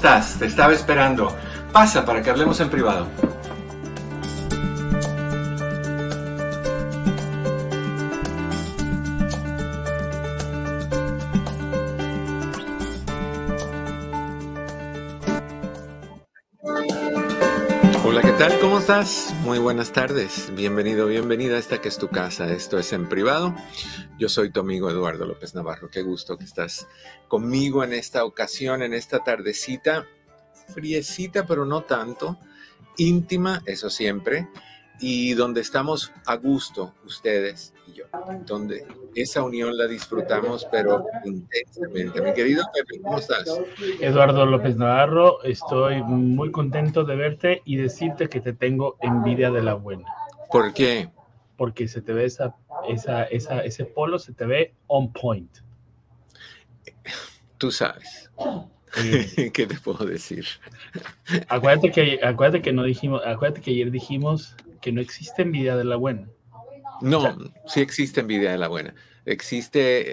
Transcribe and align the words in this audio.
Estás? 0.00 0.38
Te 0.38 0.46
estaba 0.46 0.72
esperando. 0.72 1.36
Pasa 1.72 2.06
para 2.06 2.22
que 2.22 2.30
hablemos 2.30 2.58
en 2.60 2.70
privado. 2.70 3.06
Hola, 18.02 18.22
¿qué 18.22 18.32
tal? 18.38 18.58
¿Cómo 18.58 18.78
estás? 18.78 19.34
Muy 19.42 19.58
buenas 19.58 19.92
tardes. 19.92 20.50
Bienvenido, 20.54 21.08
bienvenida 21.08 21.56
a 21.56 21.58
esta 21.58 21.82
que 21.82 21.88
es 21.88 21.98
tu 21.98 22.08
casa. 22.08 22.50
Esto 22.50 22.78
es 22.78 22.94
en 22.94 23.06
privado. 23.06 23.54
Yo 24.20 24.28
soy 24.28 24.50
tu 24.50 24.60
amigo 24.60 24.90
Eduardo 24.90 25.24
López 25.24 25.54
Navarro. 25.54 25.88
Qué 25.88 26.02
gusto 26.02 26.36
que 26.36 26.44
estás 26.44 26.86
conmigo 27.26 27.82
en 27.82 27.94
esta 27.94 28.26
ocasión, 28.26 28.82
en 28.82 28.92
esta 28.92 29.20
tardecita, 29.20 30.06
friecita, 30.74 31.46
pero 31.46 31.64
no 31.64 31.84
tanto, 31.84 32.36
íntima, 32.98 33.62
eso 33.64 33.88
siempre, 33.88 34.46
y 35.00 35.32
donde 35.32 35.62
estamos 35.62 36.12
a 36.26 36.36
gusto, 36.36 36.92
ustedes 37.06 37.72
y 37.86 37.94
yo, 37.94 38.04
donde 38.44 38.86
esa 39.14 39.42
unión 39.42 39.74
la 39.74 39.86
disfrutamos, 39.86 40.68
pero 40.70 41.06
intensamente. 41.24 42.20
Mi 42.20 42.34
querido 42.34 42.64
Pepe, 42.74 43.00
¿cómo 43.00 43.18
estás? 43.18 43.58
Eduardo 44.00 44.44
López 44.44 44.76
Navarro, 44.76 45.42
estoy 45.44 46.02
muy 46.02 46.50
contento 46.50 47.04
de 47.04 47.16
verte 47.16 47.62
y 47.64 47.76
decirte 47.76 48.28
que 48.28 48.42
te 48.42 48.52
tengo 48.52 48.98
envidia 49.00 49.50
de 49.50 49.62
la 49.62 49.72
buena. 49.72 50.12
¿Por 50.52 50.74
qué? 50.74 51.08
Porque 51.56 51.88
se 51.88 52.02
te 52.02 52.12
ve 52.12 52.26
esa, 52.26 52.54
esa, 52.88 53.24
esa, 53.24 53.60
ese 53.60 53.84
polo, 53.84 54.18
se 54.18 54.32
te 54.32 54.46
ve 54.46 54.74
on 54.86 55.12
point. 55.12 55.50
Tú 57.58 57.70
sabes. 57.70 58.30
¿Qué 59.52 59.66
te 59.66 59.74
puedo 59.78 60.04
decir? 60.04 60.46
Acuérdate 61.48 61.90
que, 61.90 62.20
acuérdate 62.22 62.62
que 62.62 62.72
no 62.72 62.82
dijimos, 62.82 63.22
acuérdate 63.24 63.60
que 63.60 63.70
ayer 63.70 63.90
dijimos 63.90 64.56
que 64.80 64.92
no 64.92 65.00
existe 65.00 65.42
envidia 65.42 65.76
de 65.76 65.84
la 65.84 65.96
buena. 65.96 66.28
No, 67.00 67.36
sí 67.66 67.80
existe 67.80 68.20
envidia 68.20 68.50
de 68.50 68.58
la 68.58 68.68
buena. 68.68 68.94
Existe 69.24 70.12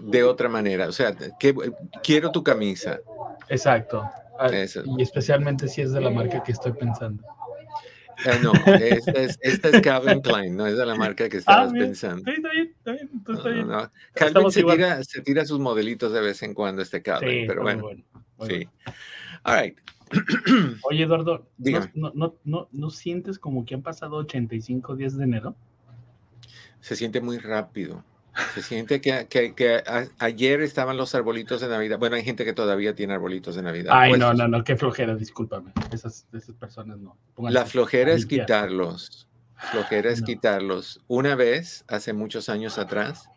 de 0.00 0.24
otra 0.24 0.48
manera. 0.48 0.88
O 0.88 0.92
sea, 0.92 1.14
que, 1.38 1.54
quiero 2.02 2.32
tu 2.32 2.42
camisa. 2.42 2.98
Exacto. 3.48 4.08
Ah, 4.38 4.50
y 4.52 5.02
especialmente 5.02 5.68
si 5.68 5.80
es 5.80 5.92
de 5.92 6.00
la 6.00 6.10
marca 6.10 6.42
que 6.42 6.52
estoy 6.52 6.72
pensando. 6.72 7.22
Eh, 8.24 8.38
no, 8.42 8.52
esta 8.52 9.12
es, 9.12 9.38
esta 9.42 9.68
es, 9.68 9.80
Calvin 9.82 10.20
Klein, 10.20 10.56
no 10.56 10.66
es 10.66 10.76
de 10.76 10.86
la 10.86 10.94
marca 10.94 11.28
que 11.28 11.36
estabas 11.36 11.70
ah, 11.70 11.74
pensando. 11.78 12.30
Está 12.30 12.50
bien, 12.50 12.74
está 12.76 12.92
bien, 12.92 13.10
está 13.28 13.48
bien. 13.50 13.68
No, 13.68 13.92
Calvin 14.14 14.50
se 14.50 14.62
tira, 14.62 15.04
se 15.04 15.20
tira, 15.20 15.44
sus 15.44 15.58
modelitos 15.58 16.12
de 16.12 16.20
vez 16.20 16.42
en 16.42 16.54
cuando, 16.54 16.82
este 16.82 17.02
Calvin, 17.02 17.42
sí, 17.42 17.44
pero 17.46 17.62
bueno. 17.62 17.82
bueno 17.82 18.02
sí. 18.48 18.66
All 19.44 19.62
right. 19.62 19.78
Oye, 20.82 21.02
Eduardo, 21.02 21.46
¿no, 21.94 22.12
no, 22.14 22.34
no, 22.44 22.68
¿no 22.72 22.90
sientes 22.90 23.38
como 23.38 23.64
que 23.64 23.74
han 23.74 23.82
pasado 23.82 24.16
85 24.16 24.96
días 24.96 25.16
de 25.16 25.24
enero? 25.24 25.56
Se 26.80 26.96
siente 26.96 27.20
muy 27.20 27.38
rápido. 27.38 28.04
Se 28.54 28.62
siente 28.62 29.00
que, 29.00 29.26
que, 29.28 29.54
que 29.54 29.82
ayer 30.18 30.60
estaban 30.60 30.96
los 30.96 31.14
arbolitos 31.14 31.60
de 31.60 31.68
Navidad. 31.68 31.98
Bueno, 31.98 32.16
hay 32.16 32.24
gente 32.24 32.44
que 32.44 32.52
todavía 32.52 32.94
tiene 32.94 33.14
arbolitos 33.14 33.54
de 33.56 33.62
Navidad. 33.62 33.92
Ay, 33.94 34.12
no, 34.12 34.34
no, 34.34 34.48
no, 34.48 34.64
qué 34.64 34.76
flojera, 34.76 35.14
discúlpame. 35.14 35.72
Esas, 35.92 36.26
esas 36.32 36.54
personas 36.56 36.98
no. 36.98 37.16
La 37.38 37.64
flojera 37.64 38.12
es 38.12 38.26
quitarlos. 38.26 39.28
Flojera 39.56 40.10
es 40.10 40.22
quitarlos. 40.22 41.00
Una 41.08 41.34
vez, 41.34 41.84
hace 41.88 42.12
muchos 42.12 42.48
años 42.48 42.78
atrás, 42.78 43.30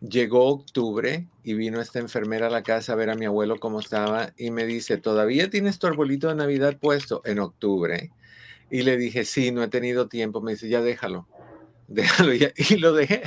llegó 0.00 0.46
octubre 0.46 1.26
y 1.42 1.54
vino 1.54 1.80
esta 1.80 1.98
enfermera 1.98 2.48
a 2.48 2.50
la 2.50 2.62
casa 2.62 2.92
a 2.92 2.96
ver 2.96 3.10
a 3.10 3.14
mi 3.14 3.26
abuelo 3.26 3.58
cómo 3.58 3.80
estaba 3.80 4.32
y 4.36 4.50
me 4.50 4.66
dice, 4.66 4.96
¿todavía 4.96 5.50
tienes 5.50 5.78
tu 5.78 5.86
arbolito 5.86 6.28
de 6.28 6.34
Navidad 6.34 6.76
puesto 6.78 7.22
en 7.24 7.38
octubre? 7.38 8.10
Y 8.70 8.82
le 8.82 8.96
dije, 8.96 9.24
sí, 9.24 9.50
no 9.50 9.62
he 9.62 9.68
tenido 9.68 10.08
tiempo. 10.08 10.40
Me 10.40 10.52
dice, 10.52 10.68
ya 10.68 10.80
déjalo, 10.80 11.26
déjalo 11.88 12.32
ya. 12.34 12.52
Y 12.70 12.76
lo 12.76 12.92
dejé. 12.92 13.22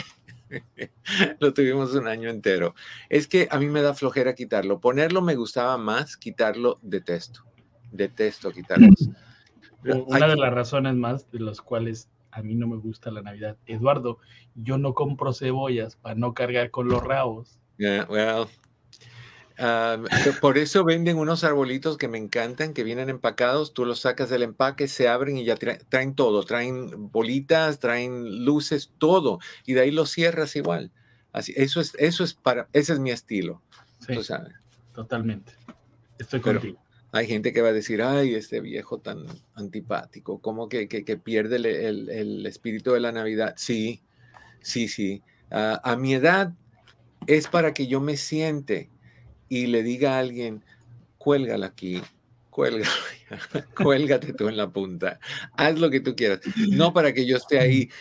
lo 1.40 1.54
tuvimos 1.54 1.94
un 1.96 2.08
año 2.08 2.30
entero. 2.30 2.76
Es 3.10 3.28
que 3.28 3.48
a 3.50 3.60
mí 3.60 3.68
me 3.68 3.82
da 3.82 3.94
flojera 3.94 4.36
quitarlo. 4.36 4.80
Ponerlo 4.80 5.22
me 5.22 5.36
gustaba 5.36 5.78
más, 5.78 6.18
quitarlo 6.18 6.80
detesto. 6.82 7.46
Detesto 7.92 8.52
quitarlo. 8.52 8.90
Una 10.08 10.28
de 10.28 10.38
las 10.38 10.54
razones 10.54 10.96
más 10.96 11.30
de 11.32 11.40
las 11.40 11.62
cuales 11.62 12.10
a 12.32 12.42
mí 12.42 12.56
no 12.56 12.68
me 12.68 12.78
gusta 12.78 13.12
la 13.12 13.22
Navidad. 13.22 13.58
Eduardo, 13.66 14.18
yo 14.56 14.78
no 14.78 14.94
compro 14.94 15.34
cebollas 15.34 15.96
para 15.98 16.16
no 16.16 16.34
cargar 16.34 16.72
con 16.72 16.88
los 16.88 17.04
rabos. 17.04 17.60
Yeah, 17.78 18.08
well, 18.10 18.48
Ah, 19.66 19.98
por 20.42 20.58
eso 20.58 20.84
venden 20.84 21.18
unos 21.18 21.46
arbolitos 21.46 21.98
que 21.98 22.10
me 22.10 22.18
encantan, 22.18 22.74
que 22.74 22.84
vienen 22.84 23.10
empacados, 23.10 23.74
tú 23.74 23.86
los 23.86 24.02
sacas 24.02 24.30
del 24.30 24.44
empaque, 24.44 24.90
se 24.90 25.08
abren 25.08 25.38
y 25.38 25.46
ya 25.46 25.56
traen 25.56 26.16
todo, 26.16 26.44
traen 26.44 27.10
bolitas, 27.14 27.80
traen 27.80 28.44
luces, 28.44 28.92
todo, 28.98 29.40
y 29.66 29.72
de 29.72 29.80
ahí 29.80 29.92
los 29.92 30.12
cierras 30.12 30.58
igual. 30.58 30.92
Así, 31.32 31.54
eso 31.56 31.80
es, 31.80 31.96
eso 31.98 32.26
es 32.26 32.34
para, 32.34 32.68
ese 32.74 32.92
es 32.92 33.00
mi 33.00 33.12
estilo. 33.12 33.62
Sí, 34.06 34.20
totalmente. 34.94 35.54
Estoy 36.20 36.42
contigo. 36.42 36.78
hay 37.14 37.26
gente 37.26 37.54
que 37.54 37.62
va 37.62 37.70
a 37.70 37.74
decir, 37.74 38.02
ay, 38.02 38.36
este 38.36 38.60
viejo 38.60 39.00
tan 39.00 39.26
antipático, 39.56 40.40
como 40.40 40.68
que, 40.68 40.88
pierde 41.24 41.56
el, 41.56 42.46
espíritu 42.46 42.92
de 42.92 43.00
la 43.00 43.14
Navidad. 43.14 43.54
Sí, 43.56 44.02
sí, 44.62 44.90
sí. 44.90 45.22
Ah, 45.50 45.80
a 45.86 45.96
mi 45.96 46.16
edad 46.16 46.52
es 47.28 47.48
para 47.48 47.74
que 47.74 47.88
yo 47.88 48.02
me 48.02 48.18
siente 48.18 48.90
y 49.54 49.68
le 49.68 49.84
diga 49.84 50.16
a 50.16 50.20
alguien, 50.20 50.64
cuélgala 51.20 51.68
aquí, 51.68 52.02
cuélgala, 52.50 52.90
cuélgate 53.78 54.34
tú 54.34 54.48
en 54.48 54.58
la 54.58 54.72
punta, 54.72 55.20
haz 55.56 55.78
lo 55.78 55.92
que 55.92 56.00
tú 56.00 56.16
quieras. 56.16 56.40
No 56.70 56.92
para 56.92 57.14
que 57.14 57.28
yo 57.28 57.38
esté 57.38 57.60
ahí, 57.60 57.92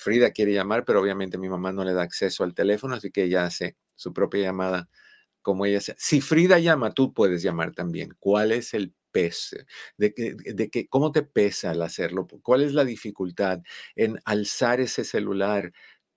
Frida 0.00 0.30
quiere 0.30 0.52
llamar, 0.52 0.84
pero 0.84 1.00
obviamente 1.00 1.38
mi 1.38 1.48
mamá 1.48 1.72
no 1.72 1.84
le 1.84 1.92
da 1.92 2.02
acceso 2.02 2.44
al 2.44 2.54
teléfono, 2.54 2.94
así 2.94 3.10
que 3.10 3.24
ella 3.24 3.44
hace 3.44 3.76
su 3.94 4.12
propia 4.12 4.42
llamada 4.42 4.88
como 5.42 5.66
ella 5.66 5.80
sea. 5.80 5.94
Si 5.98 6.20
Frida 6.20 6.58
llama, 6.58 6.92
tú 6.92 7.14
puedes 7.14 7.42
llamar 7.42 7.72
también. 7.72 8.14
¿Cuál 8.18 8.52
es 8.52 8.74
el 8.74 8.94
peso? 9.12 9.56
De 9.96 10.14
que, 10.14 10.34
de 10.34 10.70
que, 10.70 10.88
¿Cómo 10.88 11.12
te 11.12 11.22
pesa 11.22 11.70
al 11.70 11.82
hacerlo? 11.82 12.26
¿Cuál 12.42 12.62
es 12.62 12.74
la 12.74 12.84
dificultad 12.84 13.60
en 13.96 14.18
alzar 14.24 14.80
ese 14.80 15.04
celular 15.04 15.72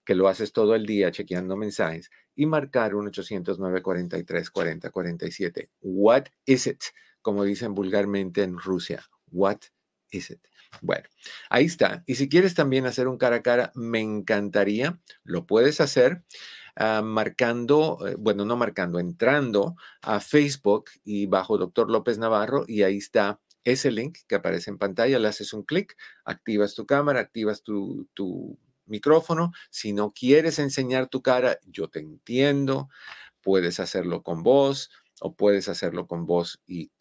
que 0.05 0.15
lo 0.15 0.27
haces 0.27 0.53
todo 0.53 0.75
el 0.75 0.85
día 0.85 1.11
chequeando 1.11 1.55
mensajes 1.57 2.09
y 2.35 2.45
marcar 2.45 2.95
un 2.95 3.07
800 3.07 3.59
943 3.59 4.49
4047? 4.49 5.69
What 5.81 6.25
is 6.45 6.67
it? 6.67 6.83
como 7.23 7.45
dicen 7.45 7.73
vulgarmente 7.73 8.43
en 8.43 8.59
Rusia. 8.59 9.03
What 9.31 9.61
is 10.11 10.29
it? 10.29 10.45
Bueno, 10.81 11.07
ahí 11.49 11.65
está. 11.65 12.03
Y 12.05 12.15
si 12.15 12.29
quieres 12.29 12.55
también 12.55 12.85
hacer 12.85 13.07
un 13.07 13.17
cara 13.17 13.37
a 13.37 13.41
cara, 13.41 13.71
me 13.75 13.99
encantaría. 13.99 14.99
Lo 15.23 15.45
puedes 15.45 15.81
hacer 15.81 16.23
ah, 16.75 17.01
marcando, 17.03 17.99
eh, 18.07 18.15
bueno, 18.17 18.45
no 18.45 18.57
marcando, 18.57 18.99
entrando 18.99 19.75
a 20.01 20.19
Facebook 20.19 20.85
y 21.03 21.27
bajo 21.27 21.57
Doctor 21.57 21.89
López 21.89 22.17
Navarro 22.17 22.65
y 22.67 22.83
ahí 22.83 22.97
está 22.97 23.39
ese 23.63 23.91
link 23.91 24.17
que 24.27 24.35
aparece 24.35 24.71
en 24.71 24.77
pantalla. 24.77 25.19
Le 25.19 25.27
haces 25.27 25.53
un 25.53 25.63
clic, 25.63 25.95
activas 26.25 26.75
tu 26.75 26.85
cámara, 26.85 27.19
activas 27.19 27.63
tu, 27.63 28.07
tu 28.13 28.57
micrófono. 28.85 29.51
Si 29.69 29.93
no 29.93 30.11
quieres 30.11 30.59
enseñar 30.59 31.07
tu 31.07 31.21
cara, 31.21 31.59
yo 31.65 31.89
te 31.89 31.99
entiendo. 31.99 32.89
Puedes 33.41 33.79
hacerlo 33.79 34.23
con 34.23 34.43
voz 34.43 34.89
o 35.21 35.35
puedes 35.35 35.69
hacerlo 35.69 36.07
con 36.07 36.25
voz 36.25 36.61
y, 36.67 36.91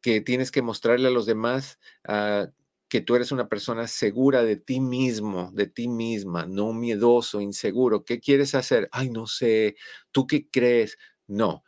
que 0.00 0.20
tienes 0.20 0.50
que 0.50 0.62
mostrarle 0.62 1.08
a 1.08 1.12
los 1.12 1.26
demás 1.26 1.78
uh, 2.08 2.50
que 2.92 3.00
tú 3.00 3.14
eres 3.16 3.32
una 3.32 3.48
persona 3.48 3.86
segura 3.88 4.44
de 4.44 4.56
ti 4.56 4.78
mismo, 4.78 5.50
de 5.54 5.66
ti 5.66 5.88
misma, 5.88 6.44
no 6.44 6.74
miedoso, 6.74 7.40
inseguro. 7.40 8.04
¿Qué 8.04 8.20
quieres 8.20 8.54
hacer? 8.54 8.90
Ay, 8.92 9.08
no 9.08 9.26
sé. 9.26 9.76
¿Tú 10.10 10.26
qué 10.26 10.46
crees? 10.50 10.98
No, 11.26 11.64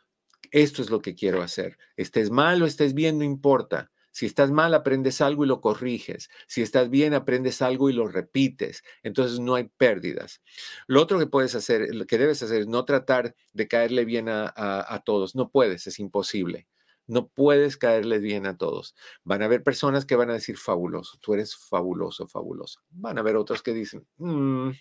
esto 0.51 0.83
es 0.83 0.91
lo 0.91 1.01
que 1.01 1.15
quiero 1.15 1.41
hacer. 1.41 1.79
Estés 1.97 2.29
mal 2.29 2.61
o 2.61 2.67
estés 2.67 2.93
bien, 2.93 3.17
no 3.17 3.23
importa. 3.23 3.91
Si 4.11 4.27
estás 4.27 4.51
mal, 4.51 4.75
aprendes 4.75 5.19
algo 5.19 5.45
y 5.45 5.47
lo 5.47 5.61
corriges. 5.61 6.29
Si 6.47 6.61
estás 6.61 6.91
bien, 6.91 7.15
aprendes 7.15 7.63
algo 7.63 7.89
y 7.89 7.93
lo 7.93 8.07
repites. 8.07 8.83
Entonces 9.01 9.39
no 9.39 9.55
hay 9.55 9.63
pérdidas. 9.77 10.43
Lo 10.85 11.01
otro 11.01 11.17
que 11.17 11.25
puedes 11.25 11.55
hacer, 11.55 11.87
lo 11.95 12.05
que 12.05 12.19
debes 12.19 12.43
hacer 12.43 12.61
es 12.61 12.67
no 12.67 12.85
tratar 12.85 13.35
de 13.51 13.67
caerle 13.67 14.05
bien 14.05 14.29
a, 14.29 14.53
a 14.55 15.01
todos. 15.03 15.33
No 15.33 15.49
puedes, 15.49 15.87
es 15.87 15.97
imposible. 15.97 16.67
No 17.07 17.27
puedes 17.27 17.77
caerles 17.77 18.21
bien 18.21 18.45
a 18.47 18.57
todos. 18.57 18.95
Van 19.23 19.41
a 19.41 19.45
haber 19.45 19.63
personas 19.63 20.05
que 20.05 20.15
van 20.15 20.29
a 20.29 20.33
decir 20.33 20.57
fabuloso, 20.57 21.17
tú 21.21 21.33
eres 21.33 21.55
fabuloso, 21.55 22.27
fabuloso. 22.27 22.81
Van 22.89 23.17
a 23.17 23.21
haber 23.21 23.35
otros 23.35 23.61
que 23.61 23.73
dicen, 23.73 24.07
mm", 24.17 24.71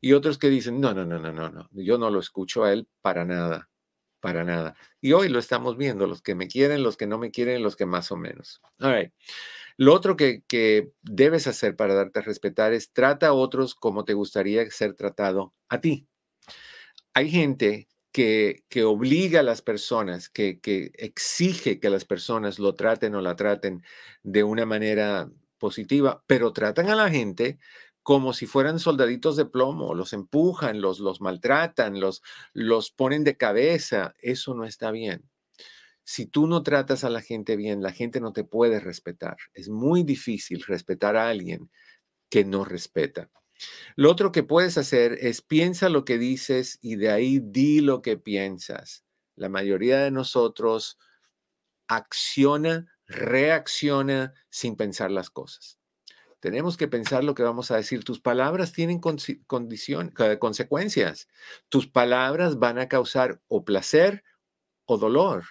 y 0.00 0.12
otros 0.12 0.38
que 0.38 0.48
dicen, 0.48 0.80
no, 0.80 0.94
no, 0.94 1.04
no, 1.04 1.18
no, 1.18 1.32
no, 1.32 1.48
no, 1.50 1.68
yo 1.72 1.98
no 1.98 2.10
lo 2.10 2.20
escucho 2.20 2.64
a 2.64 2.72
él 2.72 2.88
para 3.02 3.24
nada, 3.24 3.68
para 4.20 4.44
nada. 4.44 4.76
Y 5.00 5.12
hoy 5.12 5.28
lo 5.28 5.38
estamos 5.38 5.76
viendo, 5.76 6.06
los 6.06 6.22
que 6.22 6.34
me 6.34 6.48
quieren, 6.48 6.82
los 6.82 6.96
que 6.96 7.06
no 7.06 7.18
me 7.18 7.30
quieren, 7.30 7.62
los 7.62 7.76
que 7.76 7.86
más 7.86 8.12
o 8.12 8.16
menos. 8.16 8.60
All 8.80 9.12
Lo 9.76 9.94
otro 9.94 10.16
que, 10.16 10.42
que 10.48 10.92
debes 11.02 11.46
hacer 11.46 11.76
para 11.76 11.94
darte 11.94 12.20
a 12.20 12.22
respetar 12.22 12.72
es 12.72 12.92
trata 12.92 13.28
a 13.28 13.32
otros 13.34 13.74
como 13.74 14.04
te 14.04 14.14
gustaría 14.14 14.70
ser 14.70 14.94
tratado 14.94 15.54
a 15.68 15.80
ti. 15.80 16.06
Hay 17.14 17.30
gente 17.30 17.88
que, 18.12 18.64
obliga 18.84 19.40
a 19.40 19.42
las 19.42 19.62
personas, 19.62 20.28
que, 20.28 20.60
exige 20.94 21.80
que 21.80 21.90
las 21.90 22.04
personas 22.04 22.58
lo 22.58 22.74
traten 22.74 23.14
o 23.14 23.20
la 23.20 23.36
traten 23.36 23.82
de 24.22 24.42
una 24.44 24.66
manera 24.66 25.30
positiva, 25.58 26.24
pero 26.26 26.52
tratan 26.52 26.88
a 26.88 26.96
la 26.96 27.10
gente 27.10 27.58
como 28.02 28.32
si 28.32 28.46
fueran 28.46 28.78
soldaditos 28.78 29.36
de 29.36 29.44
plomo, 29.44 29.94
los 29.94 30.12
empujan, 30.14 30.80
los, 30.80 31.00
los 31.00 31.20
maltratan, 31.20 32.00
los, 32.00 32.22
los 32.54 32.90
ponen 32.90 33.24
de 33.24 33.36
cabeza. 33.36 34.14
Eso 34.18 34.54
no 34.54 34.64
está 34.64 34.90
bien. 34.90 35.28
Si 36.02 36.26
tú 36.26 36.46
no 36.46 36.62
tratas 36.62 37.04
a 37.04 37.10
la 37.10 37.20
gente 37.20 37.56
bien, 37.56 37.82
la 37.82 37.92
gente 37.92 38.20
no 38.20 38.32
te 38.32 38.42
puede 38.42 38.80
respetar. 38.80 39.36
Es 39.52 39.68
muy 39.68 40.02
difícil 40.02 40.64
respetar 40.66 41.14
a 41.14 41.28
alguien 41.28 41.70
que 42.30 42.44
no 42.44 42.64
respeta. 42.64 43.30
Lo 43.96 44.10
otro 44.10 44.32
que 44.32 44.42
puedes 44.42 44.78
hacer 44.78 45.18
es 45.20 45.42
piensa 45.42 45.88
lo 45.88 46.04
que 46.04 46.18
dices 46.18 46.78
y 46.80 46.96
de 46.96 47.10
ahí 47.10 47.40
di 47.40 47.80
lo 47.80 48.02
que 48.02 48.16
piensas. 48.16 49.04
La 49.36 49.48
mayoría 49.48 49.98
de 49.98 50.10
nosotros 50.10 50.98
acciona, 51.88 52.86
reacciona 53.06 54.34
sin 54.48 54.76
pensar 54.76 55.10
las 55.10 55.30
cosas. 55.30 55.78
Tenemos 56.40 56.76
que 56.76 56.88
pensar 56.88 57.22
lo 57.22 57.34
que 57.34 57.42
vamos 57.42 57.70
a 57.70 57.76
decir. 57.76 58.02
Tus 58.02 58.20
palabras 58.20 58.72
tienen 58.72 58.98
condición, 58.98 60.12
consecuencias. 60.38 61.28
Tus 61.68 61.86
palabras 61.86 62.58
van 62.58 62.78
a 62.78 62.88
causar 62.88 63.42
o 63.48 63.64
placer 63.64 64.24
o 64.86 64.96
dolor 64.96 65.44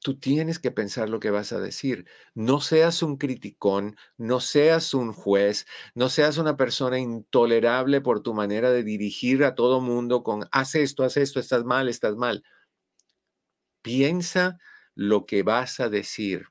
tú 0.00 0.18
tienes 0.18 0.58
que 0.58 0.70
pensar 0.70 1.08
lo 1.08 1.20
que 1.20 1.30
vas 1.30 1.52
a 1.52 1.60
decir. 1.60 2.06
No 2.34 2.60
seas 2.60 3.02
un 3.02 3.16
criticón, 3.16 3.96
no 4.16 4.40
seas 4.40 4.94
un 4.94 5.12
juez, 5.12 5.66
no 5.94 6.08
seas 6.08 6.38
una 6.38 6.56
persona 6.56 6.98
intolerable 6.98 8.00
por 8.00 8.22
tu 8.22 8.34
manera 8.34 8.70
de 8.72 8.82
dirigir 8.82 9.44
a 9.44 9.54
todo 9.54 9.80
mundo 9.80 10.22
con, 10.22 10.48
haz 10.52 10.74
esto, 10.74 11.04
haz 11.04 11.16
esto, 11.16 11.38
estás 11.38 11.64
mal, 11.64 11.88
estás 11.88 12.16
mal. 12.16 12.42
Piensa 13.82 14.58
lo 14.94 15.26
que 15.26 15.42
vas 15.42 15.80
a 15.80 15.88
decir. 15.88 16.46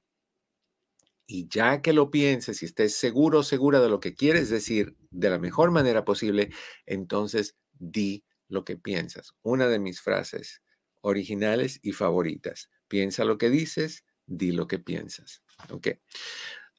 Y 1.27 1.47
ya 1.47 1.81
que 1.81 1.93
lo 1.93 2.09
pienses 2.09 2.63
y 2.63 2.65
estés 2.65 2.95
seguro 2.95 3.43
segura 3.43 3.79
de 3.79 3.89
lo 3.89 3.99
que 3.99 4.15
quieres 4.15 4.49
decir 4.49 4.95
de 5.11 5.29
la 5.29 5.37
mejor 5.37 5.69
manera 5.71 6.03
posible, 6.03 6.51
entonces 6.87 7.55
di 7.73 8.23
lo 8.47 8.63
que 8.63 8.77
piensas. 8.77 9.33
Una 9.43 9.67
de 9.67 9.77
mis 9.77 10.01
frases 10.01 10.63
originales 11.01 11.79
y 11.83 11.91
favoritas 11.93 12.69
Piensa 12.89 13.24
lo 13.24 13.38
que 13.38 13.50
dices, 13.50 14.03
di 14.25 14.51
lo 14.51 14.67
que 14.67 14.79
piensas. 14.79 15.41
¿Ok? 15.69 15.88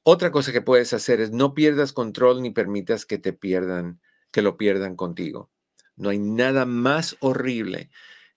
Otra 0.02 0.30
cosa 0.30 0.52
que 0.52 0.60
puedes 0.60 0.92
hacer 0.92 1.20
es 1.20 1.30
no 1.30 1.54
pierdas 1.54 1.92
control 1.92 2.42
ni 2.42 2.50
permitas 2.50 3.06
que 3.06 3.18
te 3.18 3.32
pierdan, 3.32 4.00
que 4.30 4.42
lo 4.42 4.58
pierdan 4.58 4.96
contigo. 4.96 5.50
No 5.96 6.10
hay 6.10 6.18
nada 6.18 6.66
más 6.66 7.16
horrible 7.20 7.90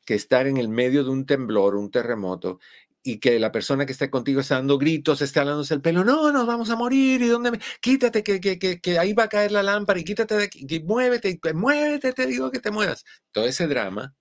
que 0.06 0.16
estar 0.16 0.48
en 0.48 0.58
el 0.58 0.68
medio 0.70 1.04
de 1.04 1.10
un 1.10 1.26
temblor, 1.26 1.76
un 1.76 1.90
terremoto, 1.90 2.60
y 3.02 3.20
que 3.20 3.40
la 3.40 3.52
persona 3.52 3.86
que 3.86 3.92
está 3.92 4.10
contigo 4.10 4.42
está 4.42 4.56
dando 4.56 4.78
gritos, 4.78 5.22
está 5.22 5.42
hablando 5.42 5.66
el 5.70 5.82
pelo, 5.82 6.04
no, 6.04 6.32
nos 6.32 6.46
vamos 6.46 6.70
a 6.70 6.76
morir, 6.76 7.22
y 7.22 7.28
dónde 7.28 7.52
me... 7.52 7.60
quítate, 7.82 8.24
que, 8.24 8.40
que, 8.40 8.60
que, 8.60 8.80
que, 8.80 9.00
ahí 9.00 9.14
va 9.14 9.24
a 9.24 9.30
caer 9.30 9.52
la 9.52 9.64
lámpara, 9.64 10.00
y 10.00 10.04
quítate 10.04 10.36
de 10.36 10.44
aquí, 10.44 10.66
muévete, 10.84 11.40
muévete, 11.54 12.14
te 12.14 12.26
digo 12.26 12.52
que 12.52 12.60
te 12.60 12.72
muevas. 12.72 13.04
Todo 13.32 13.46
ese 13.46 13.68
drama, 13.68 14.16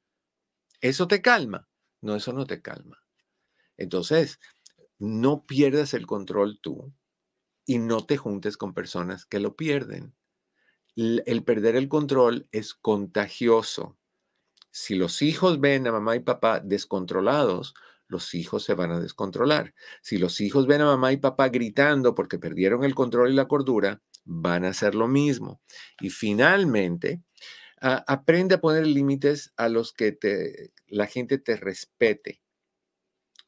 eso 0.80 1.06
te 1.08 1.20
calma. 1.20 1.68
No, 2.00 2.16
eso 2.16 2.32
no 2.32 2.46
te 2.46 2.60
calma. 2.60 3.01
Entonces, 3.76 4.38
no 4.98 5.44
pierdas 5.46 5.94
el 5.94 6.06
control 6.06 6.60
tú 6.60 6.92
y 7.66 7.78
no 7.78 8.04
te 8.06 8.16
juntes 8.16 8.56
con 8.56 8.74
personas 8.74 9.26
que 9.26 9.40
lo 9.40 9.56
pierden. 9.56 10.14
El 10.96 11.44
perder 11.44 11.76
el 11.76 11.88
control 11.88 12.48
es 12.52 12.74
contagioso. 12.74 13.96
Si 14.70 14.94
los 14.94 15.22
hijos 15.22 15.60
ven 15.60 15.86
a 15.86 15.92
mamá 15.92 16.16
y 16.16 16.20
papá 16.20 16.60
descontrolados, 16.60 17.74
los 18.08 18.34
hijos 18.34 18.62
se 18.64 18.74
van 18.74 18.90
a 18.90 19.00
descontrolar. 19.00 19.74
Si 20.02 20.18
los 20.18 20.40
hijos 20.40 20.66
ven 20.66 20.82
a 20.82 20.86
mamá 20.86 21.12
y 21.12 21.16
papá 21.16 21.48
gritando 21.48 22.14
porque 22.14 22.38
perdieron 22.38 22.84
el 22.84 22.94
control 22.94 23.30
y 23.32 23.34
la 23.34 23.48
cordura, 23.48 24.02
van 24.24 24.64
a 24.64 24.68
hacer 24.68 24.94
lo 24.94 25.08
mismo. 25.08 25.62
Y 26.00 26.10
finalmente, 26.10 27.22
aprende 27.80 28.56
a 28.56 28.60
poner 28.60 28.86
límites 28.86 29.52
a 29.56 29.68
los 29.68 29.92
que 29.92 30.18
la 30.88 31.06
gente 31.06 31.38
te 31.38 31.56
respete. 31.56 32.41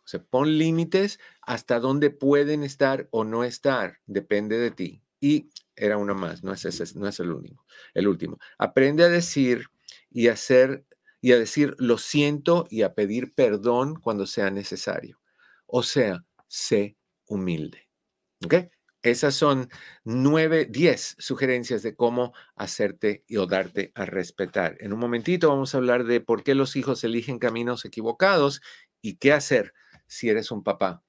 O 0.05 0.09
sea, 0.09 0.23
pon 0.23 0.59
límites 0.59 1.19
hasta 1.41 1.81
dónde 1.81 2.11
pueden 2.11 2.63
estar 2.63 3.09
o 3.11 3.25
no 3.25 3.45
estar, 3.45 3.99
depende 4.07 4.59
de 4.59 4.71
ti. 4.71 5.03
Y 5.21 5.49
era 5.77 5.97
una 5.97 6.13
más, 6.15 6.45
no 6.45 6.53
es, 6.53 6.65
ese, 6.67 6.99
no 6.99 7.09
es 7.09 7.19
el 7.21 7.33
único, 7.33 7.65
el 7.95 8.07
último. 8.07 8.39
Aprende 8.59 9.05
a 9.05 9.09
decir 9.09 9.67
y 10.11 10.29
hacer 10.29 10.85
y 11.21 11.33
a 11.33 11.39
decir 11.39 11.75
lo 11.79 11.97
siento 11.97 12.67
y 12.69 12.83
a 12.83 12.95
pedir 12.95 13.33
perdón 13.35 13.95
cuando 13.95 14.27
sea 14.27 14.51
necesario. 14.51 15.21
O 15.67 15.83
sea, 15.83 16.27
sé 16.49 16.99
humilde. 17.27 17.89
¿Ok? 18.45 18.55
Esas 19.01 19.35
son 19.35 19.71
nueve, 20.05 20.67
diez 20.67 21.17
sugerencias 21.19 21.83
de 21.83 21.95
cómo 21.95 22.35
hacerte 22.57 23.25
y 23.27 23.39
o 23.39 23.47
darte 23.47 23.93
a 23.95 24.05
respetar. 24.05 24.77
En 24.81 24.93
un 24.93 24.99
momentito 24.99 25.49
vamos 25.49 25.75
a 25.75 25.79
hablar 25.79 26.05
de 26.05 26.21
por 26.21 26.43
qué 26.43 26.55
los 26.55 26.77
hijos 26.77 27.05
eligen 27.05 27.39
caminos 27.39 27.85
equivocados 27.87 28.61
y 29.01 29.17
qué 29.17 29.33
hacer 29.33 29.73
si 30.07 30.29
eres 30.29 30.51
un 30.51 30.63
papá 30.63 31.03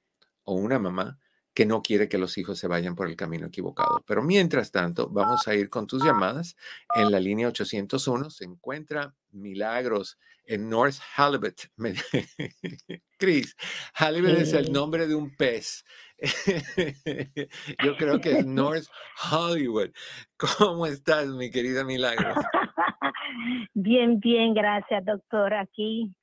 o 0.43 0.53
una 0.53 0.79
mamá 0.79 1.19
que 1.53 1.65
no 1.65 1.81
quiere 1.81 2.09
que 2.09 2.17
los 2.17 2.37
hijos 2.37 2.59
se 2.59 2.67
vayan 2.67 2.95
por 2.95 3.07
el 3.07 3.15
camino 3.15 3.47
equivocado. 3.47 4.03
Pero 4.05 4.21
mientras 4.21 4.71
tanto, 4.71 5.07
vamos 5.09 5.47
a 5.47 5.55
ir 5.55 5.69
con 5.69 5.87
tus 5.87 6.03
llamadas. 6.03 6.57
En 6.93 7.09
la 7.11 7.19
línea 7.19 7.47
801 7.47 8.29
se 8.29 8.43
encuentra 8.43 9.15
Milagros 9.31 10.19
en 10.45 10.69
North 10.69 10.97
Halibut. 11.15 11.61
Chris, 13.17 13.55
Halibut 13.93 14.31
es 14.31 14.51
el 14.51 14.71
nombre 14.73 15.07
de 15.07 15.15
un 15.15 15.33
pez. 15.35 15.85
Yo 17.83 17.95
creo 17.97 18.19
que 18.19 18.39
es 18.39 18.45
North 18.45 18.87
Hollywood. 19.31 19.91
¿Cómo 20.37 20.85
estás, 20.85 21.27
mi 21.27 21.49
querida 21.51 21.85
Milagros? 21.85 22.35
Bien, 23.73 24.19
bien, 24.19 24.53
gracias, 24.53 25.03
doctor. 25.05 25.53
Aquí 25.53 26.13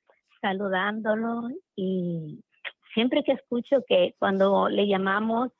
saludándolo 0.41 1.49
y 1.75 2.43
siempre 2.93 3.23
que 3.23 3.33
escucho 3.33 3.83
que 3.87 4.15
cuando 4.19 4.69
le 4.69 4.87
llamamos 4.87 5.51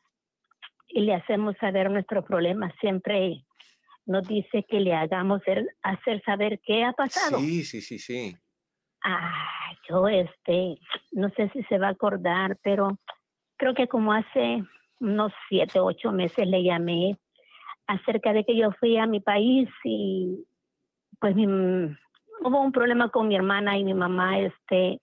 y 0.87 1.01
le 1.01 1.15
hacemos 1.15 1.55
saber 1.57 1.89
nuestro 1.89 2.23
problema, 2.23 2.73
siempre 2.79 3.43
nos 4.05 4.27
dice 4.27 4.65
que 4.67 4.79
le 4.79 4.93
hagamos 4.93 5.41
hacer 5.81 6.23
saber 6.23 6.59
qué 6.65 6.83
ha 6.83 6.93
pasado. 6.93 7.39
Sí, 7.39 7.63
sí, 7.63 7.81
sí, 7.81 7.99
sí. 7.99 8.35
Ah, 9.03 9.73
yo 9.89 10.07
este, 10.07 10.77
no 11.11 11.29
sé 11.31 11.49
si 11.49 11.63
se 11.63 11.77
va 11.77 11.87
a 11.87 11.91
acordar, 11.91 12.57
pero 12.63 12.99
creo 13.57 13.73
que 13.73 13.87
como 13.87 14.13
hace 14.13 14.63
unos 14.99 15.33
siete, 15.49 15.79
ocho 15.79 16.11
meses 16.11 16.47
le 16.47 16.63
llamé 16.63 17.17
acerca 17.87 18.33
de 18.33 18.45
que 18.45 18.55
yo 18.55 18.71
fui 18.79 18.97
a 18.97 19.05
mi 19.05 19.19
país 19.19 19.69
y 19.83 20.45
pues 21.19 21.35
hubo 21.35 22.61
un 22.61 22.71
problema 22.71 23.09
con 23.09 23.27
mi 23.27 23.35
hermana 23.35 23.77
y 23.77 23.83
mi 23.83 23.93
mamá 23.93 24.39
este 24.39 24.99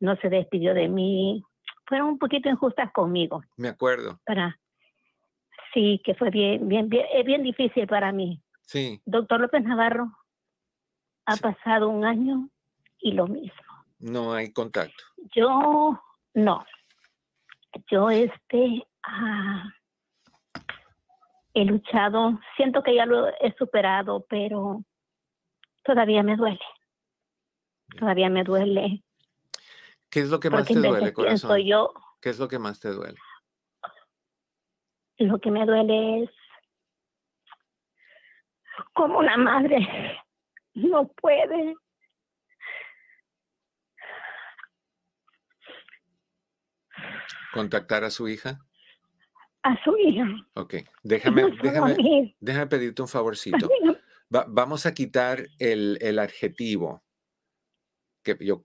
no 0.00 0.16
se 0.16 0.28
despidió 0.28 0.74
de 0.74 0.88
mí. 0.88 1.42
Fueron 1.86 2.08
un 2.08 2.18
poquito 2.18 2.48
injustas 2.48 2.92
conmigo. 2.92 3.42
Me 3.56 3.68
acuerdo. 3.68 4.20
Para, 4.24 4.58
sí, 5.72 6.00
que 6.04 6.14
fue 6.14 6.30
bien, 6.30 6.68
bien, 6.68 6.88
bien, 6.88 7.06
es 7.12 7.24
bien 7.24 7.42
difícil 7.42 7.86
para 7.86 8.12
mí. 8.12 8.40
Sí. 8.62 9.00
Doctor 9.04 9.40
López 9.40 9.62
Navarro, 9.64 10.10
ha 11.26 11.36
pasado 11.36 11.88
un 11.88 12.04
año 12.04 12.48
y 12.98 13.12
lo 13.12 13.26
mismo. 13.26 13.62
No 13.98 14.32
hay 14.32 14.52
contacto. 14.52 15.02
Yo, 15.34 16.00
no. 16.34 16.64
Yo, 17.90 18.10
este, 18.10 18.86
ah, 19.02 19.70
he 21.54 21.64
luchado, 21.64 22.38
siento 22.56 22.82
que 22.82 22.94
ya 22.94 23.06
lo 23.06 23.28
he 23.28 23.54
superado, 23.58 24.24
pero 24.28 24.82
todavía 25.82 26.22
me 26.22 26.36
duele. 26.36 26.60
Todavía 27.98 28.28
me 28.28 28.44
duele 28.44 29.04
¿Qué 30.14 30.20
es 30.20 30.30
lo 30.30 30.38
que 30.38 30.48
más 30.48 30.64
te 30.64 30.74
duele, 30.74 31.12
corazón? 31.12 31.60
¿Qué 32.20 32.30
es 32.30 32.38
lo 32.38 32.46
que 32.46 32.60
más 32.60 32.78
te 32.78 32.90
duele? 32.90 33.18
Lo 35.18 35.40
que 35.40 35.50
me 35.50 35.66
duele 35.66 36.22
es 36.22 36.30
como 38.92 39.18
una 39.18 39.36
madre 39.36 39.76
no 40.74 41.08
puede 41.08 41.74
contactar 47.52 48.04
a 48.04 48.10
su 48.10 48.28
hija. 48.28 48.60
A 49.64 49.82
su 49.82 49.98
hija. 49.98 50.26
Ok, 50.54 50.74
déjame, 51.02 51.42
déjame, 51.60 52.36
déjame 52.38 52.66
pedirte 52.68 53.02
un 53.02 53.08
favorcito. 53.08 53.68
vamos 54.46 54.86
a 54.86 54.94
quitar 54.94 55.48
el, 55.58 55.98
el 56.00 56.20
adjetivo 56.20 57.03
yo, 58.40 58.64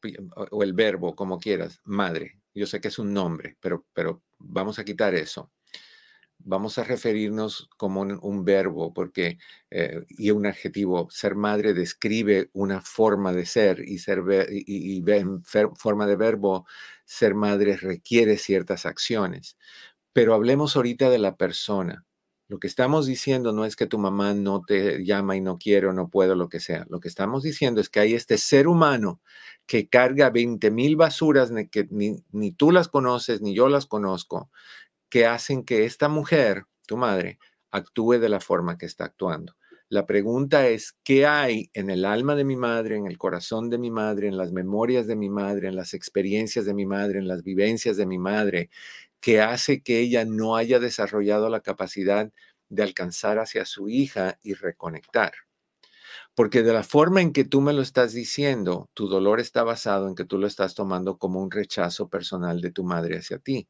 o 0.51 0.63
el 0.63 0.73
verbo, 0.73 1.15
como 1.15 1.39
quieras, 1.39 1.81
madre. 1.83 2.39
Yo 2.53 2.65
sé 2.67 2.81
que 2.81 2.89
es 2.89 2.99
un 2.99 3.13
nombre, 3.13 3.57
pero, 3.59 3.85
pero 3.93 4.23
vamos 4.37 4.79
a 4.79 4.85
quitar 4.85 5.15
eso. 5.15 5.51
Vamos 6.41 6.77
a 6.77 6.85
referirnos 6.85 7.69
como 7.77 8.01
un, 8.01 8.45
verbo 8.45 8.93
porque, 8.93 9.37
eh, 9.69 10.05
y 10.09 10.31
un 10.31 10.45
adjetivo. 10.47 11.09
Ser 11.11 11.35
madre 11.35 11.73
describe 11.73 12.49
una 12.53 12.81
forma 12.81 13.33
de 13.33 13.45
ser 13.45 13.81
y, 13.85 13.99
ser, 13.99 14.23
y, 14.49 15.03
en 15.11 15.43
forma 15.43 16.07
de 16.07 16.15
verbo, 16.15 16.65
ser 17.05 17.35
madre 17.35 17.75
requiere 17.75 18.37
ciertas 18.37 18.85
acciones. 18.85 19.57
Pero 20.13 20.33
hablemos 20.33 20.75
ahorita 20.75 21.09
de 21.09 21.19
la 21.19 21.35
persona. 21.35 22.05
Lo 22.49 22.57
que 22.59 22.65
estamos 22.65 23.05
diciendo 23.05 23.53
no 23.53 23.63
es 23.63 23.75
que 23.75 23.85
tu 23.85 23.99
mamá 23.99 24.33
no 24.33 24.63
te 24.65 25.05
llama 25.05 25.37
y 25.37 25.41
no 25.41 25.59
quiere 25.59 25.85
o 25.85 25.93
no 25.93 26.09
puede, 26.09 26.35
lo 26.35 26.49
que 26.49 26.59
sea. 26.59 26.85
Lo 26.89 26.99
que 26.99 27.07
estamos 27.07 27.43
diciendo 27.43 27.79
es 27.79 27.89
que 27.89 27.99
hay 27.99 28.15
este 28.15 28.39
ser 28.39 28.67
humano 28.67 29.21
que 29.67 29.87
carga 29.87 30.31
20 30.31 30.71
mil 30.71 30.95
basuras 30.95 31.51
que 31.69 31.87
ni, 31.91 32.15
ni 32.31 32.51
tú 32.51 32.71
las 32.71 32.87
conoces 32.87 33.41
ni 33.41 33.53
yo 33.53 33.69
las 33.69 33.85
conozco, 33.85 34.49
que 35.09 35.27
hacen 35.27 35.63
que 35.63 35.85
esta 35.85 36.09
mujer, 36.09 36.65
tu 36.87 36.97
madre, 36.97 37.37
actúe 37.69 38.13
de 38.13 38.29
la 38.29 38.39
forma 38.39 38.79
que 38.79 38.87
está 38.87 39.05
actuando. 39.05 39.55
La 39.87 40.07
pregunta 40.07 40.67
es, 40.67 40.95
¿qué 41.03 41.27
hay 41.27 41.69
en 41.73 41.91
el 41.91 42.05
alma 42.05 42.35
de 42.35 42.45
mi 42.45 42.55
madre, 42.55 42.95
en 42.95 43.05
el 43.05 43.19
corazón 43.19 43.69
de 43.69 43.77
mi 43.77 43.91
madre, 43.91 44.27
en 44.27 44.37
las 44.37 44.51
memorias 44.51 45.05
de 45.05 45.15
mi 45.15 45.29
madre, 45.29 45.67
en 45.67 45.75
las 45.75 45.93
experiencias 45.93 46.65
de 46.65 46.73
mi 46.73 46.87
madre, 46.87 47.19
en 47.19 47.27
las 47.27 47.43
vivencias 47.43 47.97
de 47.97 48.05
mi 48.07 48.19
madre, 48.19 48.69
que 49.19 49.41
hace 49.41 49.81
que 49.81 49.99
ella 49.99 50.25
no 50.25 50.55
haya 50.55 50.79
desarrollado 50.79 51.49
la 51.49 51.61
capacidad 51.61 52.31
de 52.69 52.83
alcanzar 52.83 53.39
hacia 53.39 53.65
su 53.65 53.89
hija 53.89 54.39
y 54.41 54.53
reconectar. 54.53 55.33
Porque 56.35 56.63
de 56.63 56.73
la 56.73 56.83
forma 56.83 57.21
en 57.21 57.33
que 57.33 57.43
tú 57.43 57.61
me 57.61 57.73
lo 57.73 57.81
estás 57.81 58.13
diciendo, 58.13 58.89
tu 58.93 59.07
dolor 59.07 59.39
está 59.39 59.63
basado 59.63 60.07
en 60.07 60.15
que 60.15 60.25
tú 60.25 60.37
lo 60.37 60.47
estás 60.47 60.75
tomando 60.75 61.17
como 61.17 61.41
un 61.41 61.51
rechazo 61.51 62.09
personal 62.09 62.61
de 62.61 62.71
tu 62.71 62.83
madre 62.83 63.17
hacia 63.17 63.39
ti. 63.39 63.67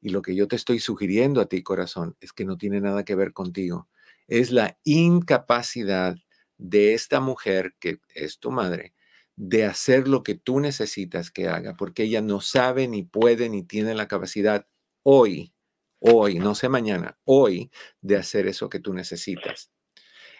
Y 0.00 0.10
lo 0.10 0.22
que 0.22 0.36
yo 0.36 0.46
te 0.46 0.56
estoy 0.56 0.78
sugiriendo 0.78 1.40
a 1.40 1.46
ti, 1.46 1.62
corazón, 1.62 2.16
es 2.20 2.32
que 2.32 2.44
no 2.44 2.56
tiene 2.56 2.80
nada 2.80 3.04
que 3.04 3.14
ver 3.14 3.32
contigo. 3.32 3.88
Es 4.28 4.52
la 4.52 4.78
incapacidad 4.84 6.16
de 6.58 6.94
esta 6.94 7.20
mujer, 7.20 7.74
que 7.80 8.00
es 8.14 8.38
tu 8.38 8.50
madre, 8.50 8.94
de 9.36 9.66
hacer 9.66 10.08
lo 10.08 10.22
que 10.22 10.34
tú 10.34 10.60
necesitas 10.60 11.30
que 11.30 11.48
haga, 11.48 11.76
porque 11.76 12.04
ella 12.04 12.22
no 12.22 12.40
sabe, 12.40 12.88
ni 12.88 13.02
puede, 13.02 13.48
ni 13.48 13.62
tiene 13.62 13.94
la 13.94 14.08
capacidad 14.08 14.66
hoy, 15.02 15.54
hoy, 15.98 16.38
no 16.38 16.54
sé 16.54 16.68
mañana, 16.68 17.18
hoy, 17.24 17.70
de 18.00 18.16
hacer 18.16 18.46
eso 18.46 18.68
que 18.68 18.80
tú 18.80 18.94
necesitas. 18.94 19.70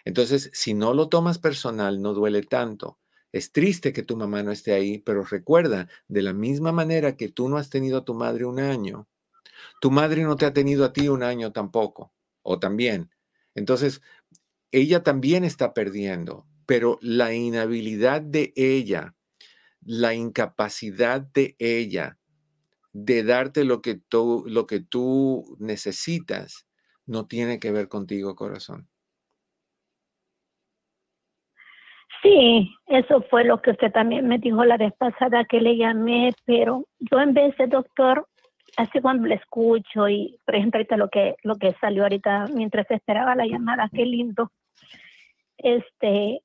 Entonces, 0.03 0.49
si 0.53 0.73
no 0.73 0.93
lo 0.93 1.09
tomas 1.09 1.37
personal, 1.37 2.01
no 2.01 2.13
duele 2.13 2.41
tanto. 2.41 2.99
Es 3.31 3.51
triste 3.51 3.93
que 3.93 4.03
tu 4.03 4.17
mamá 4.17 4.41
no 4.41 4.51
esté 4.51 4.73
ahí, 4.73 4.99
pero 4.99 5.23
recuerda, 5.23 5.89
de 6.07 6.21
la 6.21 6.33
misma 6.33 6.71
manera 6.71 7.17
que 7.17 7.29
tú 7.29 7.49
no 7.49 7.57
has 7.57 7.69
tenido 7.69 7.99
a 7.99 8.05
tu 8.05 8.13
madre 8.13 8.45
un 8.45 8.59
año, 8.59 9.07
tu 9.81 9.91
madre 9.91 10.23
no 10.23 10.37
te 10.37 10.45
ha 10.45 10.53
tenido 10.53 10.85
a 10.85 10.93
ti 10.93 11.07
un 11.09 11.23
año 11.23 11.51
tampoco, 11.51 12.13
o 12.41 12.57
también. 12.57 13.11
Entonces, 13.53 14.01
ella 14.71 15.03
también 15.03 15.43
está 15.43 15.73
perdiendo 15.73 16.47
pero 16.67 16.99
la 17.01 17.33
inhabilidad 17.33 18.21
de 18.21 18.53
ella, 18.55 19.15
la 19.81 20.13
incapacidad 20.13 21.21
de 21.21 21.55
ella 21.57 22.19
de 22.93 23.23
darte 23.23 23.63
lo 23.63 23.81
que 23.81 23.95
tú, 23.95 24.43
lo 24.47 24.67
que 24.67 24.79
tú 24.79 25.55
necesitas, 25.59 26.67
no 27.05 27.25
tiene 27.25 27.59
que 27.59 27.71
ver 27.71 27.87
contigo, 27.87 28.35
corazón. 28.35 28.87
Sí, 32.21 32.75
eso 32.87 33.21
fue 33.29 33.45
lo 33.45 33.61
que 33.61 33.71
usted 33.71 33.91
también 33.91 34.27
me 34.27 34.39
dijo 34.39 34.65
la 34.65 34.77
vez 34.77 34.91
pasada 34.97 35.45
que 35.45 35.61
le 35.61 35.77
llamé, 35.77 36.33
pero 36.45 36.85
yo 36.99 37.19
en 37.21 37.33
vez 37.33 37.55
de 37.57 37.67
doctor, 37.67 38.27
así 38.75 38.99
cuando 38.99 39.27
le 39.27 39.35
escucho 39.35 40.09
y 40.09 40.39
por 40.43 40.55
ejemplo 40.55 40.79
ahorita 40.79 40.97
lo 40.97 41.09
que 41.09 41.35
lo 41.43 41.55
que 41.55 41.73
salió 41.79 42.03
ahorita 42.03 42.47
mientras 42.53 42.89
esperaba 42.91 43.35
la 43.35 43.45
llamada, 43.45 43.89
qué 43.93 44.05
lindo. 44.05 44.51
Este, 45.57 46.41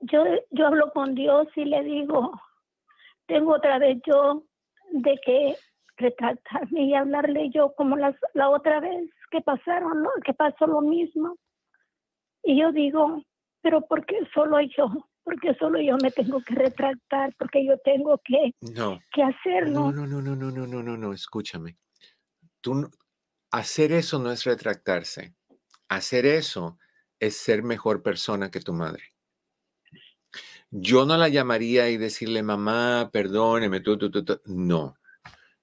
yo, 0.00 0.24
yo 0.50 0.66
hablo 0.66 0.92
con 0.92 1.14
Dios 1.14 1.48
y 1.56 1.64
le 1.64 1.82
digo, 1.82 2.32
tengo 3.26 3.54
otra 3.54 3.78
vez 3.78 3.98
yo 4.06 4.44
de 4.92 5.18
que 5.24 5.56
retratarme 5.96 6.84
y 6.84 6.94
hablarle 6.94 7.50
yo 7.50 7.74
como 7.74 7.96
las, 7.96 8.14
la 8.34 8.48
otra 8.50 8.80
vez 8.80 9.10
que 9.30 9.40
pasaron, 9.40 10.02
¿no? 10.02 10.10
que 10.24 10.32
pasó 10.32 10.66
lo 10.66 10.80
mismo. 10.80 11.36
Y 12.42 12.60
yo 12.60 12.72
digo, 12.72 13.22
pero 13.60 13.82
¿por 13.82 14.06
qué 14.06 14.16
solo 14.32 14.60
yo? 14.60 14.86
Porque 15.24 15.54
solo 15.56 15.78
yo 15.80 15.96
me 16.02 16.10
tengo 16.10 16.40
que 16.40 16.54
retractar, 16.54 17.34
porque 17.38 17.66
yo 17.66 17.76
tengo 17.80 18.18
que, 18.24 18.54
no, 18.74 18.98
que 19.12 19.22
hacerlo. 19.22 19.92
No, 19.92 20.06
no, 20.06 20.06
no, 20.06 20.22
no, 20.22 20.34
no, 20.34 20.66
no, 20.66 20.82
no, 20.82 20.96
no, 20.96 21.12
escúchame. 21.12 21.76
Tú, 22.62 22.88
hacer 23.50 23.92
eso 23.92 24.18
no 24.18 24.30
es 24.30 24.44
retractarse. 24.44 25.34
Hacer 25.88 26.24
eso 26.24 26.78
es 27.20 27.36
ser 27.36 27.62
mejor 27.62 28.02
persona 28.02 28.50
que 28.50 28.60
tu 28.60 28.72
madre. 28.72 29.12
Yo 30.70 31.06
no 31.06 31.16
la 31.16 31.28
llamaría 31.28 31.88
y 31.88 31.96
decirle, 31.96 32.42
mamá, 32.42 33.08
perdóneme, 33.10 33.80
tú, 33.80 33.96
tú, 33.96 34.10
tú, 34.10 34.40
No. 34.44 34.98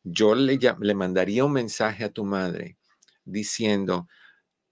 Yo 0.04 0.36
le, 0.36 0.60
le 0.80 0.94
mandaría 0.96 1.46
un 1.46 1.54
mensaje 1.54 2.04
a 2.04 2.12
tu 2.12 2.26
madre 2.26 2.78
diciendo, 3.24 4.08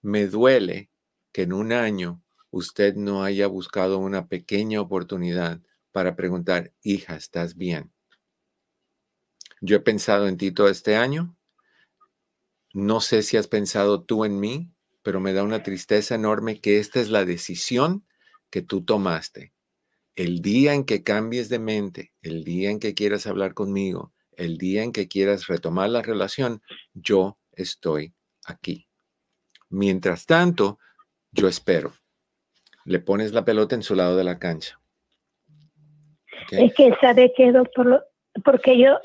me 0.02 0.26
duele 0.26 0.90
que 1.32 1.42
en 1.42 1.52
un 1.52 1.72
año 1.72 2.22
usted 2.50 2.94
no 2.94 3.24
haya 3.24 3.46
buscado 3.46 3.98
una 3.98 4.28
pequeña 4.28 4.80
oportunidad 4.80 5.60
para 5.92 6.16
preguntar, 6.16 6.72
hija, 6.82 7.16
¿estás 7.16 7.56
bien? 7.56 7.92
Yo 9.60 9.76
he 9.76 9.80
pensado 9.80 10.28
en 10.28 10.36
ti 10.36 10.50
todo 10.52 10.68
este 10.68 10.96
año. 10.96 11.36
No 12.72 13.00
sé 13.00 13.22
si 13.22 13.36
has 13.36 13.46
pensado 13.46 14.02
tú 14.02 14.24
en 14.24 14.40
mí, 14.40 14.72
pero 15.02 15.20
me 15.20 15.32
da 15.32 15.42
una 15.42 15.62
tristeza 15.62 16.16
enorme 16.16 16.60
que 16.60 16.80
esta 16.80 17.00
es 17.00 17.08
la 17.08 17.24
decisión 17.24 18.04
que 18.50 18.62
tú 18.62 18.84
tomaste. 18.84 19.53
El 20.16 20.42
día 20.42 20.74
en 20.74 20.84
que 20.84 21.02
cambies 21.02 21.48
de 21.48 21.58
mente, 21.58 22.12
el 22.22 22.44
día 22.44 22.70
en 22.70 22.78
que 22.78 22.94
quieras 22.94 23.26
hablar 23.26 23.54
conmigo, 23.54 24.12
el 24.36 24.58
día 24.58 24.82
en 24.82 24.92
que 24.92 25.08
quieras 25.08 25.46
retomar 25.46 25.90
la 25.90 26.02
relación, 26.02 26.62
yo 26.92 27.38
estoy 27.52 28.14
aquí. 28.46 28.86
Mientras 29.68 30.26
tanto, 30.26 30.78
yo 31.32 31.48
espero. 31.48 31.92
Le 32.84 33.00
pones 33.00 33.32
la 33.32 33.44
pelota 33.44 33.74
en 33.74 33.82
su 33.82 33.94
lado 33.94 34.16
de 34.16 34.24
la 34.24 34.38
cancha. 34.38 34.80
Es 36.50 36.74
que 36.74 36.94
sabe 37.00 37.32
que, 37.36 37.52
doctor, 37.52 38.06
porque 38.44 38.78
yo, 38.78 38.98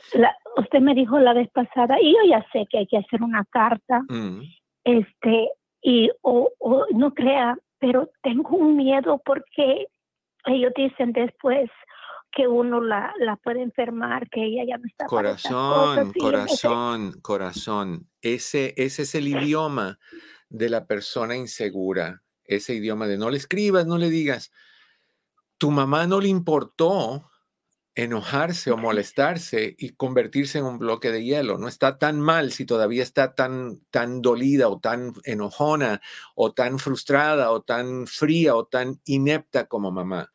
usted 0.57 0.79
me 0.79 0.93
dijo 0.93 1.19
la 1.19 1.33
vez 1.33 1.49
pasada, 1.49 1.99
y 2.01 2.13
yo 2.13 2.19
ya 2.29 2.45
sé 2.51 2.65
que 2.69 2.79
hay 2.79 2.87
que 2.87 2.97
hacer 2.97 3.21
una 3.21 3.45
carta, 3.45 4.01
mm. 4.09 4.41
este, 4.83 5.49
y 5.81 6.09
o, 6.21 6.51
no 6.91 7.13
crea, 7.13 7.57
pero 7.79 8.11
tengo 8.21 8.57
un 8.57 8.75
miedo 8.75 9.21
porque 9.23 9.87
ellos 10.45 10.71
dicen 10.75 11.13
después 11.13 11.69
que 12.31 12.47
uno 12.47 12.81
la, 12.81 13.13
la 13.19 13.35
puede 13.37 13.61
enfermar, 13.61 14.29
que 14.29 14.43
ella 14.43 14.63
ya 14.67 14.77
no 14.77 14.87
está. 14.87 15.05
Corazón, 15.05 16.13
corazón, 16.13 17.19
corazón. 17.21 18.07
Ese, 18.21 18.73
ese 18.77 19.03
es 19.03 19.15
el 19.15 19.27
idioma 19.27 19.99
de 20.49 20.69
la 20.69 20.85
persona 20.85 21.35
insegura, 21.35 22.23
ese 22.43 22.75
idioma 22.75 23.07
de 23.07 23.17
no 23.17 23.29
le 23.29 23.37
escribas, 23.37 23.85
no 23.85 23.97
le 23.97 24.09
digas. 24.09 24.51
Tu 25.57 25.71
mamá 25.71 26.07
no 26.07 26.19
le 26.21 26.29
importó 26.29 27.28
enojarse 27.95 28.71
o 28.71 28.77
molestarse 28.77 29.75
y 29.77 29.89
convertirse 29.91 30.59
en 30.59 30.65
un 30.65 30.79
bloque 30.79 31.11
de 31.11 31.23
hielo. 31.23 31.57
No 31.57 31.67
está 31.67 31.97
tan 31.97 32.19
mal 32.19 32.51
si 32.51 32.65
todavía 32.65 33.03
está 33.03 33.35
tan, 33.35 33.81
tan 33.91 34.21
dolida 34.21 34.69
o 34.69 34.79
tan 34.79 35.13
enojona 35.25 36.01
o 36.35 36.53
tan 36.53 36.79
frustrada 36.79 37.51
o 37.51 37.61
tan 37.61 38.07
fría 38.07 38.55
o 38.55 38.65
tan 38.65 39.01
inepta 39.05 39.67
como 39.67 39.91
mamá. 39.91 40.31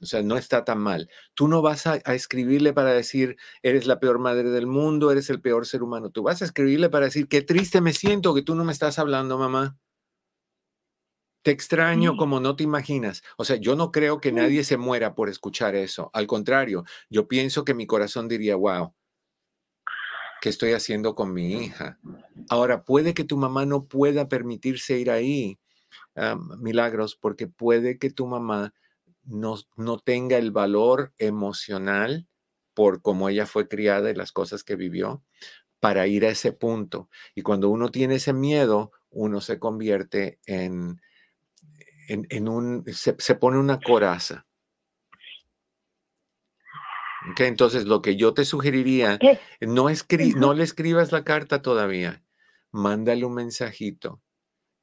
O 0.00 0.06
sea, 0.06 0.22
no 0.22 0.36
está 0.36 0.64
tan 0.64 0.78
mal. 0.78 1.10
Tú 1.34 1.48
no 1.48 1.62
vas 1.62 1.86
a, 1.86 1.98
a, 2.04 2.14
escribirle 2.14 2.72
para 2.72 2.92
decir, 2.92 3.36
eres 3.62 3.86
la 3.86 4.00
peor 4.00 4.18
madre 4.18 4.50
del 4.50 4.66
mundo, 4.66 5.10
eres 5.10 5.28
el 5.30 5.40
peor 5.40 5.66
ser 5.66 5.82
humano. 5.82 6.10
Tú 6.10 6.22
vas 6.22 6.42
a 6.42 6.44
escribirle 6.44 6.88
para 6.88 7.06
decir, 7.06 7.28
qué 7.28 7.42
triste 7.42 7.80
me 7.80 7.92
siento 7.92 8.34
que 8.34 8.42
tú 8.42 8.54
no 8.54 8.64
me 8.64 8.72
estás 8.72 8.98
hablando, 8.98 9.36
mamá. 9.36 9.78
Te 11.42 11.50
extraño 11.50 12.16
como 12.16 12.38
no 12.38 12.54
te 12.54 12.64
imaginas. 12.64 13.22
O 13.38 13.44
sea, 13.44 13.56
yo 13.56 13.74
no 13.74 13.90
creo 13.92 14.20
que 14.20 14.30
nadie 14.30 14.62
se 14.62 14.76
muera 14.76 15.14
por 15.14 15.30
escuchar 15.30 15.74
eso. 15.74 16.10
Al 16.12 16.26
contrario, 16.26 16.84
yo 17.08 17.28
pienso 17.28 17.64
que 17.64 17.72
mi 17.72 17.86
corazón 17.86 18.28
diría, 18.28 18.56
wow, 18.56 18.94
¿qué 20.42 20.50
estoy 20.50 20.72
haciendo 20.72 21.14
con 21.14 21.32
mi 21.32 21.64
hija? 21.64 21.98
Ahora, 22.48 22.84
puede 22.84 23.14
que 23.14 23.24
tu 23.24 23.38
mamá 23.38 23.64
no 23.64 23.86
pueda 23.86 24.28
permitirse 24.28 24.98
ir 24.98 25.10
ahí, 25.10 25.58
milagros, 26.58 27.16
porque 27.16 27.46
puede 27.46 27.98
que 27.98 28.10
tu 28.10 28.26
mamá 28.26 28.74
no, 29.22 29.56
no 29.76 29.98
tenga 29.98 30.36
el 30.36 30.50
valor 30.50 31.14
emocional 31.18 32.26
por 32.74 33.02
cómo 33.02 33.28
ella 33.28 33.46
fue 33.46 33.68
criada 33.68 34.10
y 34.10 34.14
las 34.14 34.32
cosas 34.32 34.62
que 34.62 34.76
vivió 34.76 35.22
para 35.80 36.06
ir 36.06 36.26
a 36.26 36.30
ese 36.30 36.52
punto. 36.52 37.08
Y 37.34 37.42
cuando 37.42 37.70
uno 37.70 37.90
tiene 37.90 38.16
ese 38.16 38.32
miedo, 38.32 38.92
uno 39.10 39.40
se 39.40 39.58
convierte 39.58 40.38
en 40.46 41.00
en, 42.10 42.48
un, 42.48 42.84
se, 42.92 43.34
pone 43.36 43.58
una 43.58 43.80
coraza. 43.80 44.46
Okay, 47.32 47.46
entonces, 47.46 47.84
lo 47.84 48.02
que 48.02 48.16
yo 48.16 48.34
te 48.34 48.44
sugeriría, 48.44 49.18
no, 49.60 49.86
no 50.36 50.54
le 50.54 50.64
escribas 50.64 51.12
la 51.12 51.22
carta 51.22 51.62
todavía, 51.62 52.24
mándale 52.72 53.24
un 53.24 53.34
mensajito 53.34 54.22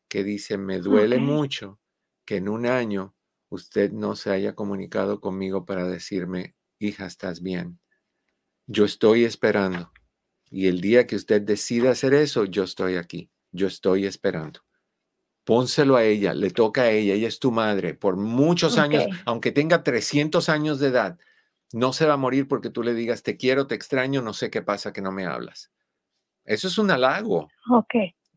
que 0.07 0.23
dice, 0.23 0.57
me 0.57 0.79
duele 0.79 1.17
mucho 1.17 1.79
que 2.25 2.37
en 2.37 2.47
un 2.47 2.65
año 2.65 3.15
usted 3.49 3.91
no 3.91 4.15
se 4.15 4.31
haya 4.31 4.55
comunicado 4.55 5.19
conmigo 5.19 5.65
para 5.65 5.85
decirme, 5.85 6.55
hija, 6.79 7.07
estás 7.07 7.41
bien. 7.41 7.79
Yo 8.67 8.85
estoy 8.85 9.25
esperando. 9.25 9.91
Y 10.49 10.67
el 10.67 10.79
día 10.79 11.07
que 11.07 11.15
usted 11.17 11.41
decida 11.41 11.91
hacer 11.91 12.13
eso, 12.13 12.45
yo 12.45 12.63
estoy 12.63 12.95
aquí. 12.95 13.31
Yo 13.51 13.67
estoy 13.67 14.05
esperando 14.05 14.66
pónselo 15.47 15.95
a 15.95 16.03
ella, 16.03 16.33
le 16.33 16.49
toca 16.49 16.81
a 16.81 16.91
ella, 16.91 17.13
ella 17.13 17.29
es 17.29 17.39
tu 17.39 17.51
madre, 17.51 17.93
por 17.93 18.17
muchos 18.17 18.77
años, 18.77 19.05
aunque 19.23 19.53
tenga 19.53 19.81
300 19.81 20.49
años 20.49 20.77
de 20.77 20.89
edad, 20.89 21.17
no 21.71 21.93
se 21.93 22.05
va 22.05 22.15
a 22.15 22.17
morir 22.17 22.49
porque 22.49 22.69
tú 22.69 22.83
le 22.83 22.93
digas, 22.93 23.23
te 23.23 23.37
quiero, 23.37 23.65
te 23.65 23.73
extraño, 23.73 24.21
no 24.21 24.33
sé 24.33 24.49
qué 24.49 24.61
pasa 24.61 24.91
que 24.91 25.01
no 25.01 25.13
me 25.13 25.25
hablas. 25.25 25.71
Eso 26.43 26.67
es 26.67 26.77
un 26.77 26.91
halago. 26.91 27.47
Ok. 27.71 27.93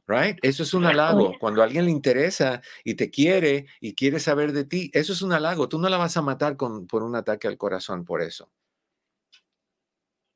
Right? 0.07 0.39
Eso 0.41 0.63
es 0.63 0.73
un 0.73 0.87
halago. 0.87 1.37
Cuando 1.41 1.63
a 1.63 1.65
alguien 1.65 1.87
le 1.87 1.91
interesa 1.91 2.63
y 2.85 2.95
te 2.95 3.11
quiere 3.11 3.67
y 3.81 3.97
quiere 3.97 4.21
saber 4.21 4.53
de 4.53 4.65
ti, 4.65 4.89
eso 4.95 5.13
es 5.13 5.21
un 5.21 5.33
halago. 5.33 5.69
Tú 5.69 5.81
no 5.81 5.89
la 5.89 5.97
vas 5.97 6.17
a 6.17 6.23
matar 6.23 6.57
con, 6.57 6.87
por 6.87 7.03
un 7.03 7.17
ataque 7.17 7.49
al 7.49 7.59
corazón 7.59 8.05
por 8.05 8.23
eso. 8.23 8.53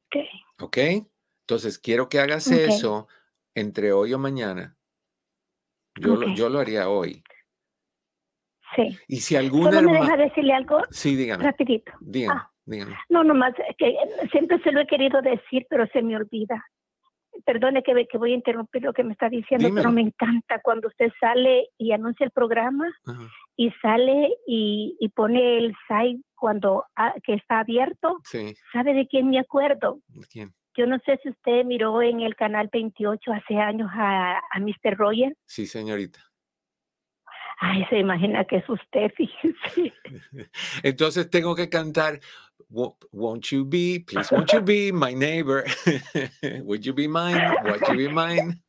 Ok. 0.08 0.24
Ok. 0.58 0.78
Entonces, 1.42 1.78
quiero 1.78 2.08
que 2.08 2.18
hagas 2.18 2.48
eso 2.48 3.06
entre 3.54 3.92
hoy 3.92 4.12
o 4.12 4.18
mañana 4.18 4.76
yo, 5.96 6.16
lo, 6.16 6.34
yo 6.34 6.48
lo 6.48 6.58
haría 6.58 6.88
hoy. 6.88 7.22
Sí. 8.76 8.98
Y 9.08 9.16
si 9.18 9.36
alguna 9.36 9.72
¿Solo 9.72 9.90
me 9.90 10.00
deja 10.00 10.16
decirle 10.16 10.52
algo? 10.52 10.82
Sí, 10.90 11.14
dígame. 11.16 11.44
Rapidito. 11.44 11.92
Dígame, 12.00 12.40
ah. 12.40 12.50
dígame. 12.64 12.96
No, 13.08 13.22
nomás, 13.22 13.54
que 13.78 13.96
siempre 14.30 14.58
se 14.62 14.72
lo 14.72 14.80
he 14.80 14.86
querido 14.86 15.22
decir, 15.22 15.66
pero 15.70 15.86
se 15.88 16.02
me 16.02 16.16
olvida. 16.16 16.64
Perdone 17.44 17.82
que, 17.82 18.06
que 18.06 18.18
voy 18.18 18.32
a 18.32 18.36
interrumpir 18.36 18.82
lo 18.82 18.92
que 18.92 19.02
me 19.02 19.12
está 19.12 19.28
diciendo, 19.28 19.68
pero 19.74 19.90
me 19.90 20.02
encanta 20.02 20.60
cuando 20.62 20.86
usted 20.88 21.10
sale 21.18 21.68
y 21.78 21.90
anuncia 21.90 22.24
el 22.24 22.30
programa 22.30 22.86
y 23.56 23.70
sale 23.82 24.36
y, 24.46 24.96
y, 25.00 25.08
pone 25.08 25.58
el 25.58 25.74
site 25.88 26.22
cuando 26.36 26.84
ah, 26.94 27.12
que 27.24 27.34
está 27.34 27.60
abierto. 27.60 28.20
Sí. 28.24 28.54
¿Sabe 28.72 28.94
de 28.94 29.08
quién 29.08 29.30
me 29.30 29.40
acuerdo? 29.40 29.98
¿De 30.06 30.26
quién? 30.30 30.54
Yo 30.76 30.86
no 30.86 30.98
sé 31.06 31.18
si 31.22 31.30
usted 31.30 31.64
miró 31.64 32.02
en 32.02 32.20
el 32.20 32.34
canal 32.34 32.68
28 32.72 33.32
hace 33.32 33.56
años 33.56 33.88
a, 33.92 34.38
a 34.38 34.60
Mr. 34.60 34.96
Roger. 34.96 35.36
Sí, 35.46 35.66
señorita. 35.66 36.20
Ay, 37.60 37.84
se 37.88 37.98
imagina 37.98 38.44
que 38.44 38.56
es 38.56 38.68
usted, 38.68 39.12
fíjese. 39.16 39.92
Entonces 40.82 41.30
tengo 41.30 41.54
que 41.54 41.68
cantar, 41.68 42.20
won't 42.68 43.46
you 43.50 43.64
be, 43.64 44.04
please 44.06 44.34
won't 44.34 44.52
you 44.52 44.60
be 44.60 44.92
my 44.92 45.14
neighbor? 45.14 45.64
Would 46.64 46.84
you 46.84 46.92
be 46.92 47.06
mine? 47.06 47.40
Would 47.64 47.82
you 47.88 47.96
be 47.96 48.08
mine? 48.08 48.60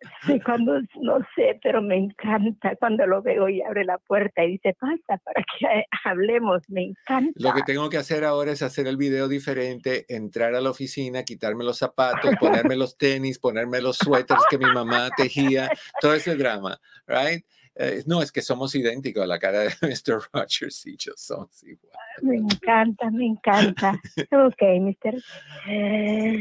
cuando 0.44 0.80
no 1.00 1.18
sé, 1.34 1.58
pero 1.62 1.82
me 1.82 1.96
encanta 1.96 2.76
cuando 2.76 3.06
lo 3.06 3.22
veo 3.22 3.48
y 3.48 3.62
abre 3.62 3.84
la 3.84 3.98
puerta 3.98 4.44
y 4.44 4.52
dice, 4.52 4.74
pasa 4.78 5.18
para 5.24 5.44
que 5.58 5.84
hablemos, 6.04 6.62
me 6.68 6.84
encanta. 6.84 7.32
Lo 7.36 7.52
que 7.54 7.62
tengo 7.62 7.88
que 7.88 7.98
hacer 7.98 8.24
ahora 8.24 8.52
es 8.52 8.62
hacer 8.62 8.86
el 8.86 8.96
video 8.96 9.28
diferente, 9.28 10.06
entrar 10.08 10.54
a 10.54 10.60
la 10.60 10.70
oficina, 10.70 11.24
quitarme 11.24 11.64
los 11.64 11.78
zapatos, 11.78 12.34
ponerme 12.38 12.76
los 12.76 12.96
tenis, 12.96 13.38
ponerme 13.38 13.80
los 13.80 13.96
suéteres 13.96 14.42
que 14.50 14.58
mi 14.58 14.70
mamá 14.72 15.10
tejía, 15.16 15.70
todo 16.00 16.14
ese 16.14 16.36
drama, 16.36 16.78
right? 17.06 17.44
Eh, 17.78 18.02
no, 18.06 18.22
es 18.22 18.32
que 18.32 18.40
somos 18.40 18.74
idénticos, 18.74 19.26
la 19.26 19.38
cara 19.38 19.60
de 19.60 19.68
Mr. 19.82 20.22
Rogers 20.32 20.86
y 20.86 20.96
yo 20.96 21.12
somos 21.14 21.62
igual. 21.62 21.92
Me 22.22 22.36
encanta, 22.36 23.10
me 23.10 23.26
encanta. 23.26 24.00
Ok, 24.32 24.62
Mr. 24.80 25.22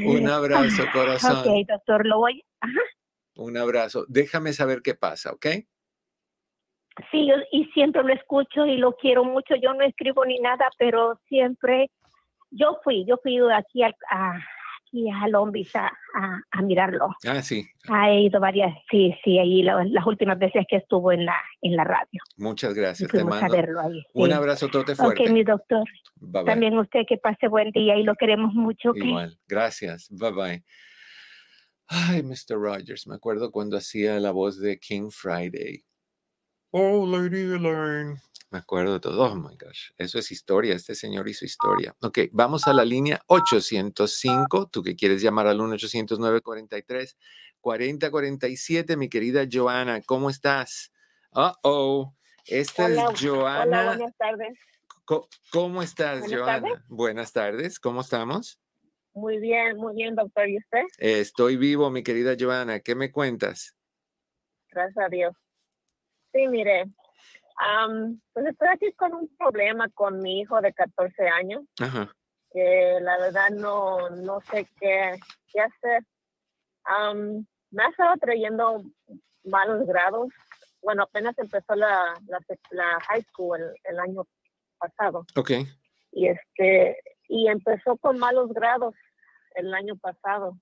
Un 0.05 0.29
abrazo, 0.29 0.83
corazón. 0.93 1.37
Ok, 1.39 1.67
doctor, 1.67 2.05
lo 2.05 2.19
voy. 2.19 2.41
Ajá. 2.61 2.79
Un 3.35 3.57
abrazo. 3.57 4.05
Déjame 4.07 4.53
saber 4.53 4.81
qué 4.81 4.95
pasa, 4.95 5.31
¿ok? 5.31 5.45
Sí, 7.11 7.29
y 7.51 7.65
siempre 7.73 8.03
lo 8.03 8.13
escucho 8.13 8.65
y 8.65 8.77
lo 8.77 8.93
quiero 8.93 9.25
mucho. 9.25 9.55
Yo 9.61 9.73
no 9.73 9.83
escribo 9.83 10.25
ni 10.25 10.39
nada, 10.39 10.69
pero 10.77 11.19
siempre 11.27 11.91
yo 12.51 12.79
fui, 12.83 13.05
yo 13.05 13.17
fui 13.21 13.37
aquí 13.51 13.83
al, 13.83 13.93
a, 14.09 14.39
aquí 14.87 15.09
a 15.09 15.27
Lombis 15.27 15.75
a, 15.75 15.91
a, 16.51 16.61
mirarlo. 16.61 17.09
Ah, 17.27 17.41
sí. 17.41 17.67
Ha 17.89 18.13
ido 18.13 18.39
varias, 18.39 18.73
sí, 18.89 19.13
sí, 19.23 19.37
ahí 19.37 19.61
las 19.61 20.05
últimas 20.05 20.39
veces 20.39 20.65
que 20.69 20.77
estuvo 20.77 21.11
en 21.11 21.25
la, 21.25 21.35
en 21.61 21.75
la 21.75 21.83
radio. 21.83 22.21
Muchas 22.37 22.73
gracias. 22.73 23.11
Te 23.11 23.23
mando 23.25 23.57
un 24.13 24.31
abrazo 24.31 24.69
todo 24.69 24.83
fuerte. 24.95 25.23
Ok, 25.23 25.29
mi 25.31 25.43
doctor. 25.43 25.83
También 26.45 26.77
usted 26.77 27.01
que 27.07 27.17
pase 27.17 27.49
buen 27.49 27.71
día 27.71 27.97
y 27.97 28.03
lo 28.03 28.15
queremos 28.15 28.53
mucho. 28.53 28.93
Igual, 28.95 29.37
gracias. 29.47 30.07
Bye 30.09 30.31
bye. 30.31 30.63
Ay, 31.87 32.23
Mr. 32.23 32.57
Rogers, 32.57 33.07
me 33.07 33.15
acuerdo 33.15 33.51
cuando 33.51 33.77
hacía 33.77 34.19
la 34.19 34.31
voz 34.31 34.59
de 34.59 34.79
King 34.79 35.09
Friday. 35.11 35.85
Oh, 36.71 37.05
Lady 37.05 37.41
Elaine. 37.41 38.19
Me 38.49 38.59
acuerdo 38.59 38.93
de 38.93 38.99
todo. 38.99 39.31
Oh 39.31 39.35
my 39.35 39.55
gosh, 39.57 39.91
eso 39.97 40.19
es 40.19 40.31
historia. 40.31 40.75
Este 40.75 40.95
señor 40.95 41.27
hizo 41.27 41.45
historia. 41.45 41.95
Ok, 42.01 42.19
vamos 42.31 42.67
a 42.67 42.73
la 42.73 42.85
línea 42.85 43.21
805. 43.27 44.67
Tú 44.67 44.83
que 44.83 44.95
quieres 44.95 45.21
llamar 45.21 45.47
al 45.47 45.61
1 45.61 45.73
800 45.73 46.19
943 46.19 47.17
4047, 47.65 48.95
mi 48.95 49.09
querida 49.09 49.43
Joana, 49.51 49.99
¿cómo 50.01 50.29
estás? 50.29 50.91
Uh 51.31 51.51
oh, 51.63 52.15
esta 52.45 52.87
es 52.87 53.19
Joana. 53.19 53.63
Hola, 53.63 53.85
buenas 53.95 54.17
tardes. 54.17 54.59
¿Cómo, 55.51 55.81
estás, 55.81 56.23
Joana? 56.31 56.85
Buenas 56.87 57.31
tardes, 57.33 57.79
¿cómo 57.79 58.01
estamos? 58.01 58.59
Muy 59.15 59.39
bien, 59.39 59.77
muy 59.77 59.95
bien, 59.95 60.13
doctor. 60.13 60.49
¿Y 60.49 60.57
usted? 60.57 60.83
Estoy 60.97 61.55
vivo, 61.55 61.89
mi 61.89 62.03
querida 62.03 62.35
Joana. 62.37 62.81
¿Qué 62.81 62.95
me 62.95 63.13
cuentas? 63.13 63.73
Gracias 64.69 65.05
a 65.05 65.07
Dios. 65.07 65.33
Sí, 66.33 66.49
mire, 66.49 66.83
pues 68.33 68.45
estoy 68.45 68.67
aquí 68.67 68.91
con 68.91 69.13
un 69.13 69.33
problema 69.37 69.87
con 69.93 70.19
mi 70.19 70.41
hijo 70.41 70.59
de 70.59 70.73
14 70.73 71.29
años. 71.29 71.63
Ajá. 71.79 72.13
Que 72.51 72.99
la 73.01 73.17
verdad 73.17 73.49
no, 73.51 74.09
no 74.09 74.41
sé 74.51 74.67
qué, 74.81 75.17
qué 75.47 75.61
hacer. 75.61 76.03
me 77.71 77.83
ha 77.83 77.89
estado 77.89 78.15
trayendo 78.19 78.83
malos 79.45 79.87
grados. 79.87 80.27
Bueno, 80.81 81.03
apenas 81.03 81.37
empezó 81.37 81.73
la, 81.75 82.13
la, 82.71 82.99
high 83.07 83.23
school 83.31 83.61
el, 83.85 83.99
año 83.99 84.27
pasado. 84.77 85.25
Ok. 85.37 85.51
Y 86.11 86.27
este, 86.27 86.97
y 87.29 87.47
empezó 87.47 87.95
con 87.95 88.17
malos 88.17 88.53
grados 88.53 88.93
el 89.55 89.73
año 89.73 89.97
pasado. 89.97 90.57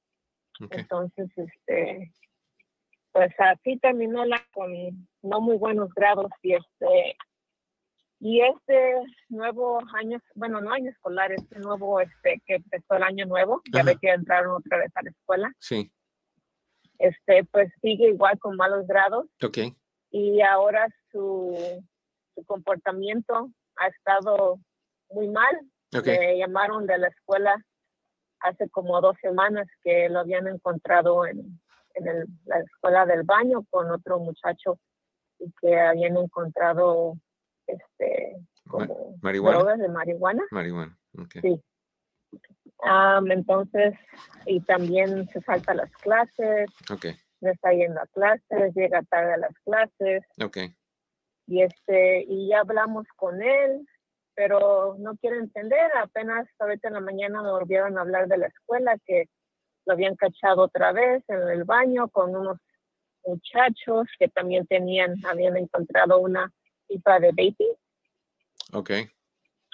Entonces, 0.70 1.30
este, 1.36 2.14
pues 3.12 3.34
así 3.40 3.78
terminó 3.80 4.26
la 4.26 4.44
con 4.54 4.72
no 5.22 5.42
muy 5.42 5.58
buenos 5.58 5.94
grados 5.94 6.32
y 6.42 6.54
este 6.54 7.18
y 8.26 8.40
este 8.40 8.94
nuevo 9.28 9.82
año, 9.96 10.18
bueno, 10.36 10.62
no 10.62 10.72
año 10.72 10.90
escolar, 10.92 11.34
este 11.34 11.60
nuevo, 11.60 12.00
este, 12.00 12.42
que 12.46 12.56
empezó 12.56 12.96
el 12.96 13.04
año 13.04 13.26
nuevo, 13.26 13.62
ya 13.74 13.84
ve 13.84 13.98
que 14.00 14.12
entraron 14.12 14.56
otra 14.56 14.78
vez 14.78 14.90
a 14.96 15.04
la 15.04 15.10
escuela. 15.10 15.54
Sí. 15.60 15.92
Este, 17.00 17.44
pues 17.44 17.70
sigue 17.82 18.08
igual 18.08 18.40
con 18.40 18.56
malos 18.56 18.88
grados. 18.88 19.26
Ok. 19.44 19.58
Y 20.10 20.40
ahora 20.40 20.88
su, 21.12 21.84
su 22.34 22.46
comportamiento 22.46 23.50
ha 23.76 23.88
estado 23.88 24.58
muy 25.10 25.28
mal. 25.28 25.60
Okay. 25.94 26.18
Le 26.18 26.38
llamaron 26.38 26.88
de 26.88 26.98
la 27.00 27.10
escuela 27.10 27.62
hace 28.44 28.70
como 28.70 29.00
dos 29.02 29.18
semanas 29.22 29.68
que 29.84 30.10
lo 30.10 30.20
habían 30.20 30.48
encontrado 30.48 31.26
en, 31.26 31.60
en 31.96 32.26
la 32.46 32.60
escuela 32.60 33.06
del 33.06 33.24
baño 33.24 33.66
con 33.70 33.90
otro 33.92 34.20
muchacho 34.20 34.80
y 35.40 35.52
que 35.62 35.80
habían 35.80 36.18
encontrado 36.18 37.16
este 37.68 38.36
como 38.68 39.16
drogas 39.22 39.80
de 39.80 39.90
marihuana. 39.90 40.44
Marihuana, 40.52 40.98
Sí. 41.42 41.62
entonces, 43.30 43.94
y 44.46 44.60
también 44.62 45.28
se 45.30 45.42
salta 45.42 45.74
las 45.74 45.92
clases. 45.98 46.70
Okay. 46.92 47.16
No 47.42 47.52
está 47.52 47.72
yendo 47.72 48.02
a 48.02 48.08
clases, 48.08 48.74
llega 48.74 49.04
tarde 49.04 49.34
a 49.34 49.38
las 49.38 49.58
clases. 49.60 50.24
Okay. 50.44 50.76
Y 51.46 51.62
este, 51.62 52.24
y 52.24 52.48
ya 52.50 52.62
hablamos 52.62 53.06
con 53.16 53.42
él, 53.42 53.86
pero 54.36 54.96
no 55.00 55.16
quiere 55.18 55.38
entender. 55.38 55.92
Apenas 55.98 56.48
ahorita 56.60 56.88
en 56.88 56.96
la 56.96 57.00
mañana 57.02 57.42
me 57.42 57.52
volvieron 57.52 57.98
a 57.98 58.02
hablar 58.02 58.28
de 58.28 58.38
la 58.38 58.48
escuela 58.48 58.98
que 59.06 59.30
lo 59.86 59.94
habían 59.94 60.16
cachado 60.16 60.64
otra 60.64 60.92
vez 60.92 61.24
en 61.28 61.42
el 61.50 61.64
baño 61.64 62.08
con 62.10 62.36
unos 62.36 62.58
muchachos 63.26 64.08
que 64.20 64.28
también 64.28 64.66
tenían, 64.68 65.16
habían 65.26 65.58
encontrado 65.58 66.20
una 66.20 66.52
pipa 66.88 67.20
de 67.20 67.32
baby. 67.32 67.70
Ok. 68.74 68.92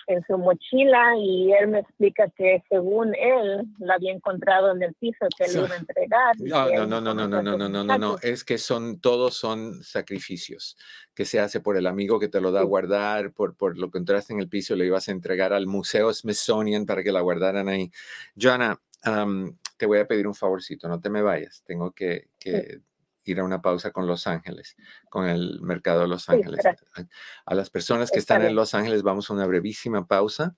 En 0.10 0.26
su 0.26 0.40
mochila 0.40 1.16
y 1.18 1.52
él 1.54 1.68
me 1.68 1.80
explica 1.80 2.28
que 2.36 2.64
según 2.68 3.14
él 3.14 3.68
la 3.78 3.94
había 3.94 4.12
encontrado 4.12 4.72
en 4.72 4.82
el 4.82 4.96
piso 4.96 5.28
que 5.38 5.48
le 5.48 5.54
iba 5.54 5.76
a 5.76 5.78
entregar. 5.78 6.36
No, 6.40 6.88
no, 6.88 7.00
no, 7.00 7.14
no, 7.14 7.28
no, 7.28 7.28
no, 7.28 7.58
no, 7.58 7.70
no, 7.70 7.84
no, 7.84 7.98
no, 7.98 8.18
es 8.24 8.44
que 8.44 8.58
son, 8.58 9.00
todos 9.00 9.36
son 9.36 9.84
sacrificios 9.84 10.78
que 11.14 11.26
se 11.26 11.40
hace 11.40 11.60
por 11.60 11.78
el 11.78 11.86
amigo 11.86 12.20
que 12.20 12.28
te 12.28 12.42
lo 12.42 12.52
da 12.52 12.62
a 12.62 12.64
guardar, 12.64 13.34
por, 13.34 13.56
por 13.56 13.78
lo 13.78 13.92
que 13.92 14.00
entraste 14.00 14.34
en 14.34 14.40
el 14.40 14.50
piso, 14.50 14.76
le 14.76 14.88
ibas 14.88 15.08
a 15.10 15.12
entregar 15.12 15.54
al 15.54 15.68
Museo 15.68 16.12
Smithsonian 16.12 16.88
para 16.88 17.04
que 17.04 17.12
la 17.12 17.22
guardaran 17.22 17.70
ahí. 17.70 17.92
Joana, 18.36 18.82
te 19.78 19.86
voy 19.86 20.00
a 20.00 20.08
pedir 20.08 20.28
un 20.28 20.36
favorcito, 20.36 20.88
no 20.88 21.00
te 21.00 21.10
me 21.10 21.22
vayas, 21.22 21.64
tengo 21.66 21.92
que, 21.92 22.30
ir 23.32 23.40
a 23.40 23.44
una 23.44 23.62
pausa 23.62 23.92
con 23.92 24.08
Los 24.08 24.28
Ángeles, 24.28 24.76
con 25.10 25.26
el 25.26 25.62
mercado 25.62 26.02
de 26.02 26.08
Los 26.08 26.30
Ángeles. 26.30 26.66
a, 27.46 27.56
las 27.56 27.70
personas 27.70 28.12
que 28.12 28.20
están 28.20 28.44
en 28.44 28.56
Los 28.56 28.74
Ángeles, 28.74 29.04
vamos 29.04 29.30
a 29.30 29.34
una 29.34 29.46
brevísima 29.46 30.08
pausa. 30.08 30.56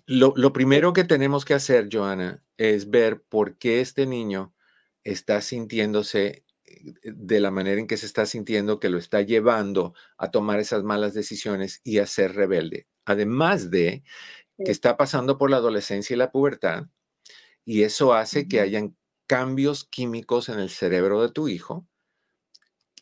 Lo, 0.07 0.53
primero 0.53 0.92
que 0.92 1.05
tenemos 1.05 1.44
que 1.44 1.55
hacer, 1.55 1.88
Joana, 1.90 2.44
es 2.59 2.90
ver 2.90 3.22
por 3.22 3.57
qué 3.57 3.81
este 3.81 4.07
niño 4.07 4.55
está 5.03 5.40
sintiéndose 5.40 6.44
eh, 6.64 6.92
de 7.05 7.40
la 7.40 7.51
manera 7.51 7.81
en 7.81 7.87
que 7.87 7.96
se 7.96 8.07
está 8.07 8.27
sintiendo, 8.27 8.81
que 8.81 8.90
lo 8.90 8.98
está 8.98 9.22
llevando 9.22 9.94
a 10.18 10.31
tomar 10.31 10.61
esas 10.61 10.85
malas 10.85 11.14
decisiones 11.14 11.81
y 11.85 11.98
a 11.98 12.07
ser 12.07 12.35
rebelde. 12.35 12.87
Además 13.07 13.70
de 13.70 14.03
que 14.62 14.70
está 14.70 14.96
pasando 14.96 15.38
por 15.38 15.51
la 15.51 15.57
adolescencia 15.59 16.14
y 16.14 16.18
la 16.18 16.33
pubertad, 16.33 16.88
y 17.64 17.83
eso 17.83 18.12
hace 18.12 18.48
que 18.48 18.61
hayan 18.61 18.96
cambios 19.27 19.85
químicos 19.85 20.48
en 20.48 20.59
el 20.59 20.70
cerebro 20.70 21.22
de 21.22 21.33
tu 21.33 21.48
hijo, 21.48 21.87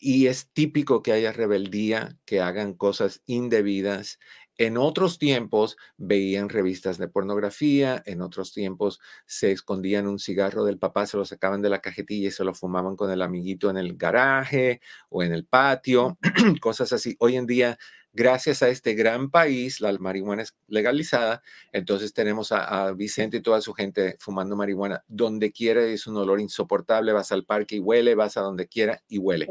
y 0.01 0.27
es 0.27 0.51
típico 0.53 1.03
que 1.03 1.13
haya 1.13 1.33
rebeldía, 1.33 2.19
que 2.25 2.41
hagan 2.41 2.75
cosas 2.75 3.23
indebidas, 3.27 4.19
en 4.59 4.79
otros 4.79 5.19
tiempos 5.19 5.77
veían 5.97 6.49
revistas 6.49 6.99
de 6.99 7.09
pornografía, 7.09 8.03
en 8.07 8.23
otros 8.23 8.53
tiempos 8.53 9.01
se 9.27 9.53
escondían 9.53 10.07
un 10.07 10.19
cigarro 10.19 10.65
del 10.65 10.79
papá, 10.79 11.07
se 11.07 11.17
lo 11.17 11.25
sacaban 11.25 11.63
de 11.63 11.69
la 11.69 11.81
cajetilla 11.81 12.29
y 12.29 12.33
se 12.33 12.45
lo 12.45 12.55
fumaban 12.55 12.97
con 12.97 13.11
el 13.11 13.23
amiguito 13.23 13.69
en 13.71 13.77
el 13.77 13.97
garaje 13.97 14.81
o 15.11 15.23
en 15.23 15.33
el 15.33 15.45
patio, 15.45 16.19
cosas 16.61 16.93
así. 16.93 17.17
Hoy 17.19 17.37
en 17.37 17.47
día, 17.47 17.79
gracias 18.13 18.63
a 18.63 18.69
este 18.69 18.95
gran 18.95 19.31
país, 19.31 19.81
la 19.81 19.93
marihuana 19.99 20.43
es 20.43 20.57
legalizada, 20.69 21.43
entonces 21.73 22.15
tenemos 22.15 22.51
a, 22.51 22.93
Vicente 22.93 23.39
y 23.39 23.43
toda 23.43 23.61
su 23.61 23.75
gente 23.75 24.17
fumando 24.19 24.57
marihuana 24.57 25.05
donde 25.07 25.53
quiera, 25.53 25.85
es 25.85 26.07
un 26.07 26.17
olor 26.17 26.41
insoportable, 26.41 27.13
vas 27.13 27.31
al 27.31 27.45
parque 27.45 27.77
y 27.77 27.81
huele, 27.81 28.15
vas 28.15 28.37
a 28.39 28.41
donde 28.41 28.69
quiera 28.69 29.03
y 29.07 29.19
huele. 29.19 29.47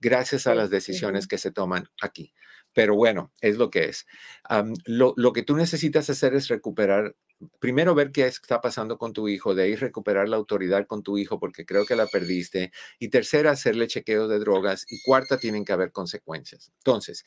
Gracias 0.00 0.46
a 0.46 0.54
las 0.54 0.70
decisiones 0.70 1.26
que 1.26 1.38
se 1.38 1.50
toman 1.50 1.88
aquí. 2.00 2.32
Pero 2.74 2.94
bueno, 2.94 3.32
es 3.40 3.56
lo 3.56 3.70
que 3.70 3.84
es. 3.84 4.06
lo, 4.86 5.32
que 5.32 5.42
tú 5.42 5.56
necesitas 5.56 6.08
hacer 6.10 6.34
es 6.34 6.48
recuperar, 6.48 7.16
primero 7.58 7.94
ver 7.94 8.12
qué 8.12 8.26
está 8.26 8.60
pasando 8.60 8.98
con 8.98 9.12
tu 9.12 9.28
hijo, 9.28 9.54
de 9.54 9.64
ahí 9.64 9.76
recuperar 9.76 10.28
la 10.28 10.36
autoridad 10.36 10.86
con 10.86 11.02
tu 11.02 11.18
hijo 11.18 11.38
porque 11.38 11.66
creo 11.66 11.86
que 11.86 11.96
la 11.96 12.06
perdiste. 12.06 12.72
Y 12.98 13.08
tercera, 13.08 13.52
hacerle 13.52 13.86
chequeo 13.86 14.28
de 14.28 14.38
drogas. 14.38 14.84
Y 14.88 15.00
cuarta, 15.02 15.38
tienen 15.38 15.64
que 15.64 15.72
haber 15.72 15.92
consecuencias. 15.92 16.70
Entonces, 16.78 17.24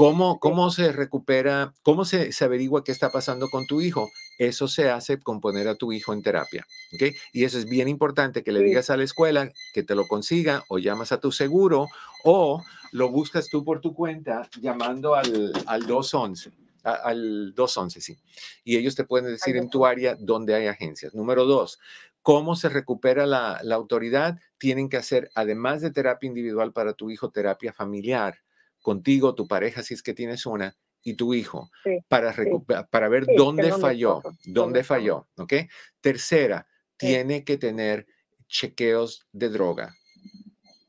¿Cómo, 0.00 0.40
¿Cómo, 0.40 0.70
se 0.70 0.92
recupera, 0.92 1.74
cómo 1.82 2.06
se, 2.06 2.32
se, 2.32 2.44
averigua 2.46 2.84
qué 2.84 2.90
está 2.90 3.10
pasando 3.10 3.50
con 3.50 3.66
tu 3.66 3.82
hijo? 3.82 4.10
Eso 4.38 4.66
se 4.66 4.88
hace 4.88 5.18
con 5.20 5.42
poner 5.42 5.68
a 5.68 5.74
tu 5.74 5.92
hijo 5.92 6.14
en 6.14 6.22
terapia. 6.22 6.66
¿okay? 6.94 7.12
Y 7.34 7.44
eso 7.44 7.58
es 7.58 7.66
bien 7.66 7.86
importante 7.86 8.42
que 8.42 8.52
le 8.52 8.60
digas 8.60 8.88
a 8.88 8.96
la 8.96 9.04
escuela 9.04 9.52
que 9.74 9.82
te 9.82 9.94
lo 9.94 10.08
consiga 10.08 10.64
o 10.68 10.78
llamas 10.78 11.12
a 11.12 11.20
tu 11.20 11.32
seguro 11.32 11.86
o 12.24 12.62
lo 12.92 13.10
buscas 13.10 13.48
tú 13.48 13.64
por 13.64 13.80
tu 13.80 13.94
cuenta 13.94 14.48
llamando 14.60 15.14
al, 15.14 15.52
al 15.66 15.86
211. 15.86 16.52
Al 16.82 17.54
211, 17.54 18.00
sí. 18.00 18.18
Y 18.64 18.76
ellos 18.76 18.94
te 18.94 19.04
pueden 19.04 19.30
decir 19.30 19.56
en 19.56 19.68
tu 19.68 19.84
área 19.84 20.16
dónde 20.18 20.54
hay 20.54 20.66
agencias. 20.66 21.14
Número 21.14 21.44
dos, 21.44 21.78
¿cómo 22.22 22.56
se 22.56 22.70
recupera 22.70 23.26
la, 23.26 23.60
la 23.62 23.74
autoridad? 23.74 24.38
Tienen 24.56 24.88
que 24.88 24.96
hacer, 24.96 25.30
además 25.34 25.82
de 25.82 25.90
terapia 25.90 26.28
individual 26.28 26.72
para 26.72 26.94
tu 26.94 27.10
hijo, 27.10 27.30
terapia 27.30 27.72
familiar 27.72 28.38
contigo, 28.80 29.34
tu 29.34 29.46
pareja, 29.46 29.82
si 29.82 29.92
es 29.92 30.02
que 30.02 30.14
tienes 30.14 30.46
una, 30.46 30.74
y 31.02 31.14
tu 31.14 31.34
hijo, 31.34 31.70
para, 32.08 32.34
para 32.90 33.08
ver 33.08 33.26
dónde 33.36 33.72
falló, 33.72 34.22
dónde 34.46 34.84
falló, 34.84 35.28
¿ok? 35.36 35.54
Tercera, 36.00 36.66
tiene 36.96 37.44
que 37.44 37.56
tener 37.56 38.06
chequeos 38.48 39.26
de 39.32 39.48
droga 39.48 39.94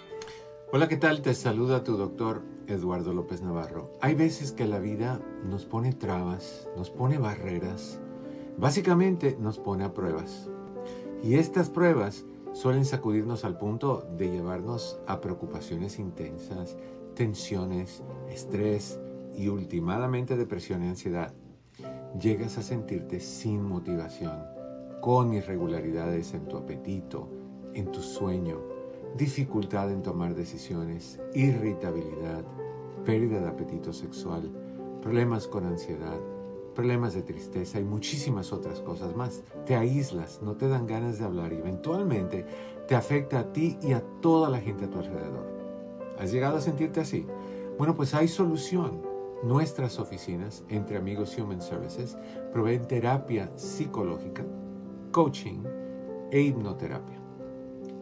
Hola, 0.71 0.87
¿qué 0.87 0.97
tal? 0.97 1.21
Te 1.21 1.33
saluda 1.33 1.83
tu 1.83 1.97
doctor 1.97 2.41
Eduardo 2.67 3.13
López 3.13 3.41
Navarro. 3.41 3.91
Hay 4.01 4.15
veces 4.15 4.51
que 4.51 4.65
la 4.65 4.79
vida 4.79 5.19
nos 5.43 5.65
pone 5.65 5.93
trabas, 5.93 6.67
nos 6.77 6.89
pone 6.89 7.17
barreras, 7.17 7.99
básicamente 8.57 9.37
nos 9.39 9.59
pone 9.59 9.83
a 9.83 9.93
pruebas. 9.93 10.49
Y 11.23 11.35
estas 11.35 11.69
pruebas 11.69 12.25
suelen 12.53 12.85
sacudirnos 12.85 13.45
al 13.45 13.57
punto 13.57 14.07
de 14.17 14.29
llevarnos 14.29 14.99
a 15.07 15.21
preocupaciones 15.21 15.99
intensas, 15.99 16.77
tensiones, 17.15 18.01
estrés 18.29 18.99
y 19.37 19.49
últimamente 19.49 20.37
depresión 20.37 20.83
y 20.83 20.87
ansiedad. 20.87 21.33
Llegas 22.19 22.57
a 22.57 22.61
sentirte 22.61 23.19
sin 23.19 23.61
motivación, 23.63 24.37
con 25.01 25.33
irregularidades 25.33 26.33
en 26.33 26.45
tu 26.45 26.57
apetito, 26.57 27.29
en 27.73 27.91
tu 27.91 28.01
sueño, 28.01 28.70
dificultad 29.17 29.91
en 29.91 30.01
tomar 30.01 30.35
decisiones, 30.35 31.19
irritabilidad, 31.33 32.43
pérdida 33.05 33.39
de 33.41 33.47
apetito 33.47 33.93
sexual, 33.93 34.51
problemas 35.01 35.47
con 35.47 35.65
ansiedad, 35.65 36.19
problemas 36.73 37.13
de 37.13 37.23
tristeza 37.23 37.79
y 37.79 37.83
muchísimas 37.83 38.53
otras 38.53 38.79
cosas 38.79 39.15
más. 39.15 39.43
Te 39.65 39.75
aíslas, 39.75 40.41
no 40.41 40.55
te 40.55 40.67
dan 40.67 40.87
ganas 40.87 41.19
de 41.19 41.25
hablar 41.25 41.53
y 41.53 41.57
eventualmente 41.57 42.45
te 42.87 42.95
afecta 42.95 43.39
a 43.39 43.53
ti 43.53 43.77
y 43.81 43.93
a 43.93 44.01
toda 44.21 44.49
la 44.49 44.59
gente 44.59 44.85
a 44.85 44.89
tu 44.89 44.99
alrededor. 44.99 45.45
¿Has 46.17 46.31
llegado 46.31 46.57
a 46.57 46.61
sentirte 46.61 47.01
así? 47.01 47.25
Bueno, 47.77 47.95
pues 47.95 48.13
hay 48.13 48.27
solución. 48.27 49.01
Nuestras 49.43 49.97
oficinas, 49.97 50.63
entre 50.69 50.97
amigos 50.97 51.35
Human 51.35 51.61
Services, 51.61 52.15
proveen 52.53 52.87
terapia 52.87 53.51
psicológica, 53.55 54.45
coaching 55.11 55.63
e 56.29 56.41
hipnoterapia. 56.41 57.20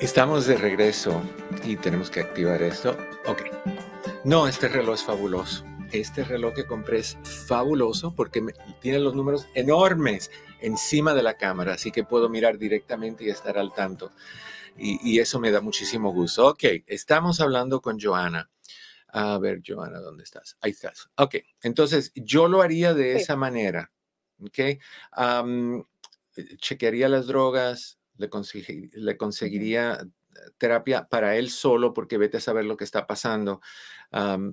Estamos 0.00 0.46
de 0.46 0.56
regreso 0.56 1.22
y 1.62 1.76
tenemos 1.76 2.10
que 2.10 2.20
activar 2.20 2.62
esto. 2.62 2.96
Ok. 3.26 3.42
No, 4.24 4.48
este 4.48 4.66
reloj 4.66 4.94
es 4.94 5.02
fabuloso. 5.02 5.62
Este 5.92 6.24
reloj 6.24 6.54
que 6.54 6.66
compré 6.66 7.00
es 7.00 7.18
fabuloso 7.22 8.14
porque 8.14 8.42
tiene 8.80 8.98
los 8.98 9.14
números 9.14 9.46
enormes 9.54 10.30
encima 10.62 11.12
de 11.12 11.22
la 11.22 11.36
cámara, 11.36 11.74
así 11.74 11.92
que 11.92 12.02
puedo 12.02 12.30
mirar 12.30 12.56
directamente 12.56 13.24
y 13.24 13.28
estar 13.28 13.58
al 13.58 13.74
tanto. 13.74 14.10
Y, 14.78 15.18
eso 15.18 15.38
me 15.38 15.50
da 15.50 15.60
muchísimo 15.60 16.14
gusto. 16.14 16.46
Ok, 16.48 16.64
estamos 16.86 17.38
hablando 17.42 17.82
con 17.82 18.00
Joana. 18.00 18.50
A 19.08 19.36
ver, 19.36 19.60
Joana, 19.66 19.98
¿dónde 19.98 20.24
estás? 20.24 20.56
Ahí 20.62 20.70
estás. 20.70 21.10
Ok, 21.16 21.36
entonces 21.62 22.10
yo 22.14 22.48
lo 22.48 22.62
haría 22.62 22.94
de 22.94 23.16
esa 23.16 23.36
manera. 23.36 23.92
Ok, 24.42 24.80
chequearía 26.56 27.10
las 27.10 27.26
drogas, 27.26 27.99
le, 28.20 29.16
conseguiría 29.16 29.94
eh, 29.94 30.38
terapia 30.58 31.06
para 31.08 31.36
él 31.36 31.50
solo, 31.50 31.92
porque 31.92 32.18
vete 32.18 32.36
a 32.36 32.40
saber 32.40 32.64
lo 32.64 32.76
que 32.76 32.84
está 32.84 33.06
pasando 33.06 33.60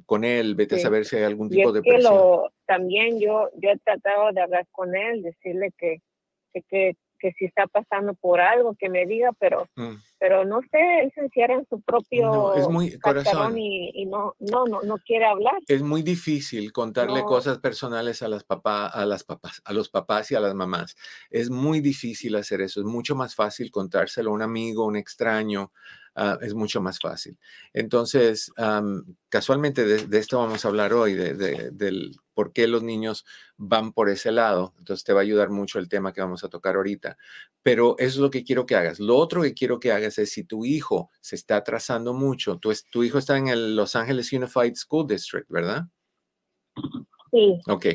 con 0.06 0.24
él, 0.24 0.54
vete 0.54 0.76
a 0.76 0.80
saber 0.80 1.04
si 1.04 1.16
hay 1.16 1.24
algún 1.24 1.50
tipo 1.50 1.72
de 1.72 1.82
presión. 1.82 2.14
Lo, 2.14 2.54
también 2.68 3.20
yo, 3.20 3.50
yo 3.56 3.72
he 3.72 3.78
tratado 3.80 4.32
de 4.32 4.42
hablar 4.42 4.68
con 4.72 4.96
él, 4.96 5.24
decirle 5.24 5.74
que, 5.76 6.04
que, 6.54 6.96
que 7.20 7.32
si 7.34 7.46
está 7.46 7.66
pasando 7.66 8.14
por 8.14 8.40
algo, 8.40 8.76
que 8.76 8.88
me 8.88 9.08
diga, 9.08 9.32
pero, 9.40 9.68
mm. 9.76 9.96
Pero 10.20 10.46
no 10.46 10.62
sé, 10.72 10.80
él 11.04 11.12
se 11.14 11.22
encierra 11.22 11.56
en 11.56 11.68
su 11.70 11.82
propio 11.82 12.54
es 12.56 12.68
muy 12.68 12.98
corazón 13.00 13.58
y, 13.58 14.06
no, 14.06 14.36
no, 14.40 14.66
no, 14.66 14.82
no 14.82 14.98
quiere 14.98 15.26
hablar. 15.26 15.56
Es 15.68 15.82
muy 15.82 16.02
difícil 16.02 16.72
contarle 16.72 17.24
cosas 17.24 17.60
personales 17.60 18.22
a 18.22 18.28
las 18.28 18.44
papás, 18.44 18.92
a 18.96 19.06
las 19.06 19.24
papás, 19.24 19.62
a 19.66 19.74
los 19.74 19.90
papás 19.90 20.32
y 20.32 20.36
a 20.36 20.40
las 20.40 20.56
mamás. 20.56 20.96
Es 21.30 21.50
muy 21.50 21.82
difícil 21.82 22.36
hacer 22.36 22.62
eso. 22.62 22.80
Es 22.80 22.86
mucho 22.86 23.16
más 23.16 23.36
fácil 23.36 23.72
contárselo 23.72 24.32
a 24.32 24.34
un 24.34 24.42
amigo, 24.42 24.86
un 24.86 24.98
extraño, 24.98 25.72
Ah, 26.20 26.36
es 26.42 26.56
mucho 26.56 26.82
más 26.82 27.00
fácil. 27.00 27.38
Entonces, 27.74 28.52
casualmente 29.30 29.86
de, 29.86 30.18
esto 30.18 30.40
vamos 30.40 30.66
a 30.66 30.68
hablar 30.68 30.92
hoy, 30.92 31.14
de, 31.14 31.36
del 31.72 32.18
por 32.38 32.54
qué 32.54 32.68
los 32.68 32.84
niños 32.84 33.26
van 33.58 33.94
por 33.94 34.10
ese 34.10 34.32
lado. 34.32 34.76
Entonces, 34.78 35.04
te 35.04 35.12
va 35.12 35.22
a 35.22 35.24
ayudar 35.24 35.50
mucho 35.50 35.80
el 35.80 35.90
tema 35.90 36.14
que 36.14 36.22
vamos 36.22 36.44
a 36.44 36.50
tocar 36.50 36.76
ahorita. 36.76 37.18
Pero 37.64 37.96
eso 37.98 38.10
es 38.10 38.18
lo 38.18 38.30
que 38.30 38.44
quiero 38.44 38.68
que 38.68 38.76
hagas. 38.76 39.00
Lo 39.00 39.16
otro 39.16 39.42
que 39.42 39.56
quiero 39.56 39.80
que 39.80 39.92
hagas 39.92 40.20
es 40.20 40.30
si 40.30 40.44
tu 40.44 40.64
hijo 40.64 41.10
se 41.20 41.36
está 41.36 41.56
atrasando 41.56 42.14
mucho, 42.14 42.60
tu, 42.60 42.72
tu 42.92 43.04
hijo 43.04 43.18
está 43.18 43.38
en 43.38 43.48
el 43.48 43.76
Los 43.76 43.96
Ángeles 43.96 44.32
Unified 44.32 44.76
School 44.76 45.08
District, 45.08 45.50
¿verdad? 45.50 45.86
Sí. 47.32 47.60
Ok. 47.68 47.86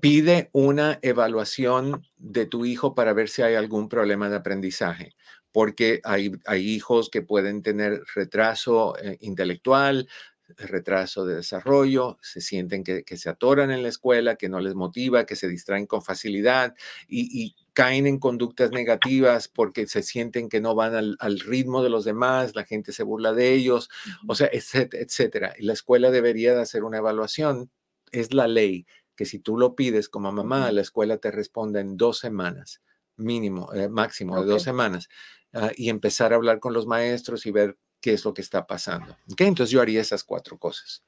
Pide 0.00 0.50
una 0.52 0.98
evaluación 1.00 2.04
de 2.16 2.46
tu 2.46 2.64
hijo 2.64 2.96
para 2.96 3.12
ver 3.12 3.28
si 3.28 3.42
hay 3.42 3.54
algún 3.54 3.88
problema 3.88 4.28
de 4.28 4.34
aprendizaje 4.34 5.14
porque 5.52 6.00
hay, 6.02 6.32
hay 6.46 6.66
hijos 6.66 7.10
que 7.10 7.22
pueden 7.22 7.62
tener 7.62 8.02
retraso 8.14 8.96
eh, 8.98 9.18
intelectual, 9.20 10.08
retraso 10.56 11.24
de 11.24 11.36
desarrollo, 11.36 12.18
se 12.22 12.40
sienten 12.40 12.84
que, 12.84 13.04
se 13.16 13.28
atoran 13.28 13.70
en 13.70 13.82
la 13.82 13.88
escuela, 13.88 14.36
que 14.36 14.48
no 14.48 14.60
les 14.60 14.74
motiva, 14.74 15.26
que 15.26 15.36
se 15.36 15.48
distraen 15.48 15.86
con 15.86 16.02
facilidad 16.02 16.74
y, 17.08 17.54
caen 17.74 18.06
en 18.06 18.18
conductas 18.18 18.70
negativas 18.70 19.48
porque 19.48 19.86
se 19.86 20.02
sienten 20.02 20.50
que 20.50 20.60
no 20.60 20.74
van 20.74 21.16
al, 21.18 21.40
ritmo 21.40 21.82
de 21.82 21.88
los 21.88 22.04
demás, 22.04 22.54
la 22.54 22.64
gente 22.64 22.92
se 22.92 23.02
burla 23.02 23.32
de 23.32 23.54
ellos, 23.54 23.88
o 24.28 24.34
sea, 24.34 24.50
etcétera, 24.52 25.02
etcétera. 25.02 25.54
Y 25.58 25.64
la 25.64 25.72
escuela 25.72 26.10
debería 26.10 26.54
de 26.54 26.60
hacer 26.60 26.84
una 26.84 26.98
evaluación, 26.98 27.70
es 28.10 28.34
la 28.34 28.46
ley, 28.46 28.86
que 29.16 29.24
si 29.24 29.38
tú 29.38 29.56
lo 29.56 29.74
pides 29.74 30.10
como 30.10 30.32
mamá, 30.32 30.70
la 30.70 30.82
escuela 30.82 31.16
te 31.16 31.30
responde 31.30 31.80
en 31.80 31.96
dos 31.96 32.18
semanas, 32.18 32.82
mínimo, 33.16 33.72
eh, 33.72 33.88
máximo 33.88 34.38
de 34.38 34.50
dos 34.50 34.62
semanas. 34.62 35.08
Ah, 35.54 35.70
y 35.76 35.90
empezar 35.90 36.32
a 36.32 36.36
hablar 36.36 36.60
con 36.60 36.72
los 36.72 36.86
maestros 36.86 37.44
y 37.44 37.50
ver 37.50 37.76
qué 38.02 38.12
es 38.12 38.24
lo 38.24 38.34
que 38.34 38.42
está 38.42 38.66
pasando. 38.66 39.16
¿Ok? 39.30 39.40
Entonces 39.40 39.70
yo 39.70 39.80
haría 39.80 40.00
esas 40.00 40.24
cuatro 40.24 40.58
cosas. 40.58 41.02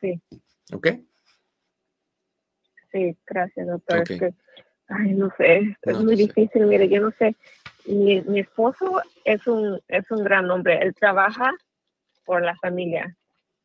Sí. 0.00 0.20
¿Ok? 0.72 0.88
Sí, 2.90 3.16
gracias, 3.26 3.66
doctor. 3.66 4.04
ay, 4.88 5.12
no 5.12 5.30
sé, 5.36 5.76
es 5.82 5.98
muy 6.00 6.16
difícil. 6.16 6.66
Mire, 6.66 6.88
yo 6.88 7.00
no 7.00 7.12
sé. 7.18 7.36
Mi, 7.84 8.22
mi 8.22 8.40
esposo 8.40 9.00
es 9.24 9.46
un, 9.46 9.80
es 9.86 10.10
un 10.10 10.24
gran 10.24 10.50
hombre. 10.50 10.80
Él 10.82 10.94
trabaja 10.94 11.52
por 12.24 12.42
la 12.42 12.56
familia. 12.56 13.16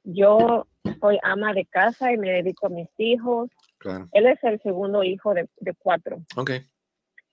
Yo 0.03 0.67
soy 0.99 1.17
ama 1.23 1.53
de 1.53 1.65
casa 1.65 2.11
y 2.11 2.17
me 2.17 2.29
dedico 2.29 2.67
a 2.67 2.69
mis 2.69 2.89
hijos. 2.97 3.49
Claro. 3.77 4.09
Él 4.11 4.27
es 4.27 4.43
el 4.43 4.61
segundo 4.61 5.03
hijo 5.03 5.33
de, 5.33 5.47
de 5.59 5.73
cuatro. 5.75 6.23
Ok. 6.35 6.51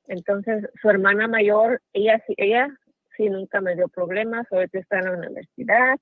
Entonces, 0.07 0.67
su 0.81 0.89
hermana 0.89 1.29
mayor, 1.29 1.83
ella, 1.93 2.23
ella 2.37 2.79
sí 3.19 3.29
nunca 3.29 3.61
me 3.61 3.77
dio 3.77 3.89
problemas, 3.89 4.47
ahorita 4.51 4.79
está 4.79 5.01
en 5.01 5.05
la 5.05 5.13
universidad 5.13 5.99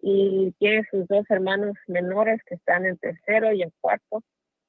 y 0.00 0.52
tiene 0.58 0.86
sus 0.90 1.06
dos 1.08 1.24
hermanos 1.28 1.76
menores 1.86 2.40
que 2.46 2.54
están 2.54 2.86
en 2.86 2.96
tercero 2.96 3.52
y 3.52 3.62
en 3.62 3.72
cuarto. 3.80 4.22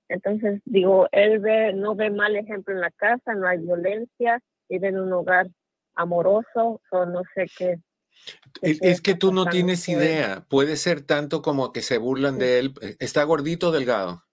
Entonces, 0.10 0.62
digo, 0.66 1.08
él 1.12 1.40
ve, 1.40 1.74
no 1.74 1.96
ve 1.96 2.10
mal 2.10 2.36
ejemplo 2.36 2.74
en 2.74 2.82
la 2.82 2.92
casa, 2.92 3.34
no 3.34 3.48
hay 3.48 3.60
violencia, 3.60 4.42
vive 4.70 4.90
en 4.90 5.00
un 5.00 5.14
hogar 5.14 5.48
amoroso, 5.96 6.82
o 6.92 7.06
no 7.06 7.24
sé 7.34 7.48
qué. 7.58 7.80
Es, 8.62 9.02
que 9.02 9.16
tú 9.16 9.34
no 9.34 9.46
tienes 9.48 9.88
idea. 9.90 10.46
Puede 10.50 10.78
ser 10.78 11.02
tanto 11.02 11.42
como 11.42 11.72
que 11.72 11.82
se 11.82 11.98
burlan 11.98 12.38
de 12.38 12.60
él. 12.60 12.74
¿Está 13.00 13.24
gordito 13.24 13.70
o 13.70 13.72
delgado? 13.72 14.24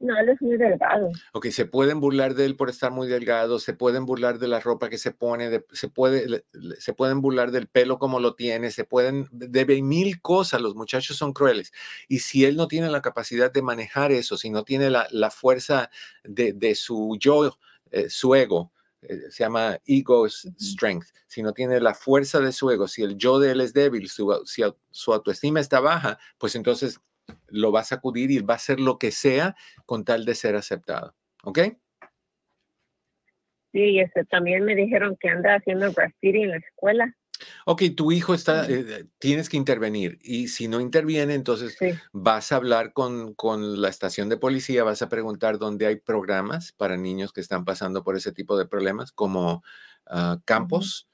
No, 0.00 0.18
él 0.18 0.30
es 0.30 0.40
muy 0.40 0.56
delgado. 0.56 1.10
Ok, 1.34 1.48
se 1.48 1.66
pueden 1.66 2.00
burlar 2.00 2.34
de 2.34 2.46
él 2.46 2.56
por 2.56 2.70
estar 2.70 2.90
muy 2.90 3.06
delgado, 3.06 3.58
se 3.58 3.74
pueden 3.74 4.06
burlar 4.06 4.38
de 4.38 4.48
la 4.48 4.58
ropa 4.58 4.88
que 4.88 4.96
se 4.96 5.10
pone, 5.10 5.62
se, 5.72 5.88
puede, 5.88 6.46
se 6.78 6.94
pueden 6.94 7.20
burlar 7.20 7.50
del 7.50 7.68
pelo 7.68 7.98
como 7.98 8.18
lo 8.18 8.34
tiene, 8.34 8.70
se 8.70 8.84
pueden, 8.84 9.28
de 9.30 9.82
mil 9.82 10.22
cosas, 10.22 10.62
los 10.62 10.74
muchachos 10.74 11.18
son 11.18 11.34
crueles. 11.34 11.70
Y 12.08 12.20
si 12.20 12.46
él 12.46 12.56
no 12.56 12.66
tiene 12.66 12.88
la 12.88 13.02
capacidad 13.02 13.52
de 13.52 13.60
manejar 13.60 14.10
eso, 14.10 14.38
si 14.38 14.48
no 14.48 14.64
tiene 14.64 14.88
la, 14.88 15.30
fuerza 15.30 15.90
de, 16.24 16.74
su 16.74 17.18
yo, 17.20 17.58
eh, 17.90 18.08
su 18.08 18.34
ego, 18.34 18.72
eh, 19.02 19.30
se 19.30 19.44
llama 19.44 19.78
ego 19.84 20.26
strength, 20.28 21.08
si 21.26 21.42
no 21.42 21.52
tiene 21.52 21.78
la 21.78 21.92
fuerza 21.92 22.40
de 22.40 22.52
su 22.52 22.70
ego, 22.70 22.88
si 22.88 23.02
el 23.02 23.18
yo 23.18 23.38
de 23.38 23.52
él 23.52 23.60
es 23.60 23.74
débil, 23.74 24.08
su, 24.08 24.42
si 24.46 24.62
su 24.90 25.12
autoestima 25.12 25.60
está 25.60 25.80
baja, 25.80 26.18
pues 26.38 26.54
entonces 26.54 27.00
lo 27.48 27.72
va 27.72 27.80
a 27.80 27.84
sacudir 27.84 28.30
y 28.30 28.38
va 28.40 28.54
a 28.54 28.56
hacer 28.56 28.80
lo 28.80 28.98
que 28.98 29.10
sea 29.10 29.56
con 29.86 30.04
tal 30.04 30.24
de 30.24 30.34
ser 30.34 30.56
aceptado. 30.56 31.14
¿Ok? 31.44 31.58
Sí, 33.72 34.00
este, 34.00 34.24
también 34.24 34.64
me 34.64 34.74
dijeron 34.74 35.16
que 35.20 35.28
anda 35.28 35.54
haciendo 35.54 35.92
graffiti 35.92 36.42
en 36.42 36.50
la 36.50 36.56
escuela. 36.56 37.16
Ok, 37.64 37.82
tu 37.96 38.12
hijo 38.12 38.34
está, 38.34 38.66
eh, 38.68 39.06
tienes 39.18 39.48
que 39.48 39.56
intervenir 39.56 40.18
y 40.22 40.48
si 40.48 40.68
no 40.68 40.80
interviene, 40.80 41.34
entonces 41.34 41.78
vas 42.12 42.52
a 42.52 42.56
hablar 42.56 42.92
con, 42.92 43.34
con, 43.34 43.80
la 43.80 43.88
estación 43.88 44.28
de 44.28 44.36
policía, 44.36 44.84
vas 44.84 45.00
a 45.00 45.08
preguntar 45.08 45.58
dónde 45.58 45.86
hay 45.86 45.96
programas 45.96 46.72
para 46.72 46.98
niños 46.98 47.32
que 47.32 47.40
están 47.40 47.64
pasando 47.64 48.04
por 48.04 48.16
ese 48.16 48.32
tipo 48.32 48.58
de 48.58 48.66
problemas, 48.66 49.12
como 49.12 49.62
ah, 50.06 50.38
campos, 50.44 51.08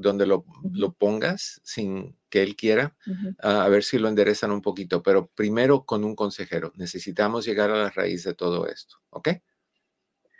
donde 0.00 0.26
lo, 0.26 0.44
lo, 0.72 0.92
pongas 0.92 1.60
sin 1.62 2.16
que 2.28 2.42
él 2.42 2.56
quiera, 2.56 2.96
a 3.38 3.68
ver 3.68 3.84
si 3.84 3.98
lo 3.98 4.08
enderezan 4.08 4.50
un 4.50 4.62
poquito, 4.62 5.02
pero 5.02 5.28
primero 5.34 5.84
con 5.84 6.04
un 6.04 6.14
consejero. 6.14 6.72
Necesitamos 6.76 7.44
llegar 7.44 7.70
a 7.70 7.76
la 7.76 7.90
raíz 7.90 8.24
de 8.24 8.34
todo 8.34 8.66
esto, 8.66 8.96
¿ok? 9.10 9.28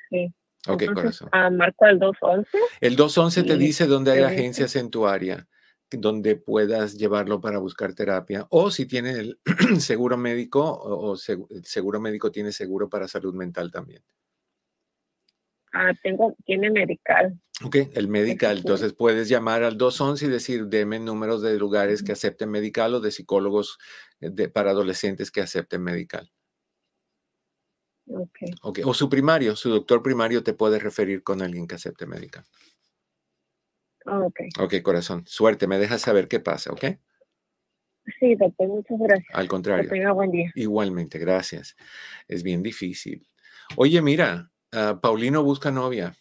Sí. 0.08 0.32
Ok, 0.68 0.84
corazón. 0.92 1.28
Ah, 1.32 1.50
¿Marco 1.50 1.86
el 1.86 1.98
211? 1.98 2.50
El 2.80 2.96
211 2.96 3.42
te 3.44 3.56
dice 3.56 3.86
dónde 3.86 4.12
hay 4.12 4.22
agencias 4.22 4.76
en 4.76 4.90
tu 4.90 5.06
área 5.06 5.46
donde 5.90 6.36
puedas 6.36 6.96
llevarlo 6.96 7.40
para 7.40 7.58
buscar 7.58 7.94
terapia 7.94 8.46
o 8.50 8.70
si 8.70 8.86
tiene 8.86 9.10
el 9.12 9.40
seguro 9.80 10.16
médico 10.16 10.62
o, 10.62 11.14
el 11.14 11.64
seguro 11.64 12.00
médico 12.00 12.30
tiene 12.30 12.52
seguro 12.52 12.88
para 12.88 13.08
salud 13.08 13.34
mental 13.34 13.70
también. 13.70 14.02
Ah, 15.72 15.92
tengo, 16.02 16.36
tiene 16.44 16.70
medical. 16.70 17.40
Ok, 17.64 17.76
el 17.92 18.08
medical. 18.08 18.58
Entonces 18.58 18.94
puedes 18.94 19.28
llamar 19.28 19.62
al 19.62 19.76
211 19.76 20.26
y 20.26 20.28
decir, 20.28 20.66
deme 20.66 20.98
números 20.98 21.42
de 21.42 21.58
lugares 21.58 22.02
que 22.02 22.12
acepten 22.12 22.50
medical 22.50 22.94
o 22.94 23.00
de 23.00 23.10
psicólogos 23.10 23.78
eh, 24.20 24.30
de, 24.30 24.48
para 24.48 24.70
adolescentes 24.70 25.30
que 25.30 25.42
acepten 25.42 25.82
medical. 25.82 26.30
Okay. 28.06 28.48
ok. 28.62 28.80
O 28.84 28.94
su 28.94 29.08
primario, 29.08 29.54
su 29.54 29.70
doctor 29.70 30.02
primario 30.02 30.42
te 30.42 30.54
puede 30.54 30.78
referir 30.80 31.22
con 31.22 31.42
alguien 31.42 31.68
que 31.68 31.76
acepte 31.76 32.06
medical. 32.06 32.44
ok. 34.06 34.40
Ok, 34.58 34.74
corazón. 34.82 35.24
Suerte, 35.26 35.66
me 35.66 35.78
dejas 35.78 36.00
saber 36.00 36.26
qué 36.26 36.40
pasa, 36.40 36.72
¿ok? 36.72 36.84
Sí, 38.18 38.34
doctor, 38.34 38.68
muchas 38.68 38.98
gracias. 38.98 39.28
Al 39.32 39.46
contrario. 39.46 39.84
Que 39.84 39.96
tenga 39.96 40.12
buen 40.12 40.32
día. 40.32 40.50
Igualmente, 40.54 41.18
gracias. 41.18 41.76
Es 42.26 42.42
bien 42.42 42.62
difícil. 42.62 43.26
Oye, 43.76 44.02
mira, 44.02 44.50
ah, 44.72 44.98
Paulino 45.00 45.42
busca 45.42 45.70
novia. 45.70 46.14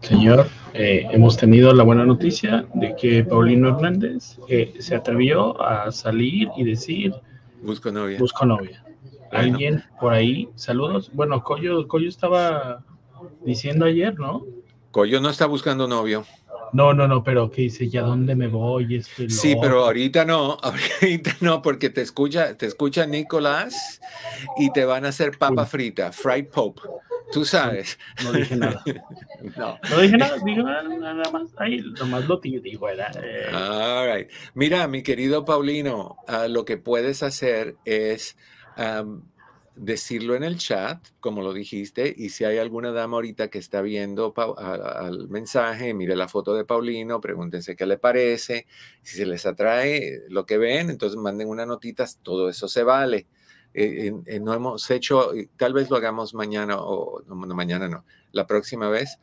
Señor, 0.00 0.46
eh, 0.74 1.06
hemos 1.10 1.36
tenido 1.36 1.72
la 1.72 1.82
buena 1.82 2.04
noticia 2.04 2.66
de 2.74 2.94
que 2.94 3.24
Paulino 3.24 3.68
Hernández 3.68 4.38
eh, 4.48 4.74
se 4.78 4.94
atrevió 4.94 5.60
a 5.60 5.90
salir 5.90 6.48
y 6.56 6.64
decir: 6.64 7.14
Busco 7.62 7.90
novia. 7.90 8.18
Busco 8.18 8.46
novia. 8.46 8.84
Alguien 9.32 9.84
por 10.00 10.12
ahí, 10.12 10.48
saludos. 10.54 11.10
Bueno, 11.12 11.42
Coyo, 11.42 11.86
Coyo 11.88 12.08
estaba 12.08 12.84
diciendo 13.44 13.84
ayer, 13.84 14.18
¿no? 14.18 14.44
Coyo 14.90 15.20
no 15.20 15.28
está 15.28 15.46
buscando 15.46 15.86
novio. 15.86 16.24
No, 16.72 16.94
no, 16.94 17.08
no, 17.08 17.22
pero 17.22 17.50
que 17.50 17.62
dice, 17.62 17.88
¿ya 17.88 18.02
dónde 18.02 18.34
me 18.34 18.48
voy? 18.48 19.02
sí, 19.02 19.56
pero 19.60 19.84
ahorita 19.84 20.24
no, 20.24 20.58
ahorita 20.62 21.36
no, 21.40 21.62
porque 21.62 21.90
te 21.90 22.02
escucha, 22.02 22.56
te 22.56 22.66
escucha 22.66 23.06
Nicolás 23.06 24.00
y 24.56 24.72
te 24.72 24.84
van 24.84 25.04
a 25.04 25.08
hacer 25.08 25.38
papa 25.38 25.66
frita, 25.66 26.12
fried 26.12 26.46
pope. 26.46 26.82
Tú 27.30 27.44
sabes. 27.44 27.98
No, 28.24 28.32
dije 28.32 28.56
nada. 28.56 28.82
no. 29.56 29.78
no. 29.90 30.00
dije 30.00 30.16
nada, 30.16 30.38
dije 30.42 30.62
nada, 30.62 31.30
más. 31.30 31.50
Ahí 31.58 31.82
nomás 31.98 32.26
lo 32.26 32.38
digo, 32.38 32.86
¿verdad? 32.86 33.12
Eh. 33.22 33.54
All 33.54 34.10
right. 34.10 34.30
Mira, 34.54 34.88
mi 34.88 35.02
querido 35.02 35.44
Paulino, 35.44 36.16
uh, 36.26 36.48
lo 36.48 36.64
que 36.64 36.78
puedes 36.78 37.22
hacer 37.22 37.76
es 37.84 38.36
decirlo 39.78 40.34
en 40.34 40.44
el 40.44 40.58
chat, 40.58 41.06
como 41.20 41.42
lo 41.42 41.52
dijiste, 41.52 42.12
y 42.16 42.30
si 42.30 42.44
hay 42.44 42.58
alguna 42.58 42.90
dama 42.92 43.16
ahorita 43.16 43.48
que 43.48 43.58
está 43.58 43.80
viendo 43.80 44.34
al 44.56 45.28
mensaje, 45.28 45.94
mire 45.94 46.16
la 46.16 46.28
foto 46.28 46.54
de 46.54 46.64
Paulino, 46.64 47.20
pregúntense 47.20 47.76
qué 47.76 47.86
le 47.86 47.96
parece, 47.96 48.66
si 49.02 49.16
se 49.16 49.26
les 49.26 49.46
atrae 49.46 50.22
lo 50.28 50.46
que 50.46 50.58
ven, 50.58 50.90
entonces 50.90 51.16
manden 51.16 51.48
una 51.48 51.64
notita, 51.64 52.04
todo 52.22 52.48
eso 52.48 52.68
se 52.68 52.82
vale. 52.82 53.26
Eh, 53.74 54.12
no 54.40 54.54
hemos 54.54 54.90
hecho, 54.90 55.30
tal 55.56 55.72
vez 55.72 55.90
lo 55.90 55.96
hagamos 55.96 56.34
mañana 56.34 56.76
o 56.78 57.22
no, 57.26 57.36
mañana 57.36 57.88
no, 57.88 58.04
la 58.32 58.46
próxima 58.46 58.88
vez, 58.88 59.18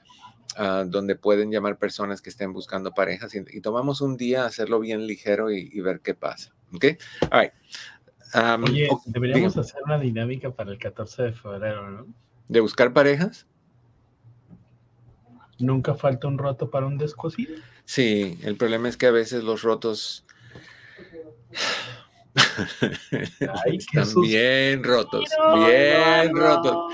ah, 0.56 0.86
donde 0.88 1.16
pueden 1.16 1.52
llamar 1.52 1.78
personas 1.78 2.22
que 2.22 2.30
estén 2.30 2.54
buscando 2.54 2.92
parejas 2.92 3.36
y, 3.36 3.62
tomamos 3.62 4.02
un 4.02 4.16
día 4.16 4.46
hacerlo 4.46 4.80
bien 4.80 5.08
ligero 5.08 5.52
y, 5.52 5.80
ver 5.82 6.00
qué 6.00 6.14
pasa. 6.14 6.54
¿Ok? 6.74 6.86
All 7.32 7.42
right. 7.42 7.54
Oye, 8.64 8.90
deberíamos 9.06 9.58
hacer 9.58 9.82
una 9.86 9.98
dinámica 9.98 10.52
para 10.52 10.72
el 10.72 10.78
14 10.78 11.24
de 11.24 11.32
febrero, 11.34 11.90
¿no? 11.90 12.08
¿De 12.48 12.60
buscar 12.60 12.94
parejas? 12.94 13.48
¿Nunca 15.58 15.96
falta 15.96 16.28
un 16.28 16.38
roto 16.38 16.70
para 16.70 16.86
un 16.86 16.98
descosido? 16.98 17.56
Sí, 17.86 18.38
el 18.42 18.58
problema 18.58 18.90
es 18.90 18.98
que 18.98 19.08
a 19.08 19.12
veces 19.12 19.44
los 19.44 19.62
rotos 19.62 20.26
están 23.66 24.22
bien 24.22 24.84
rotos, 24.84 25.30
bien 25.56 26.36
rotos. 26.36 26.94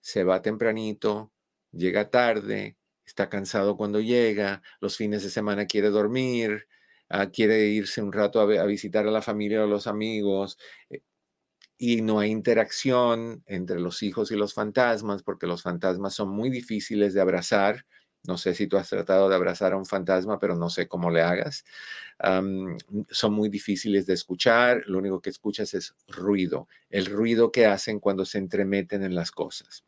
se 0.00 0.24
va 0.24 0.40
tempranito, 0.40 1.30
llega 1.72 2.10
tarde, 2.10 2.78
está 3.04 3.28
cansado 3.28 3.76
cuando 3.76 4.00
llega, 4.00 4.62
los 4.80 4.96
fines 4.96 5.22
de 5.22 5.30
semana 5.30 5.66
quiere 5.66 5.90
dormir, 5.90 6.68
ah, 7.08 7.30
quiere 7.30 7.66
irse 7.68 8.02
un 8.02 8.12
rato 8.12 8.40
a, 8.40 8.64
visitar 8.66 9.06
a 9.06 9.10
la 9.10 9.22
familia 9.22 9.60
o 9.60 9.64
a 9.64 9.66
los 9.66 9.86
amigos. 9.86 10.58
Eh, 10.90 11.02
y 11.78 12.02
no 12.02 12.20
hay 12.20 12.30
interacción 12.30 13.42
entre 13.46 13.80
los 13.80 14.02
hijos 14.04 14.30
y 14.30 14.36
los 14.36 14.54
fantasmas 14.54 15.22
porque 15.22 15.46
los 15.48 15.62
fantasmas 15.62 16.14
son 16.14 16.30
muy 16.30 16.48
difíciles 16.50 17.14
de 17.14 17.20
abrazar 17.20 17.86
no 18.24 18.38
sé 18.38 18.54
si 18.54 18.68
tú 18.68 18.76
has 18.76 18.88
tratado 18.88 19.28
de 19.28 19.34
abrazar 19.34 19.72
a 19.72 19.76
un 19.76 19.86
fantasma, 19.86 20.38
pero 20.38 20.54
no 20.54 20.70
sé 20.70 20.86
cómo 20.86 21.10
le 21.10 21.22
hagas. 21.22 21.64
son 23.10 23.32
muy 23.32 23.48
difíciles 23.48 24.06
de 24.06 24.14
escuchar. 24.14 24.82
Lo 24.86 24.98
único 24.98 25.20
que 25.20 25.30
escuchas 25.30 25.74
es 25.74 25.94
ruido, 26.06 26.68
el 26.88 27.06
ruido 27.06 27.50
que 27.50 27.66
hacen 27.66 27.98
cuando 27.98 28.24
se 28.24 28.38
entremeten 28.38 29.02
en 29.02 29.14
las 29.14 29.32
cosas. 29.32 29.84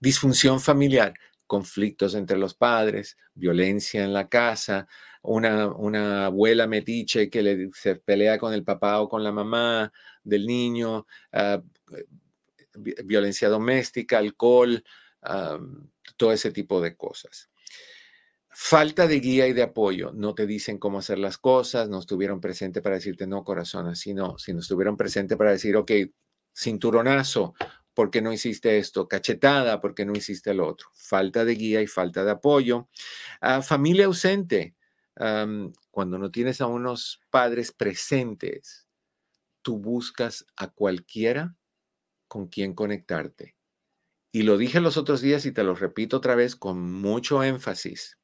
Disfunción 0.00 0.60
familiar, 0.60 1.14
conflictos 1.48 2.14
entre 2.14 2.38
los 2.38 2.54
padres, 2.54 3.16
violencia 3.34 4.04
en 4.04 4.12
la 4.12 4.28
casa, 4.28 4.86
una, 5.22 5.66
una 5.66 6.26
abuela 6.26 6.68
metiche 6.68 7.28
que 7.28 7.42
le, 7.42 7.70
se 7.72 7.96
pelea 7.96 8.38
con 8.38 8.54
el 8.54 8.62
papá 8.62 9.00
o 9.00 9.08
con 9.08 9.24
la 9.24 9.32
mamá 9.32 9.92
del 10.22 10.46
niño, 10.46 11.06
ah, 11.32 11.60
violencia 13.04 13.48
doméstica, 13.48 14.18
alcohol 14.18 14.84
todo 16.16 16.32
ese 16.32 16.52
tipo 16.52 16.80
de 16.80 16.96
cosas. 16.96 17.50
Falta 18.50 19.06
de 19.06 19.20
guía 19.20 19.46
y 19.46 19.52
de 19.52 19.62
apoyo. 19.62 20.12
No 20.12 20.34
te 20.34 20.46
dicen 20.46 20.78
cómo 20.78 20.98
hacer 20.98 21.18
las 21.18 21.38
cosas, 21.38 21.88
no 21.88 21.98
estuvieron 21.98 22.40
presentes 22.40 22.82
para 22.82 22.96
decirte 22.96 23.26
no, 23.26 23.44
corazón, 23.44 23.86
así 23.88 24.14
no, 24.14 24.38
sino 24.38 24.60
estuvieron 24.60 24.96
presentes 24.96 25.36
para 25.36 25.52
decir, 25.52 25.76
ok, 25.76 25.92
cinturonazo, 26.56 27.54
¿por 27.98 28.12
qué 28.12 28.22
no 28.22 28.32
hiciste 28.32 28.78
esto? 28.78 29.08
Cachetada, 29.08 29.80
¿por 29.80 29.92
qué 29.92 30.06
no 30.06 30.12
hiciste 30.12 30.54
lo 30.54 30.68
otro? 30.68 30.88
Falta 30.94 31.44
de 31.44 31.56
guía 31.56 31.82
y 31.82 31.88
falta 31.88 32.24
de 32.24 32.30
apoyo. 32.30 32.88
Ah, 33.40 33.60
familia 33.60 34.06
ausente. 34.06 34.76
cuando 35.90 36.16
no 36.16 36.30
tienes 36.30 36.60
a 36.60 36.68
unos 36.68 37.20
padres 37.28 37.72
presentes, 37.72 38.86
tú 39.62 39.80
buscas 39.80 40.46
a 40.54 40.68
cualquiera 40.68 41.56
con 42.28 42.46
quien 42.46 42.72
conectarte. 42.72 43.56
Y 44.30 44.42
lo 44.42 44.58
dije 44.58 44.78
los 44.78 44.96
otros 44.96 45.20
días 45.20 45.44
y 45.44 45.50
te 45.50 45.64
lo 45.64 45.74
repito 45.74 46.18
otra 46.18 46.36
vez 46.36 46.54
con 46.54 46.80
mucho 46.80 47.42
énfasis. 47.42 48.17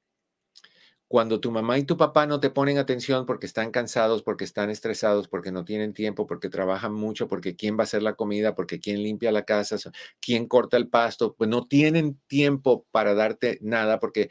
Cuando 1.15 1.39
tu 1.39 1.53
mamá 1.53 1.79
y 1.79 1.85
tu 1.85 1.97
papá 1.97 2.27
no 2.27 2.41
te 2.41 2.51
ponen 2.51 2.77
atención 2.77 3.25
porque 3.25 3.47
están 3.47 3.71
cansados, 3.71 4.25
porque 4.25 4.43
están 4.43 4.69
estresados, 4.69 5.29
porque 5.29 5.53
no 5.53 5.65
tienen 5.65 5.95
tiempo, 5.95 6.27
porque 6.27 6.49
trabajan 6.49 6.93
mucho, 6.93 7.29
porque 7.29 7.55
quién 7.55 7.77
va 7.77 7.83
a 7.83 7.85
hacer 7.85 8.03
la 8.03 8.15
comida, 8.17 8.57
porque 8.57 8.81
quién 8.81 9.01
limpia 9.01 9.31
la 9.31 9.45
casa, 9.45 9.77
quién 10.21 10.49
corta 10.49 10.77
el 10.77 10.89
pasto, 10.89 11.37
pues 11.37 11.49
no 11.49 11.69
tienen 11.69 12.21
tiempo 12.27 12.85
para 12.91 13.15
darte 13.15 13.61
nada 13.63 14.01
porque 14.01 14.29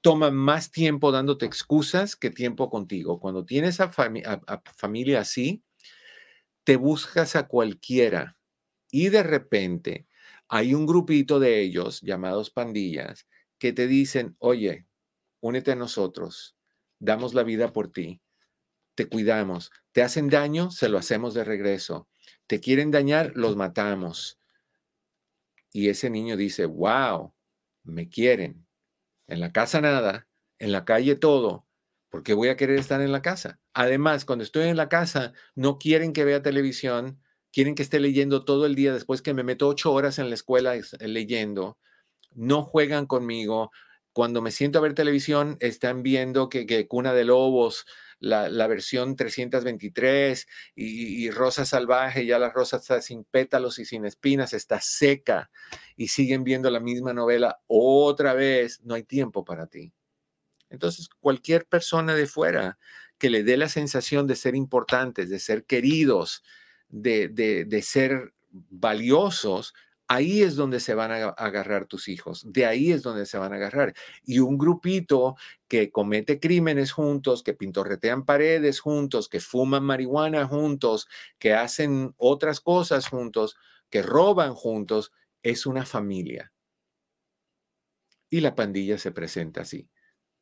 toman 0.00 0.34
más 0.34 0.70
tiempo 0.70 1.12
dándote 1.12 1.44
excusas 1.44 2.16
que 2.16 2.30
tiempo 2.30 2.70
contigo. 2.70 3.20
Cuando 3.20 3.44
tienes 3.44 3.78
a, 3.78 3.92
a 3.92 4.62
familia 4.78 5.20
así, 5.20 5.62
te 6.64 6.76
buscas 6.76 7.36
a 7.36 7.48
cualquiera 7.48 8.38
y 8.90 9.10
de 9.10 9.24
repente 9.24 10.06
hay 10.48 10.72
un 10.72 10.86
grupito 10.86 11.38
de 11.38 11.60
ellos 11.60 12.00
llamados 12.00 12.48
pandillas 12.48 13.28
que 13.58 13.74
te 13.74 13.86
dicen, 13.86 14.36
oye, 14.38 14.87
únete 15.40 15.72
a 15.72 15.76
nosotros, 15.76 16.56
damos 16.98 17.34
la 17.34 17.42
vida 17.42 17.72
por 17.72 17.90
ti, 17.90 18.20
te 18.94 19.08
cuidamos, 19.08 19.70
te 19.92 20.02
hacen 20.02 20.28
daño, 20.28 20.70
se 20.70 20.88
lo 20.88 20.98
hacemos 20.98 21.34
de 21.34 21.44
regreso, 21.44 22.08
te 22.46 22.60
quieren 22.60 22.90
dañar, 22.90 23.32
los 23.34 23.56
matamos. 23.56 24.40
Y 25.72 25.88
ese 25.88 26.10
niño 26.10 26.36
dice, 26.36 26.66
wow, 26.66 27.32
me 27.84 28.08
quieren. 28.08 28.66
En 29.26 29.40
la 29.40 29.52
casa 29.52 29.80
nada, 29.80 30.26
en 30.58 30.72
la 30.72 30.84
calle 30.84 31.14
todo, 31.14 31.66
¿por 32.08 32.22
qué 32.22 32.34
voy 32.34 32.48
a 32.48 32.56
querer 32.56 32.78
estar 32.78 33.00
en 33.00 33.12
la 33.12 33.22
casa? 33.22 33.60
Además, 33.74 34.24
cuando 34.24 34.42
estoy 34.42 34.68
en 34.68 34.76
la 34.76 34.88
casa, 34.88 35.32
no 35.54 35.78
quieren 35.78 36.12
que 36.12 36.24
vea 36.24 36.42
televisión, 36.42 37.22
quieren 37.52 37.74
que 37.74 37.82
esté 37.82 38.00
leyendo 38.00 38.44
todo 38.44 38.66
el 38.66 38.74
día 38.74 38.92
después 38.92 39.22
que 39.22 39.34
me 39.34 39.44
meto 39.44 39.68
ocho 39.68 39.92
horas 39.92 40.18
en 40.18 40.28
la 40.28 40.34
escuela 40.34 40.74
leyendo, 41.00 41.78
no 42.32 42.62
juegan 42.62 43.06
conmigo. 43.06 43.70
Cuando 44.12 44.42
me 44.42 44.50
siento 44.50 44.78
a 44.78 44.82
ver 44.82 44.94
televisión, 44.94 45.56
están 45.60 46.02
viendo 46.02 46.48
que, 46.48 46.86
Cuna 46.88 47.14
de 47.14 47.24
Lobos, 47.24 47.86
la, 48.18 48.66
versión 48.66 49.14
323 49.14 50.46
y, 50.74 51.24
y, 51.24 51.30
Rosa 51.30 51.64
Salvaje, 51.64 52.26
ya 52.26 52.38
la 52.38 52.50
rosa 52.50 52.78
está 52.78 53.00
sin 53.00 53.24
pétalos 53.24 53.78
y 53.78 53.84
sin 53.84 54.04
espinas, 54.04 54.52
está 54.52 54.80
seca 54.80 55.50
y 55.96 56.08
siguen 56.08 56.42
viendo 56.42 56.70
la 56.70 56.80
misma 56.80 57.12
novela 57.12 57.60
otra 57.66 58.34
vez, 58.34 58.80
no 58.82 58.94
hay 58.94 59.04
tiempo 59.04 59.44
para 59.44 59.68
ti. 59.68 59.92
Entonces, 60.70 61.08
cualquier 61.20 61.66
persona 61.66 62.14
de 62.14 62.26
fuera 62.26 62.78
que 63.18 63.30
le 63.30 63.42
dé 63.42 63.56
la 63.56 63.68
sensación 63.68 64.26
de 64.26 64.36
ser 64.36 64.54
importantes, 64.54 65.28
de 65.28 65.38
ser 65.38 65.64
queridos, 65.64 66.42
de, 66.88 67.80
ser 67.82 68.32
valiosos, 68.50 69.74
ahí 70.08 70.42
es 70.42 70.56
donde 70.56 70.80
se 70.80 70.94
van 70.94 71.12
a 71.12 71.28
agarrar 71.28 71.86
tus 71.86 72.08
hijos, 72.08 72.44
de 72.50 72.66
ahí 72.66 72.90
es 72.92 73.02
donde 73.02 73.26
se 73.26 73.38
van 73.38 73.52
a 73.52 73.56
agarrar. 73.56 73.94
Y 74.24 74.40
un 74.40 74.58
grupito 74.58 75.36
que 75.68 75.90
comete 75.90 76.40
crímenes 76.40 76.92
juntos, 76.92 77.42
que 77.42 77.54
pintorretean 77.54 78.24
paredes 78.24 78.80
juntos, 78.80 79.28
que 79.28 79.40
fuman 79.40 79.84
marihuana 79.84 80.46
juntos, 80.46 81.06
que 81.38 81.54
hacen 81.54 82.14
otras 82.16 82.60
cosas 82.60 83.08
juntos, 83.08 83.56
que 83.90 84.02
roban 84.02 84.54
juntos, 84.54 85.12
es 85.42 85.66
una 85.66 85.84
familia. 85.86 86.52
Y 88.30 88.40
la 88.40 88.54
pandilla 88.54 88.98
se 88.98 89.12
presenta 89.12 89.62
así. 89.62 89.88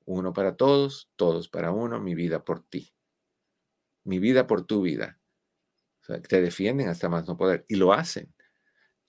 Uno 0.05 0.33
para 0.33 0.57
todos, 0.57 1.11
todos 1.17 1.49
para 1.49 1.73
uno, 1.73 2.01
mi 2.01 2.15
vida 2.15 2.45
por 2.45 2.63
ti. 2.63 2.93
Mi 4.05 4.21
vida 4.21 4.47
por 4.47 4.65
tu 4.65 4.83
vida 4.83 5.19
te 6.29 6.41
defienden 6.41 6.89
hasta 6.89 7.09
más 7.09 7.27
no 7.27 7.37
poder 7.37 7.65
y 7.69 7.77
lo 7.77 7.93
hacen. 7.93 8.33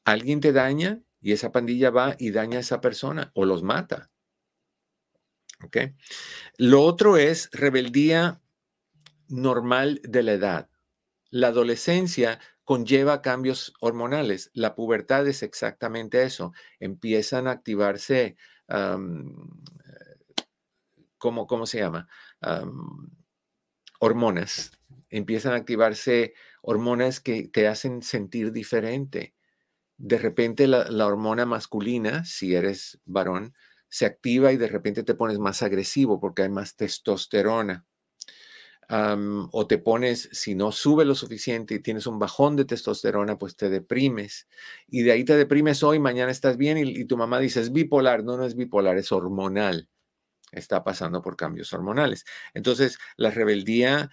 Alguien 0.08 0.39
te 0.39 0.53
daña 0.53 1.03
y 1.20 1.34
esa 1.34 1.51
pandilla 1.51 1.89
va 1.89 2.16
y 2.18 2.32
daña 2.32 2.60
a 2.60 2.62
esa 2.62 2.80
persona 2.80 3.30
o 3.36 3.43
los 3.43 3.62
mata. 3.62 4.10
¿Ok? 5.66 5.78
Lo 6.58 6.84
otro 6.84 7.18
es 7.18 7.49
rebeldía 7.51 8.41
normal 9.28 9.99
de 10.03 10.24
la 10.24 10.32
edad. 10.32 10.70
La 11.30 11.47
adolescencia 11.47 12.39
conlleva 12.64 13.22
cambios 13.22 13.74
hormonales. 13.82 14.49
La 14.53 14.76
pubertad 14.76 15.28
es 15.28 15.43
exactamente 15.43 16.24
eso. 16.24 16.53
Empiezan 16.80 17.45
a 17.45 17.51
activarse, 17.51 18.38
¿cómo, 21.18 21.47
¿cómo, 21.47 21.66
se 21.66 21.80
llama? 21.80 22.08
hormonas. 23.99 24.72
Empiezan 25.10 25.51
a 25.51 25.58
activarse 25.58 26.34
hormonas 26.62 27.20
que 27.20 27.49
te 27.49 27.68
hacen 27.68 28.01
sentir 28.01 28.53
diferente. 28.53 29.34
De 29.98 30.18
repente 30.18 30.68
la, 30.68 31.08
hormona 31.08 31.45
masculina, 31.45 32.24
si 32.24 32.56
eres 32.56 33.00
varón, 33.06 33.54
se 33.89 34.06
activa 34.06 34.52
y 34.52 34.58
de 34.58 34.68
repente 34.68 35.04
te 35.04 35.16
pones 35.16 35.39
más 35.39 35.64
agresivo 35.64 36.20
porque 36.20 36.43
hay 36.43 36.50
más 36.50 36.76
testosterona. 36.76 37.86
o 38.89 39.68
te 39.68 39.78
pones, 39.80 40.30
si 40.32 40.56
no 40.56 40.72
sube 40.72 41.04
lo 41.04 41.16
suficiente 41.16 41.76
y 41.76 41.80
tienes 41.80 42.08
un 42.08 42.20
bajón 42.20 42.56
de 42.56 42.66
testosterona, 42.66 43.38
pues 43.38 43.56
te 43.56 43.70
deprimes. 43.70 44.48
Y 44.88 45.02
de 45.04 45.12
ahí 45.14 45.26
te 45.26 45.36
deprimes 45.36 45.84
hoy, 45.84 46.00
mañana 46.00 46.32
estás 46.32 46.58
bien 46.58 46.78
y, 46.78 46.82
y 47.02 47.06
tu 47.06 47.18
mamá 47.18 47.39
dice, 47.39 47.62
es 47.62 47.72
bipolar. 47.74 48.24
No, 48.24 48.38
no 48.38 48.45
es 48.45 48.56
bipolar, 48.56 48.98
es 48.98 49.12
hormonal. 49.12 49.89
Está 50.52 50.84
pasando 50.84 51.22
por 51.22 51.36
cambios 51.36 51.74
hormonales. 51.74 52.26
Entonces, 52.54 53.00
la 53.18 53.32
rebeldía 53.32 54.10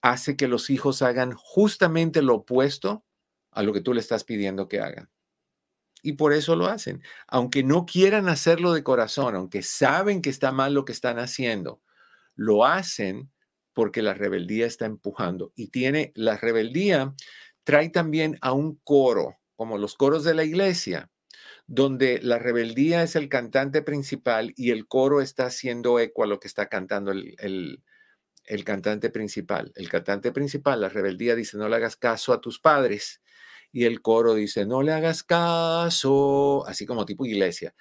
hace 0.00 0.36
que 0.36 0.48
los 0.48 0.70
hijos 0.70 1.02
hagan 1.02 1.32
justamente 1.34 2.22
lo 2.22 2.36
opuesto 2.36 3.04
a 3.50 3.62
lo 3.62 3.72
que 3.72 3.80
tú 3.80 3.94
le 3.94 4.00
estás 4.00 4.24
pidiendo 4.24 4.68
que 4.68 4.80
hagan. 4.80 5.10
Y 6.02 6.12
por 6.12 6.32
eso 6.32 6.54
lo 6.54 6.66
hacen. 6.66 7.02
Aunque 7.26 7.64
no 7.64 7.84
quieran 7.86 8.28
hacerlo 8.28 8.72
de 8.72 8.84
corazón, 8.84 9.34
aunque 9.34 9.62
saben 9.62 10.22
que 10.22 10.30
está 10.30 10.52
mal 10.52 10.74
lo 10.74 10.84
que 10.84 10.92
están 10.92 11.18
haciendo, 11.18 11.82
lo 12.34 12.64
hacen 12.64 13.32
porque 13.72 14.02
la 14.02 14.14
rebeldía 14.14 14.66
está 14.66 14.86
empujando 14.86 15.52
y 15.54 15.68
tiene 15.68 16.12
la 16.14 16.36
rebeldía 16.36 17.14
trae 17.64 17.90
también 17.90 18.38
a 18.40 18.52
un 18.52 18.80
coro, 18.82 19.36
como 19.54 19.76
los 19.76 19.94
coros 19.94 20.24
de 20.24 20.34
la 20.34 20.42
iglesia, 20.42 21.10
donde 21.66 22.18
la 22.22 22.38
rebeldía 22.38 23.02
es 23.02 23.14
el 23.14 23.28
cantante 23.28 23.82
principal 23.82 24.54
y 24.56 24.70
el 24.70 24.86
coro 24.88 25.20
está 25.20 25.46
haciendo 25.46 26.00
eco 26.00 26.24
a 26.24 26.26
lo 26.26 26.40
que 26.40 26.48
está 26.48 26.70
cantando 26.70 27.10
el, 27.12 27.82
el 28.46 28.64
cantante 28.64 29.10
principal. 29.10 29.70
El 29.74 29.90
cantante 29.90 30.32
principal, 30.32 30.80
la 30.80 30.88
rebeldía 30.88 31.34
dice, 31.34 31.58
no 31.58 31.68
le 31.68 31.76
hagas 31.76 31.96
caso 31.96 32.32
a 32.32 32.40
tus 32.40 32.58
padres 32.58 33.20
y 33.78 33.84
el 33.84 34.02
coro 34.02 34.34
dice, 34.34 34.66
no 34.66 34.82
le 34.82 34.92
hagas 34.92 35.22
caso, 35.22 36.66
así 36.66 36.84
como 36.84 37.06
tipo 37.06 37.24
iglesia. 37.24 37.76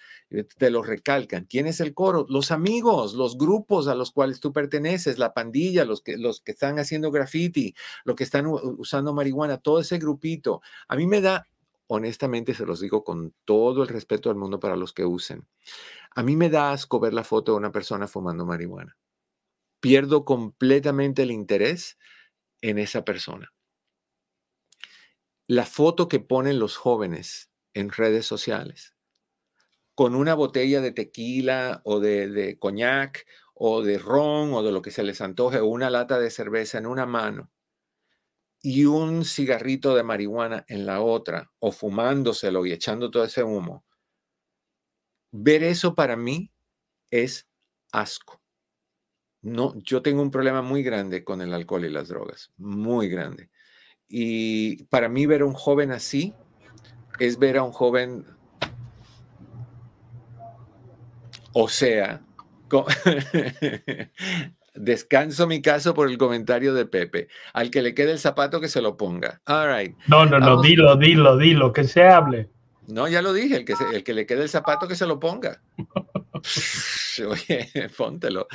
Te 0.59 0.69
lo 0.69 0.83
recalcan. 0.83 1.45
¿Quién 1.45 1.65
es 1.65 1.79
el 1.79 1.95
coro? 1.95 2.27
Los 2.29 2.51
amigos, 2.51 3.15
los 3.15 3.35
grupos 3.35 3.87
a 3.87 3.95
los 3.95 4.11
cuales 4.11 4.39
tú 4.39 4.53
perteneces, 4.53 5.17
la 5.17 5.33
pandilla, 5.33 5.85
los 5.85 6.03
que, 6.03 6.15
los 6.17 6.41
que 6.41 6.51
están 6.51 6.77
haciendo 6.77 7.09
graffiti, 7.09 7.73
los 8.05 8.15
que 8.15 8.25
están 8.25 8.45
usando 8.45 9.11
marihuana, 9.11 9.57
todo 9.57 9.79
ese 9.79 9.97
grupito. 9.97 10.61
A 10.87 10.95
mí 10.95 11.07
me 11.07 11.19
da, 11.19 11.47
honestamente 11.87 12.53
se 12.53 12.67
los 12.67 12.79
digo 12.79 13.03
con 13.03 13.33
todo 13.43 13.81
el 13.81 13.87
respeto 13.87 14.29
del 14.29 14.37
mundo 14.37 14.59
para 14.59 14.75
los 14.75 14.93
que 14.93 15.03
usen, 15.03 15.47
a 16.13 16.21
mí 16.21 16.35
me 16.35 16.51
da 16.51 16.73
asco 16.73 16.99
ver 16.99 17.15
la 17.15 17.23
foto 17.23 17.53
de 17.53 17.57
una 17.57 17.71
persona 17.71 18.07
fumando 18.07 18.45
marihuana. 18.45 18.95
Pierdo 19.79 20.25
completamente 20.25 21.23
el 21.23 21.31
interés 21.31 21.97
en 22.61 22.77
esa 22.77 23.03
persona 23.03 23.51
la 25.47 25.65
foto 25.65 26.07
que 26.07 26.19
ponen 26.19 26.59
los 26.59 26.77
jóvenes 26.77 27.49
en 27.73 27.89
redes 27.89 28.25
sociales 28.25 28.93
con 29.95 30.15
una 30.15 30.33
botella 30.35 30.79
de 30.79 30.91
tequila 30.91 31.81
o 31.83 31.99
de, 31.99 32.29
de 32.29 32.57
coñac 32.59 33.25
o 33.53 33.81
de 33.81 33.97
ron 33.97 34.53
o 34.53 34.61
de 34.63 34.71
lo 34.71 34.81
que 34.81 34.91
se 34.91 35.03
les 35.03 35.19
antoje, 35.21 35.59
una 35.61 35.89
lata 35.89 36.19
de 36.19 36.29
cerveza 36.29 36.77
en 36.77 36.85
una 36.85 37.05
mano 37.05 37.51
y 38.61 38.85
un 38.85 39.25
cigarrito 39.25 39.95
de 39.95 40.03
marihuana 40.03 40.63
en 40.67 40.85
la 40.85 41.01
otra, 41.01 41.51
o 41.59 41.71
fumándoselo 41.71 42.65
y 42.67 42.71
echando 42.71 43.09
todo 43.09 43.23
ese 43.23 43.43
humo, 43.43 43.83
ver 45.31 45.63
eso 45.63 45.95
para 45.95 46.15
mí 46.17 46.51
es 47.11 47.47
asco. 47.91 48.41
No, 49.41 49.73
yo 49.77 50.01
tengo 50.01 50.21
un 50.21 50.31
problema 50.31 50.61
muy 50.61 50.83
grande 50.83 51.23
con 51.23 51.41
el 51.41 51.53
alcohol 51.53 51.85
y 51.85 51.89
las 51.89 52.09
drogas, 52.09 52.51
muy 52.57 53.07
grande. 53.09 53.49
Y 54.09 54.83
para 54.85 55.09
mí 55.09 55.25
ver 55.25 55.41
a 55.41 55.45
un 55.45 55.53
joven 55.53 55.91
así 55.91 56.33
es 57.19 57.39
ver 57.39 57.57
a 57.57 57.63
un 57.63 57.71
joven, 57.71 58.25
o 61.53 61.67
sea, 61.67 62.21
descanso 64.75 65.47
mi 65.47 65.61
caso 65.61 65.93
por 65.93 66.09
el 66.09 66.17
comentario 66.17 66.73
de 66.73 66.85
Pepe. 66.85 67.27
Al 67.53 67.71
que 67.71 67.81
le 67.81 67.93
quede 67.93 68.11
el 68.11 68.19
zapato 68.19 68.61
que 68.61 68.69
se 68.69 68.81
lo 68.81 68.97
ponga. 68.97 69.41
All 69.45 69.95
No, 70.07 70.25
no, 70.25 70.39
no, 70.39 70.61
dilo, 70.61 70.95
dilo, 70.95 71.37
dilo, 71.37 71.73
que 71.73 71.83
se 71.83 72.07
hable. 72.07 72.49
No, 72.87 73.07
ya 73.07 73.21
lo 73.21 73.33
dije, 73.33 73.57
el 73.57 73.65
que, 73.65 73.73
el 73.93 74.03
que 74.03 74.13
le 74.13 74.25
quede 74.25 74.43
el 74.43 74.49
zapato 74.49 74.87
que 74.87 74.95
se 74.95 75.05
lo 75.05 75.19
ponga. 75.19 75.61
Oye, 77.27 77.89
póntelo. 77.97 78.47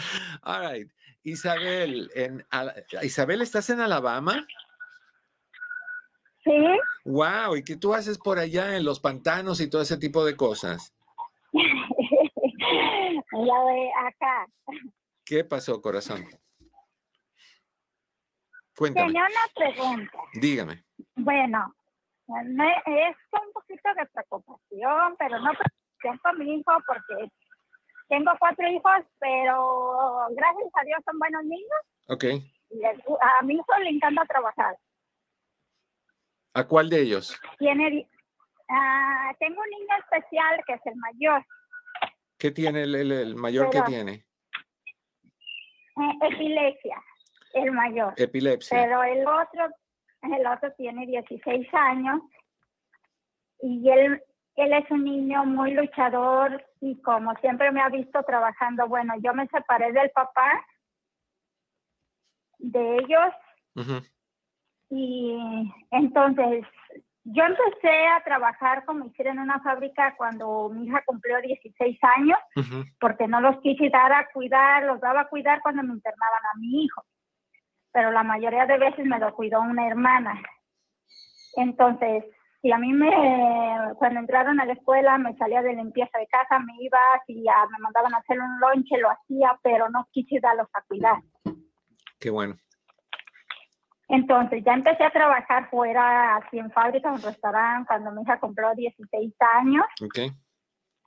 All 0.42 0.72
right. 0.72 0.90
Isabel, 1.24 2.10
en, 2.14 2.44
Isabel, 3.02 3.42
¿estás 3.42 3.70
en 3.70 3.80
Alabama? 3.80 4.46
Sí. 6.44 6.50
Wow, 7.04 7.56
¿y 7.56 7.64
qué 7.64 7.76
tú 7.76 7.94
haces 7.94 8.18
por 8.18 8.38
allá 8.38 8.76
en 8.76 8.84
los 8.84 9.00
pantanos 9.00 9.60
y 9.60 9.70
todo 9.70 9.82
ese 9.82 9.96
tipo 9.96 10.24
de 10.24 10.36
cosas? 10.36 10.94
Ya 13.32 13.64
de 13.64 13.90
acá. 14.06 14.46
¿Qué 15.24 15.44
pasó, 15.44 15.80
corazón? 15.80 16.24
Cuéntame. 18.76 19.06
Tenía 19.06 19.22
una 19.22 19.54
pregunta. 19.54 20.18
Dígame. 20.34 20.84
Bueno, 21.16 21.74
es 22.28 23.16
un 23.32 23.52
poquito 23.52 23.88
de 23.96 24.06
preocupación, 24.06 25.16
pero 25.18 25.38
no 25.40 25.50
preocupación 25.52 26.18
con 26.22 26.38
mi 26.38 26.54
hijo 26.54 26.72
porque 26.86 27.30
tengo 28.08 28.30
cuatro 28.38 28.68
hijos, 28.68 29.06
pero 29.18 30.26
gracias 30.30 30.70
a 30.74 30.84
Dios 30.84 31.00
son 31.04 31.18
buenos 31.18 31.44
niños. 31.44 31.80
Ok. 32.08 32.24
Y 32.70 32.84
a 32.84 33.42
mi 33.44 33.54
hijo 33.54 33.78
le 33.82 33.90
encanta 33.90 34.24
trabajar. 34.26 34.76
¿A 36.54 36.64
cuál 36.64 36.90
de 36.90 37.00
ellos? 37.00 37.40
Tiene, 37.58 38.06
uh, 38.68 39.36
tengo 39.38 39.60
un 39.60 39.70
niño 39.70 39.96
especial 40.00 40.62
que 40.66 40.74
es 40.74 40.86
el 40.86 40.96
mayor. 40.96 41.44
¿Qué 42.38 42.50
tiene 42.50 42.82
el, 42.82 42.94
el, 42.94 43.34
mayor 43.36 43.70
que 43.70 43.82
tiene? 43.82 44.24
Eh, 45.96 46.18
epilepsia, 46.22 47.02
el 47.54 47.70
mayor. 47.72 48.14
Epilepsia. 48.16 48.82
Pero 48.82 49.02
el 49.02 49.26
otro, 49.26 49.68
el 50.22 50.46
otro 50.46 50.72
tiene 50.72 51.06
16 51.06 51.68
años 51.72 52.20
y 53.60 53.88
él, 53.88 54.22
él 54.56 54.72
es 54.72 54.90
un 54.90 55.04
niño 55.04 55.44
muy 55.44 55.72
luchador 55.72 56.64
y 56.80 57.00
como 57.00 57.34
siempre 57.36 57.70
me 57.70 57.80
ha 57.80 57.88
visto 57.88 58.22
trabajando, 58.24 58.88
bueno, 58.88 59.14
yo 59.22 59.32
me 59.34 59.46
separé 59.48 59.92
del 59.92 60.10
papá 60.10 60.66
de 62.58 62.96
ellos 62.96 63.34
y 64.94 65.72
entonces 65.90 66.66
yo 67.24 67.44
empecé 67.44 68.08
a 68.08 68.22
trabajar 68.24 68.84
como 68.84 69.06
hiciera 69.06 69.30
en 69.30 69.38
una 69.38 69.58
fábrica 69.60 70.14
cuando 70.18 70.68
mi 70.68 70.84
hija 70.84 71.02
cumplió 71.06 71.40
16 71.40 71.98
años, 72.18 72.38
porque 73.00 73.26
no 73.26 73.40
los 73.40 73.58
quise 73.62 73.88
dar 73.88 74.12
a 74.12 74.28
cuidar, 74.34 74.84
los 74.84 75.00
daba 75.00 75.22
a 75.22 75.28
cuidar 75.28 75.62
cuando 75.62 75.82
me 75.82 75.94
internaban 75.94 76.42
a 76.44 76.58
mi 76.58 76.84
hijo, 76.84 77.02
pero 77.90 78.10
la 78.10 78.22
mayoría 78.22 78.66
de 78.66 78.76
veces 78.76 79.06
me 79.06 79.18
lo 79.18 79.34
cuidó 79.34 79.62
una 79.62 79.88
hermana. 79.88 80.42
Entonces, 81.56 82.24
si 82.60 82.70
a 82.70 82.76
mí 82.76 82.92
me, 82.92 83.94
cuando 83.96 84.20
entraron 84.20 84.60
a 84.60 84.66
la 84.66 84.74
escuela, 84.74 85.16
me 85.16 85.34
salía 85.38 85.62
de 85.62 85.72
limpieza 85.72 86.18
de 86.18 86.26
casa, 86.26 86.58
me 86.58 86.74
iba, 86.80 86.98
si 87.26 87.34
me 87.36 87.78
mandaban 87.78 88.12
a 88.12 88.18
hacer 88.18 88.38
un 88.38 88.60
lonche, 88.60 88.98
lo 88.98 89.10
hacía, 89.10 89.58
pero 89.62 89.88
no 89.88 90.06
quise 90.12 90.38
darlos 90.38 90.68
a 90.74 90.82
cuidar. 90.82 91.22
Qué 92.20 92.28
bueno. 92.28 92.56
Entonces 94.12 94.62
ya 94.62 94.74
empecé 94.74 95.04
a 95.04 95.10
trabajar 95.10 95.70
fuera, 95.70 96.36
así 96.36 96.58
en 96.58 96.70
fábrica, 96.70 97.08
en 97.08 97.14
un 97.14 97.22
restaurante, 97.22 97.86
cuando 97.86 98.12
mi 98.12 98.20
hija 98.20 98.38
compró 98.38 98.74
16 98.74 99.32
años. 99.56 99.86
Okay. 100.04 100.30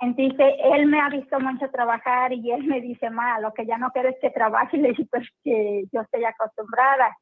Entonces 0.02 0.56
él 0.74 0.88
me 0.88 1.00
ha 1.00 1.10
visto 1.10 1.40
mucho 1.40 1.70
trabajar 1.70 2.34
y 2.34 2.52
él 2.52 2.64
me 2.64 2.82
dice, 2.82 3.12
ma, 3.12 3.40
lo 3.40 3.54
que 3.54 3.68
ya 3.68 3.78
no 3.78 3.92
quiero 3.92 4.10
es 4.10 4.16
que 4.20 4.32
trabaje. 4.32 4.78
Y 4.78 4.80
le 4.82 4.90
dije, 4.90 5.06
pues 5.12 5.30
que 5.44 5.84
yo 5.94 6.02
estoy 6.02 6.26
acostumbrada. 6.26 7.16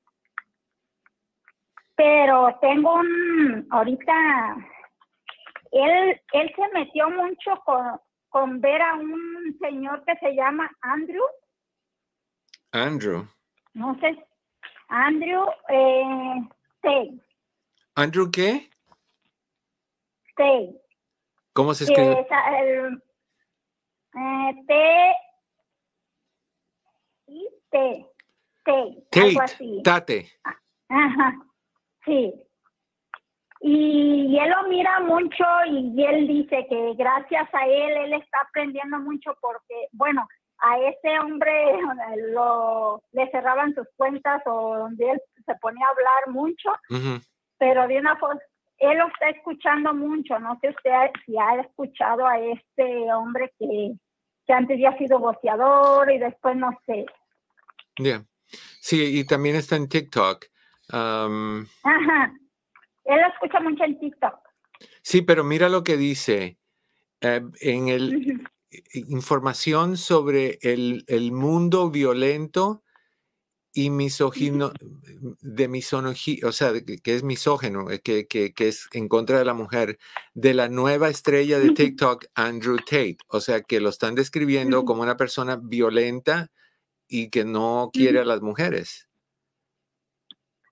Pero 1.98 2.58
tengo 2.62 2.96
un, 2.96 3.68
ahorita, 3.70 4.56
él, 5.74 6.22
él 6.32 6.54
se 6.56 6.80
metió 6.80 7.10
mucho 7.10 7.60
con, 7.66 8.00
con 8.30 8.62
ver 8.62 8.82
a 8.82 8.94
un 8.94 9.58
señor 9.60 10.02
que 10.06 10.16
se 10.16 10.34
llama 10.34 10.72
Andrew. 10.80 11.26
Andrew. 12.72 13.28
No 13.74 14.00
sé, 14.00 14.18
Andrew 14.90 15.46
eh, 15.70 16.50
Tay. 16.82 17.22
¿Andrew 17.96 18.30
qué? 18.32 18.70
Tay. 20.36 20.80
¿Cómo 21.54 21.74
se 21.74 21.84
escribe? 21.84 22.28
El, 22.60 23.04
eh, 24.16 24.64
T 24.68 25.14
T. 27.74 28.06
T. 28.64 29.08
Tate. 29.10 29.82
Tate. 29.84 30.32
Ajá. 30.90 31.36
Sí. 32.06 32.34
Y, 33.62 34.38
él 34.38 34.50
lo 34.50 34.70
mira 34.70 35.00
mucho 35.00 35.44
y 35.70 36.04
él 36.04 36.28
dice 36.28 36.66
que 36.70 36.94
gracias 36.96 37.48
a 37.54 37.66
él, 37.66 37.98
él 38.06 38.14
está 38.14 38.40
aprendiendo 38.48 39.00
mucho 39.00 39.36
porque, 39.42 39.88
bueno, 39.94 40.28
a 40.64 40.80
ese 40.80 41.20
hombre 41.20 41.52
lo, 42.34 43.04
le 43.12 43.30
cerraban 43.32 43.76
sus 43.76 43.88
cuentas 43.96 44.42
o 44.46 44.78
donde 44.78 45.12
él 45.12 45.22
se 45.46 45.56
ponía 45.56 45.86
a 45.86 45.90
hablar 45.90 46.34
mucho, 46.34 46.70
pero 47.58 47.88
de 47.88 48.00
una 48.00 48.16
forma, 48.18 48.40
él 48.78 48.98
lo 48.98 49.08
está 49.08 49.30
escuchando 49.30 49.94
mucho, 49.94 50.40
no 50.40 50.58
sé 50.62 50.70
usted 50.70 51.12
si 51.26 51.38
ha 51.38 51.62
escuchado 51.62 52.26
a 52.26 52.40
este 52.40 53.14
hombre 53.14 53.54
que, 53.60 53.94
que 54.48 54.54
antes 54.54 54.80
ya 54.80 54.90
ha 54.90 54.98
sido 54.98 55.20
boceador 55.20 56.12
y 56.12 56.18
después 56.18 56.56
no 56.56 56.72
sé. 56.86 57.06
Bien. 58.00 58.26
Sí, 58.80 59.20
y 59.20 59.26
también 59.26 59.56
está 59.56 59.76
en 59.76 59.88
TikTok. 59.88 60.46
Ajá. 60.90 62.34
Él 63.06 63.22
lo 63.22 63.28
escucha 63.28 63.60
mucho 63.60 63.84
en 63.84 64.00
TikTok. 64.00 64.40
Sí, 65.02 65.22
pero 65.22 65.44
mira 65.44 65.70
lo 65.70 65.84
que 65.84 65.98
dice. 65.98 66.58
Eh, 67.22 67.42
en 67.62 67.88
el, 67.88 68.44
información 68.94 69.98
sobre 69.98 70.60
el, 70.62 71.04
el 71.08 71.32
mundo 71.32 71.90
violento 71.90 72.84
y 73.74 73.90
misógino, 73.90 74.72
de 75.42 75.68
misoginia, 75.68 76.48
o 76.48 76.52
sea, 76.52 76.72
que, 76.74 77.16
es 77.16 77.24
misógeno, 77.24 77.90
eh, 77.90 78.02
que, 78.02 78.28
que, 78.28 78.54
que, 78.54 78.68
es 78.68 78.88
en 78.94 79.08
contra 79.08 79.40
de 79.40 79.46
la 79.46 79.56
mujer, 79.56 79.98
de 80.36 80.54
la 80.54 80.70
nueva 80.70 81.10
estrella 81.10 81.60
de 81.60 81.72
TikTok, 81.72 82.26
Andrew 82.36 82.78
Tate. 82.78 83.18
O 83.28 83.40
sea, 83.40 83.62
que 83.62 83.80
lo 83.80 83.90
están 83.90 84.14
describiendo 84.14 84.86
como 84.86 85.02
una 85.02 85.18
persona 85.18 85.60
violenta 85.62 86.50
y 87.08 87.30
que 87.30 87.46
no 87.46 87.90
quiere 87.92 88.20
a 88.20 88.26
las 88.26 88.42
mujeres. 88.42 89.10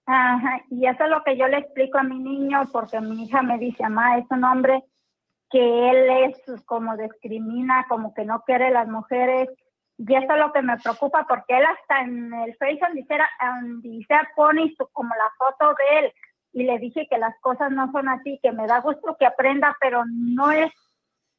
Ajá, 0.06 0.62
y 0.70 0.86
eso 0.86 1.04
es 1.04 1.10
lo 1.10 1.24
que 1.24 1.38
yo 1.38 1.48
le 1.48 1.58
explico 1.58 1.98
a 1.98 2.04
mi 2.04 2.20
niño 2.20 2.68
porque 2.72 3.00
mi 3.00 3.24
hija 3.24 3.42
me 3.42 3.58
dice, 3.58 3.84
mamá, 3.84 4.18
es 4.18 4.26
un 4.30 4.44
hombre 4.44 4.84
que 5.52 5.90
él 5.90 6.10
es 6.30 6.64
como 6.66 6.98
discrimina, 6.98 7.86
como 7.90 8.14
que 8.14 8.26
no 8.26 8.42
quiere 8.42 8.72
las 8.72 8.88
mujeres. 8.88 9.50
Y 9.98 10.16
eso 10.16 10.34
es 10.34 10.40
lo 10.40 10.52
que 10.52 10.62
me 10.62 10.78
preocupa 10.78 11.26
porque 11.28 11.58
él 11.58 11.64
hasta 11.66 12.02
en 12.02 12.34
el 12.34 12.56
Facebook 12.56 12.94
dice, 12.94 13.18
dice 13.84 14.16
pone 14.36 14.74
como 14.94 15.14
la 15.16 15.30
foto 15.38 15.76
de 15.76 16.00
él 16.00 16.14
y 16.54 16.64
le 16.64 16.80
dije 16.80 17.08
que 17.10 17.18
las 17.18 17.40
cosas 17.42 17.72
no 17.72 17.92
son 17.92 18.10
así, 18.10 18.40
que 18.42 18.52
me 18.52 18.68
da 18.68 18.82
gusto 18.82 19.16
que 19.18 19.26
aprenda, 19.26 19.76
pero 19.80 20.04
no 20.08 20.52
es, 20.52 20.72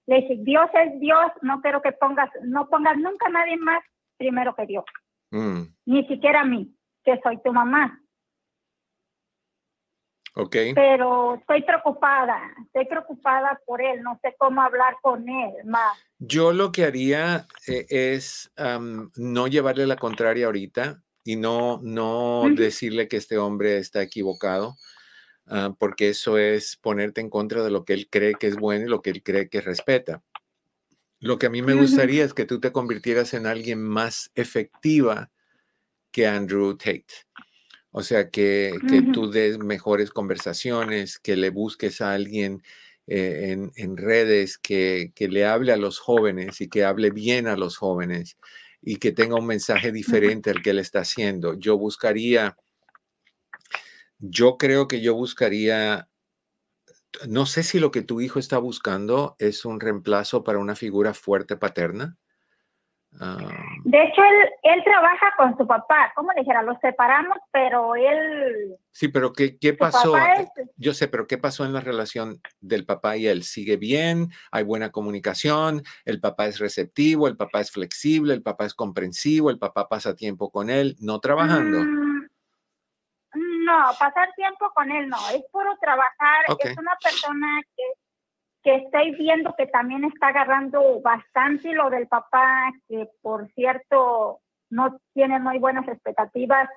le 0.07 0.17
dije, 0.17 0.37
Dios 0.41 0.71
es 0.75 0.99
Dios, 1.01 1.33
no 1.43 1.61
quiero 1.61 1.83
que 1.83 1.93
pongas, 1.93 2.31
no 2.43 2.69
pongas 2.69 2.97
nunca 2.97 3.27
a 3.27 3.31
nadie 3.31 3.57
más 3.57 3.83
primero 4.17 4.55
que 4.55 4.67
Dios, 4.67 4.85
mm. 5.31 5.63
ni 5.87 6.07
siquiera 6.07 6.43
a 6.43 6.45
mí, 6.45 6.75
que 7.05 7.21
soy 7.23 7.41
tu 7.43 7.53
mamá. 7.53 7.99
Pero 10.75 11.35
estoy 11.35 11.63
preocupada, 11.63 12.41
estoy 12.65 12.87
preocupada 12.87 13.61
por 13.67 13.83
él, 13.83 14.03
no 14.03 14.19
sé 14.23 14.35
cómo 14.39 14.63
hablar 14.63 14.97
con 15.03 15.29
él 15.29 15.53
más. 15.67 15.99
Yo 16.19 16.53
lo 16.53 16.73
que 16.73 16.85
haría 16.85 17.47
eh, 17.67 17.87
es 17.91 18.51
no 19.17 19.47
llevarle 19.47 19.87
la 19.87 19.97
contraria 19.97 20.47
ahorita 20.47 21.03
y 21.25 21.37
no, 21.37 21.81
no 21.83 22.45
decirle 22.55 23.09
que 23.09 23.19
este 23.19 23.39
hombre 23.39 23.77
está 23.79 24.03
equivocado. 24.03 24.77
Ah, 25.47 25.75
porque 25.79 26.09
eso 26.09 26.39
es 26.39 26.77
ponerte 26.77 27.21
en 27.21 27.29
contra 27.29 27.63
de 27.63 27.71
lo 27.71 27.85
que 27.85 27.95
él 27.95 28.09
cree 28.09 28.35
que 28.35 28.47
es 28.47 28.57
bueno 28.57 28.87
y 28.87 28.89
lo 28.89 29.03
que 29.03 29.11
él 29.11 29.23
cree 29.23 29.49
que 29.49 29.61
respeta. 29.61 30.23
Lo 31.19 31.39
que 31.39 31.47
a 31.47 31.51
mí 31.51 31.63
me 31.63 31.75
gustaría 31.75 32.25
es 32.25 32.35
que 32.35 32.47
tú 32.47 32.59
te 32.59 32.73
convirtieras 32.73 33.35
en 33.35 33.47
alguien 33.47 33.83
más 33.83 34.31
efectiva 34.35 35.31
que 36.11 36.27
Andrew 36.27 36.77
Tate. 36.77 37.07
O 37.93 38.03
sea, 38.03 38.31
que, 38.31 38.73
tú 39.13 39.31
des 39.31 39.59
mejores 39.59 40.11
conversaciones, 40.11 41.19
que 41.19 41.37
le 41.37 41.51
busques 41.51 42.01
a 42.01 42.13
alguien 42.15 42.63
eh, 43.07 43.57
en, 43.77 43.97
redes 43.97 44.59
que, 44.59 45.13
que, 45.15 45.29
le 45.29 45.47
hable 45.47 45.73
a 45.73 45.77
los 45.77 45.99
jóvenes 45.99 46.61
y 46.61 46.69
que 46.69 46.85
hable 46.85 47.11
bien 47.11 47.47
a 47.47 47.57
los 47.57 47.77
jóvenes 47.77 48.39
y 48.81 48.97
que 48.97 49.13
tenga 49.13 49.37
un 49.37 49.47
mensaje 49.47 49.93
diferente 49.93 50.51
al 50.51 50.63
que 50.63 50.71
él 50.71 50.79
está 50.79 51.01
haciendo. 51.01 51.55
Yo 51.55 51.79
buscaría 51.79 52.57
yo 54.23 54.57
creo 54.57 54.87
que 54.87 55.01
yo 55.01 55.15
buscaría, 55.15 56.09
no 57.29 57.45
sé 57.45 57.65
si 57.65 57.81
lo 57.81 57.91
que 57.91 58.03
tu 58.03 58.21
hijo 58.21 58.39
está 58.39 58.57
buscando 58.59 59.35
es 59.41 59.65
un 59.65 59.81
reemplazo 59.81 60.45
para 60.45 60.61
una 60.61 60.77
figura 60.77 61.13
fuerte 61.13 61.57
paterna. 61.57 62.17
De 63.85 64.05
hecho, 64.05 64.23
él, 64.25 64.51
él, 64.63 64.85
trabaja 64.85 65.35
con 65.37 65.57
su 65.59 65.67
papá, 65.67 66.13
como 66.15 66.31
dijera, 66.35 66.63
los 66.63 66.79
separamos, 66.81 67.37
pero 67.51 67.95
él... 67.95 68.77
Sí, 68.91 69.09
pero 69.09 69.33
¿qué, 69.33 69.59
qué 69.59 69.75
pasó? 69.75 70.15
Yo 70.77 70.95
sé, 70.95 71.09
pero 71.09 71.27
¿qué 71.27 71.37
pasó 71.37 71.65
en 71.65 71.75
la 71.75 71.81
relación 71.81 72.41
del 72.61 72.87
papá 72.87 73.17
y 73.19 73.27
él? 73.27 73.43
¿Sigue 73.43 73.77
bien? 73.77 74.31
¿Hay 74.51 74.65
buena 74.65 74.91
comunicación? 74.91 75.83
¿El 76.05 76.21
papá 76.21 76.47
es 76.47 76.59
receptivo? 76.59 77.29
¿El 77.29 77.37
papá 77.37 77.61
es 77.61 77.71
flexible? 77.71 78.33
¿El 78.33 78.43
papá 78.43 78.65
es 78.65 78.75
comprensivo? 78.75 79.51
¿El 79.51 79.59
papá 79.59 79.89
pasa 79.89 80.17
tiempo 80.17 80.51
con 80.51 80.71
él? 80.71 80.97
¿No 80.99 81.21
trabajando? 81.21 81.81
Mm, 81.81 83.65
no, 83.65 83.91
pasar 83.99 84.29
tiempo 84.37 84.71
con 84.75 84.91
él 84.91 85.09
no, 85.09 85.17
es 85.31 85.43
puro 85.51 85.77
trabajar, 85.81 86.45
es 86.59 86.77
una 86.77 86.97
persona 87.03 87.63
que, 87.77 87.83
que 88.63 88.77
estoy 88.77 89.13
viendo 89.17 89.55
que 89.57 89.67
también 89.67 90.05
está 90.05 90.29
agarrando 90.29 91.01
bastante 91.01 91.73
lo 91.73 91.91
del 91.91 92.07
papá, 92.07 92.73
que 92.89 93.09
por 93.21 93.51
cierto 93.55 94.41
no 94.71 95.01
tiene 95.15 95.39
muy 95.39 95.59
buenas 95.59 95.87
expectativas 95.89 96.69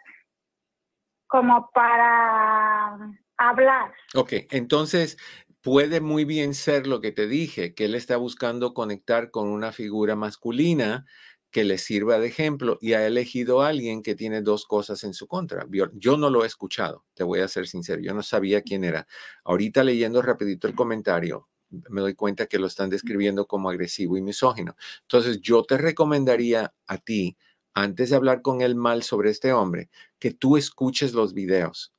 como 1.28 1.70
para 1.74 2.98
hablar. 3.38 3.94
Ok, 4.16 4.34
entonces 4.52 5.18
puede 5.62 6.02
muy 6.02 6.26
bien 6.26 6.54
ser 6.54 6.88
lo 6.88 7.02
que 7.02 7.12
te 7.12 7.28
dije, 7.28 7.74
que 7.74 7.86
él 7.86 7.96
está 7.96 8.18
buscando 8.18 8.74
conectar 8.74 9.32
con 9.32 9.50
una 9.50 9.72
figura 9.72 10.16
masculina 10.16 11.06
que 11.52 11.64
le 11.64 11.78
sirva 11.78 12.20
de 12.20 12.28
ejemplo 12.28 12.78
y 12.82 12.94
ha 12.94 13.08
elegido 13.08 13.62
a 13.62 13.70
alguien 13.70 14.04
que 14.04 14.14
tiene 14.14 14.42
dos 14.42 14.66
cosas 14.66 15.04
en 15.06 15.14
su 15.14 15.26
contra. 15.26 15.66
Yo 15.94 16.18
no 16.18 16.30
lo 16.30 16.44
he 16.44 16.48
escuchado, 16.48 17.06
te 17.14 17.24
voy 17.24 17.40
a 17.40 17.48
ser 17.48 17.66
sincero, 17.68 18.02
yo 18.02 18.14
no 18.14 18.24
sabía 18.24 18.62
quién 18.62 18.84
era. 18.84 19.08
Ahorita 19.46 19.84
leyendo 19.84 20.22
rapidito 20.22 20.68
el 20.68 20.76
comentario, 20.76 21.48
me 21.90 22.02
doy 22.02 22.16
cuenta 22.16 22.48
que 22.48 22.60
lo 22.60 22.68
están 22.68 22.90
describiendo 22.90 23.48
como 23.48 23.70
agresivo 23.70 24.18
y 24.18 24.22
misógino. 24.22 24.76
Entonces, 25.02 25.42
yo 25.42 25.64
te 25.64 25.78
recomendaría 25.78 26.74
a 26.88 26.98
ti, 26.98 27.38
antes 27.74 28.10
de 28.10 28.16
hablar 28.16 28.42
con 28.42 28.62
él 28.62 28.76
mal 28.76 29.04
sobre 29.04 29.30
este 29.32 29.54
hombre, 29.54 29.90
que 30.20 30.32
tú 30.32 30.58
escuches 30.58 31.14
los 31.14 31.34
videos, 31.34 31.94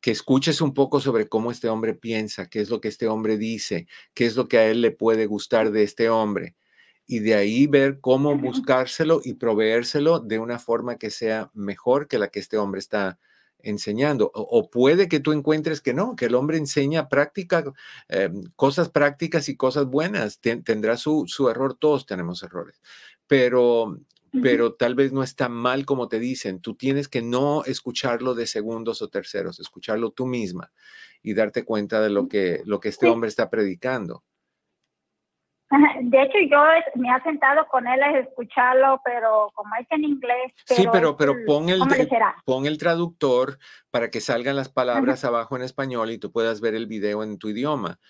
que 0.00 0.10
escuches 0.10 0.60
un 0.60 0.72
poco 0.74 1.00
sobre 1.00 1.28
cómo 1.28 1.50
este 1.50 1.68
hombre 1.68 1.94
piensa, 1.94 2.48
qué 2.48 2.60
es 2.60 2.70
lo 2.70 2.80
que 2.80 2.88
este 2.88 3.06
hombre 3.08 3.36
dice, 3.36 3.86
qué 4.14 4.26
es 4.26 4.36
lo 4.36 4.48
que 4.48 4.58
a 4.58 4.66
él 4.66 4.80
le 4.80 4.90
puede 4.90 5.26
gustar 5.26 5.70
de 5.70 5.82
este 5.82 6.08
hombre 6.08 6.56
y 7.06 7.18
de 7.18 7.34
ahí 7.34 7.66
ver 7.66 8.00
cómo 8.00 8.38
buscárselo 8.38 9.20
y 9.24 9.34
proveérselo 9.34 10.20
de 10.20 10.38
una 10.38 10.60
forma 10.60 10.96
que 10.96 11.10
sea 11.10 11.50
mejor 11.54 12.06
que 12.06 12.18
la 12.18 12.28
que 12.28 12.38
este 12.38 12.56
hombre 12.56 12.78
está 12.78 13.18
enseñando. 13.62 14.30
O, 14.34 14.70
puede 14.70 15.08
que 15.08 15.20
tú 15.20 15.32
encuentres 15.32 15.80
que 15.80 15.94
no, 15.94 16.16
que 16.16 16.26
el 16.26 16.34
hombre 16.34 16.58
enseña 16.58 17.08
práctica, 17.08 17.64
eh, 18.08 18.30
cosas 18.56 18.88
prácticas 18.88 19.48
y 19.48 19.56
cosas 19.56 19.86
buenas. 19.86 20.40
tendrá 20.40 20.96
su, 20.96 21.24
su, 21.26 21.48
error, 21.48 21.74
todos 21.74 22.06
tenemos 22.06 22.42
errores, 22.42 22.80
pero, 23.26 23.98
pero 24.42 24.74
tal 24.74 24.94
vez 24.94 25.12
no 25.12 25.22
está 25.22 25.48
mal 25.48 25.86
como 25.86 26.08
te 26.08 26.18
dicen. 26.18 26.60
Tú 26.60 26.74
tienes 26.74 27.08
que 27.08 27.22
no 27.22 27.64
escucharlo 27.64 28.34
de 28.34 28.46
segundos 28.46 29.02
o 29.02 29.08
terceros, 29.08 29.60
escucharlo 29.60 30.10
tú 30.10 30.26
misma 30.26 30.72
y 31.22 31.34
darte 31.34 31.64
cuenta 31.64 32.00
de 32.00 32.10
lo 32.10 32.28
que, 32.28 32.62
lo 32.64 32.80
que 32.80 32.88
este 32.88 33.08
hombre 33.08 33.28
está 33.28 33.50
predicando. 33.50 34.24
De 36.02 36.22
hecho, 36.22 36.38
yo 36.50 36.58
me 36.96 37.08
he 37.08 37.22
sentado 37.22 37.66
con 37.68 37.86
él 37.86 38.02
a 38.02 38.18
escucharlo, 38.18 39.00
pero 39.04 39.50
como 39.54 39.74
es 39.76 39.86
en 39.90 40.04
inglés. 40.04 40.52
sí, 40.64 40.86
pero, 40.90 41.16
pero 41.16 41.34
pon, 41.46 41.68
el, 41.68 41.80
pon 42.44 42.66
el 42.66 42.76
traductor 42.76 43.58
para 43.90 44.10
que 44.10 44.20
salgan 44.20 44.56
las 44.56 44.68
palabras 44.68 45.24
abajo 45.24 45.56
en 45.56 45.62
español 45.62 46.10
y 46.10 46.18
tú 46.18 46.32
puedas 46.32 46.60
ver 46.60 46.74
el 46.74 46.86
video 46.86 47.22
en 47.22 47.38
tu 47.38 47.48
idioma. 47.48 48.00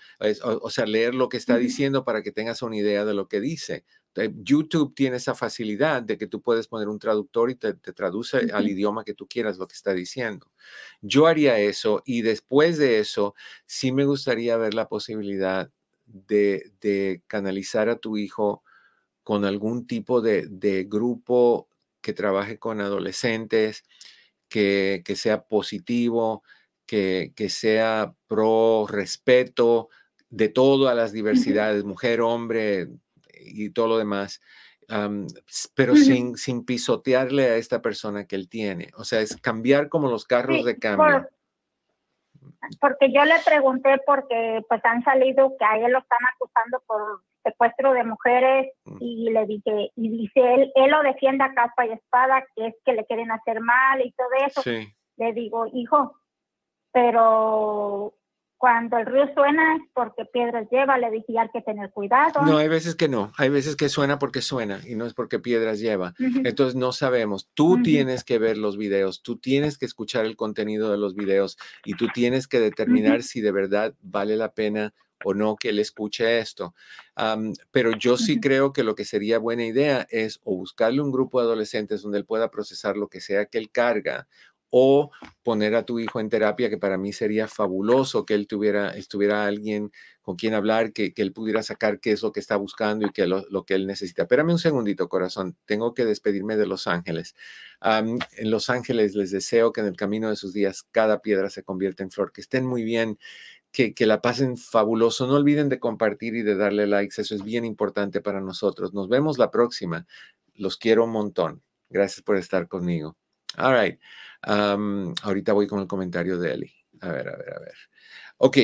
o, 0.42 0.70
sea, 0.70 0.86
leer 0.86 1.14
lo 1.14 1.28
que 1.28 1.36
está 1.36 1.56
diciendo 1.56 2.04
para 2.04 2.22
que 2.22 2.32
tengas 2.32 2.62
una 2.62 2.76
idea 2.76 3.04
de 3.04 3.14
lo 3.14 3.28
que 3.28 3.40
dice. 3.40 3.84
Eh, 4.16 4.32
YouTube 4.34 4.94
tiene 4.94 5.16
esa 5.16 5.34
facilidad 5.34 6.02
de 6.02 6.18
que 6.18 6.26
tú 6.26 6.42
puedes 6.42 6.66
poner 6.66 6.88
un 6.88 6.98
traductor 6.98 7.50
y 7.50 7.54
te, 7.54 7.74
traduce 7.74 8.50
al 8.52 8.68
idioma 8.68 9.04
que 9.04 9.14
tú 9.14 9.26
quieras 9.28 9.58
lo 9.58 9.68
que 9.68 9.74
está 9.74 9.92
diciendo. 9.92 10.50
Yo 11.00 11.26
haría 11.26 11.58
eso 11.58 12.02
y 12.04 12.22
después 12.22 12.78
de 12.78 12.98
eso, 12.98 13.34
sí 13.66 13.92
me 13.92 14.04
gustaría 14.04 14.56
ver 14.56 14.74
la 14.74 14.88
posibilidad 14.88 15.70
de, 16.12 17.22
canalizar 17.26 17.88
a 17.88 17.96
tu 17.96 18.16
hijo 18.16 18.62
con 19.22 19.44
algún 19.44 19.86
tipo 19.86 20.20
de, 20.20 20.86
grupo 20.88 21.68
que 22.00 22.12
trabaje 22.12 22.58
con 22.58 22.80
adolescentes, 22.80 23.84
que, 24.48 25.02
sea 25.14 25.42
positivo, 25.42 26.42
que, 26.86 27.32
sea 27.48 28.14
pro 28.26 28.86
respeto 28.88 29.88
de 30.28 30.48
todas 30.48 30.96
las 30.96 31.12
diversidades, 31.12 31.84
mujer, 31.84 32.20
hombre 32.20 32.88
y 33.38 33.70
todo 33.70 33.88
lo 33.88 33.98
demás, 33.98 34.40
pero 35.74 35.96
sin, 35.96 36.36
sin 36.36 36.64
pisotearle 36.64 37.44
a 37.46 37.56
esta 37.56 37.80
persona 37.80 38.26
que 38.26 38.36
él 38.36 38.48
tiene. 38.48 38.90
O 38.96 39.04
sea, 39.04 39.20
es 39.20 39.36
cambiar 39.36 39.88
como 39.88 40.10
los 40.10 40.24
carros 40.24 40.64
de 40.64 40.78
cambio 40.78 41.28
porque 42.80 43.12
yo 43.12 43.24
le 43.24 43.34
pregunté 43.44 44.00
porque 44.04 44.62
pues 44.68 44.84
han 44.84 45.02
salido 45.02 45.56
que 45.58 45.64
a 45.64 45.78
él 45.78 45.92
lo 45.92 45.98
están 45.98 46.18
acusando 46.34 46.82
por 46.86 47.22
secuestro 47.42 47.92
de 47.92 48.04
mujeres 48.04 48.72
mm. 48.84 48.96
y 49.00 49.30
le 49.30 49.46
dije 49.46 49.90
y 49.96 50.08
dice 50.10 50.54
él 50.54 50.72
él 50.74 50.90
lo 50.90 51.02
defiende 51.02 51.44
a 51.44 51.54
capa 51.54 51.86
y 51.86 51.92
espada 51.92 52.44
que 52.54 52.68
es 52.68 52.74
que 52.84 52.92
le 52.92 53.06
quieren 53.06 53.30
hacer 53.30 53.60
mal 53.60 54.00
y 54.04 54.12
todo 54.12 54.28
eso 54.46 54.62
le 55.16 55.32
digo 55.32 55.66
hijo 55.72 56.16
pero 56.92 58.14
cuando 58.60 58.98
el 58.98 59.06
río 59.06 59.24
suena 59.32 59.76
es 59.76 59.82
porque 59.94 60.26
piedras 60.26 60.68
lleva, 60.70 60.98
le 60.98 61.10
dije, 61.10 61.38
hay 61.38 61.48
que 61.48 61.62
tener 61.62 61.88
cuidado. 61.92 62.42
No, 62.42 62.58
hay 62.58 62.68
veces 62.68 62.94
que 62.94 63.08
no, 63.08 63.32
hay 63.38 63.48
veces 63.48 63.74
que 63.74 63.88
suena 63.88 64.18
porque 64.18 64.42
suena 64.42 64.82
y 64.86 64.96
no 64.96 65.06
es 65.06 65.14
porque 65.14 65.38
piedras 65.38 65.80
lleva. 65.80 66.12
Entonces 66.18 66.74
no 66.74 66.92
sabemos, 66.92 67.48
tú 67.54 67.82
tienes 67.82 68.22
que 68.22 68.38
ver 68.38 68.58
los 68.58 68.76
videos, 68.76 69.22
tú 69.22 69.38
tienes 69.38 69.78
que 69.78 69.86
escuchar 69.86 70.26
el 70.26 70.36
contenido 70.36 70.90
de 70.90 70.98
los 70.98 71.14
videos 71.14 71.56
y 71.86 71.94
tú 71.94 72.08
tienes 72.12 72.46
que 72.46 72.60
determinar 72.60 73.22
si 73.22 73.40
de 73.40 73.50
verdad 73.50 73.94
vale 74.02 74.36
la 74.36 74.52
pena 74.52 74.92
o 75.24 75.32
no 75.32 75.56
que 75.56 75.70
él 75.70 75.78
escuche 75.78 76.38
esto. 76.38 76.74
pero 77.70 77.92
yo 77.92 78.18
sí 78.18 78.40
creo 78.40 78.74
que 78.74 78.84
lo 78.84 78.94
que 78.94 79.06
sería 79.06 79.38
buena 79.38 79.64
idea 79.64 80.06
es 80.10 80.38
o 80.44 80.54
buscarle 80.54 81.00
un 81.00 81.12
grupo 81.12 81.40
de 81.40 81.46
adolescentes 81.46 82.02
donde 82.02 82.18
él 82.18 82.26
pueda 82.26 82.50
procesar 82.50 82.98
lo 82.98 83.08
que 83.08 83.22
sea 83.22 83.46
que 83.46 83.56
él 83.56 83.70
carga 83.70 84.28
o 84.70 85.10
poner 85.42 85.74
a 85.74 85.84
tu 85.84 85.98
hijo 85.98 86.20
en 86.20 86.28
terapia, 86.28 86.70
que 86.70 86.78
para 86.78 86.96
mí 86.96 87.12
sería 87.12 87.48
fabuloso 87.48 88.24
que 88.24 88.34
él 88.34 88.46
tuviera, 88.46 88.90
estuviera 88.90 89.46
alguien 89.46 89.90
con 90.22 90.36
quien 90.36 90.54
hablar, 90.54 90.92
que, 90.92 91.12
él 91.16 91.32
pudiera 91.32 91.62
sacar 91.62 91.98
qué 91.98 92.12
es 92.12 92.22
lo 92.22 92.30
que 92.30 92.40
está 92.40 92.56
buscando 92.56 93.06
y 93.06 93.10
qué 93.10 93.26
lo, 93.26 93.44
lo 93.50 93.64
que 93.64 93.74
él 93.74 93.86
necesita. 93.86 94.22
Espérame 94.22 94.52
un 94.52 94.58
segundito, 94.58 95.08
corazón. 95.08 95.56
Tengo 95.64 95.92
que 95.92 96.04
despedirme 96.04 96.56
de 96.56 96.66
Los 96.66 96.86
Ángeles. 96.86 97.34
en 97.82 98.50
Los 98.50 98.70
Ángeles 98.70 99.14
les 99.16 99.32
deseo 99.32 99.72
que 99.72 99.80
en 99.80 99.88
el 99.88 99.96
camino 99.96 100.30
de 100.30 100.36
sus 100.36 100.52
días 100.52 100.84
cada 100.92 101.20
piedra 101.20 101.50
se 101.50 101.64
convierta 101.64 102.04
en 102.04 102.10
flor, 102.10 102.32
que 102.32 102.40
estén 102.40 102.64
muy 102.64 102.84
bien. 102.84 103.18
Que, 103.72 103.94
que, 103.94 104.04
la 104.04 104.20
pasen 104.20 104.56
fabuloso. 104.56 105.28
No 105.28 105.34
olviden 105.34 105.68
de 105.68 105.78
compartir 105.78 106.34
y 106.34 106.42
de 106.42 106.56
darle 106.56 106.88
likes. 106.88 107.20
Eso 107.20 107.36
es 107.36 107.44
bien 107.44 107.64
importante 107.64 108.20
para 108.20 108.40
nosotros. 108.40 108.92
Nos 108.94 109.08
vemos 109.08 109.38
la 109.38 109.52
próxima. 109.52 110.08
Los 110.54 110.76
quiero 110.76 111.04
un 111.04 111.12
montón. 111.12 111.62
Gracias 111.88 112.22
por 112.22 112.36
estar 112.36 112.66
conmigo. 112.66 113.16
All 113.56 113.72
right. 113.80 114.00
Ahorita 114.42 115.52
voy 115.52 115.66
con 115.66 115.80
el 115.80 115.86
comentario 115.86 116.38
de 116.38 116.52
Eli. 116.52 116.72
A 117.00 117.08
ver, 117.08 117.28
a 117.28 117.36
ver, 117.36 117.54
a 117.54 117.58
ver. 117.60 117.74
Ok, 118.38 118.56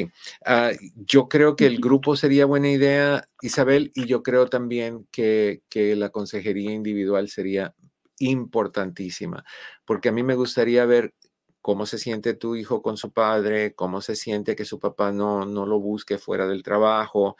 ah, 0.46 0.70
yo 0.94 1.28
creo 1.28 1.54
que 1.54 1.66
el 1.66 1.80
grupo 1.80 2.16
sería 2.16 2.46
buena 2.46 2.70
idea, 2.70 3.28
Isabel, 3.42 3.92
y 3.94 4.06
yo 4.06 4.22
creo 4.22 4.46
también 4.48 5.06
que, 5.10 5.62
que 5.68 5.96
la 5.96 6.08
consejería 6.08 6.72
individual 6.72 7.28
sería 7.28 7.74
importantísima, 8.18 9.44
porque 9.84 10.08
a 10.08 10.12
mí 10.12 10.22
me 10.22 10.34
gustaría 10.34 10.86
ver 10.86 11.14
cómo 11.60 11.84
se 11.84 11.98
siente 11.98 12.34
tu 12.34 12.54
hijo 12.54 12.80
con 12.80 12.96
su 12.96 13.12
padre, 13.12 13.74
cómo 13.74 14.00
se 14.00 14.16
siente 14.16 14.54
que 14.54 14.64
su 14.64 14.78
papá 14.78 15.10
no, 15.12 15.44
no 15.44 15.66
lo 15.66 15.80
busque 15.80 16.16
fuera 16.16 16.46
del 16.46 16.62
trabajo, 16.62 17.36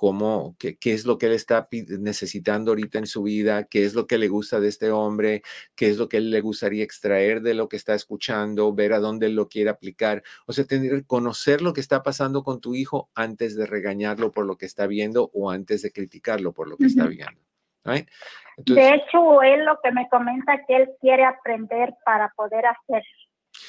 cómo, 0.00 0.56
qué, 0.58 0.78
qué, 0.78 0.94
es 0.94 1.04
lo 1.04 1.18
que 1.18 1.26
él 1.26 1.32
está 1.32 1.68
necesitando 1.98 2.70
ahorita 2.70 2.96
en 2.96 3.06
su 3.06 3.22
vida, 3.22 3.64
qué 3.64 3.84
es 3.84 3.92
lo 3.92 4.06
que 4.06 4.16
le 4.16 4.28
gusta 4.28 4.58
de 4.58 4.68
este 4.68 4.90
hombre, 4.90 5.42
qué 5.76 5.90
es 5.90 5.98
lo 5.98 6.08
que 6.08 6.16
él 6.16 6.30
le 6.30 6.40
gustaría 6.40 6.82
extraer 6.82 7.42
de 7.42 7.52
lo 7.52 7.68
que 7.68 7.76
está 7.76 7.94
escuchando, 7.94 8.72
ver 8.72 8.94
a 8.94 8.98
dónde 8.98 9.26
él 9.26 9.34
lo 9.34 9.50
quiere 9.50 9.68
aplicar. 9.68 10.22
O 10.46 10.54
sea, 10.54 10.64
tener, 10.64 11.04
conocer 11.04 11.60
lo 11.60 11.74
que 11.74 11.82
está 11.82 12.02
pasando 12.02 12.42
con 12.42 12.62
tu 12.62 12.74
hijo 12.74 13.10
antes 13.14 13.54
de 13.56 13.66
regañarlo 13.66 14.32
por 14.32 14.46
lo 14.46 14.56
que 14.56 14.64
está 14.64 14.86
viendo 14.86 15.30
o 15.34 15.50
antes 15.50 15.82
de 15.82 15.92
criticarlo 15.92 16.54
por 16.54 16.66
lo 16.66 16.78
que 16.78 16.86
está 16.86 17.06
viendo. 17.06 17.38
de 17.84 18.94
hecho, 18.94 19.42
él 19.42 19.66
lo 19.66 19.78
que 19.84 19.92
me 19.92 20.08
comenta 20.08 20.64
que 20.66 20.76
él 20.76 20.88
quiere 21.02 21.26
aprender 21.26 21.92
para 22.06 22.32
poder 22.34 22.64
hacer 22.64 23.02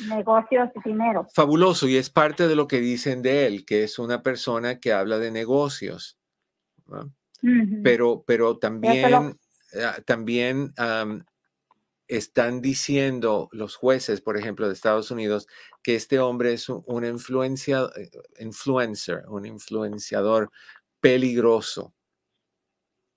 negocios 0.07 0.69
y 0.75 0.89
dinero. 0.89 1.27
Fabuloso, 1.33 1.89
y 1.89 1.97
es 1.97 2.09
parte 2.09 2.47
de 2.47 2.55
lo 2.55 2.69
que 2.69 2.79
dicen 2.79 3.21
de 3.21 3.47
él, 3.47 3.65
que 3.65 3.83
es 3.83 3.99
una 3.99 4.23
persona 4.23 4.79
que 4.79 4.93
habla 4.93 5.17
de 5.19 5.31
negocios. 5.31 6.20
Pero, 7.83 8.23
pero 8.25 8.57
también, 8.57 9.13
ah, 9.13 9.97
también 10.05 10.73
están 12.07 12.61
diciendo 12.61 13.47
los 13.53 13.75
jueces, 13.75 14.19
por 14.21 14.37
ejemplo, 14.37 14.67
de 14.67 14.73
Estados 14.73 15.11
Unidos, 15.11 15.47
que 15.81 15.95
este 15.95 16.19
hombre 16.19 16.53
es 16.53 16.67
un, 16.67 17.05
influencia, 17.05 17.89
eh, 17.95 18.11
influencer, 18.39 19.23
un 19.29 19.45
influenciador 19.45 20.51
peligroso. 20.99 21.93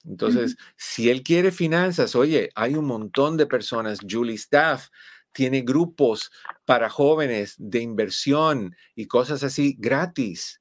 Entonces, 0.05 0.57
si 0.77 1.11
él 1.11 1.23
quiere 1.23 1.51
finanzas, 1.51 2.15
oye, 2.15 2.51
hay 2.55 2.75
un 2.75 2.85
montón 2.85 3.37
de 3.37 3.47
personas, 3.47 3.99
Julie 4.09 4.35
Staff 4.35 4.89
tiene 5.33 5.63
grupos 5.63 6.31
para 6.65 6.89
jóvenes 6.89 7.55
de 7.59 7.81
inversión 7.81 8.77
y 8.95 9.07
cosas 9.07 9.43
así 9.43 9.77
gratis 9.79 10.61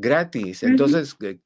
gratis. 0.00 0.62
Entonces, 0.62 1.16
eh, 1.20 1.38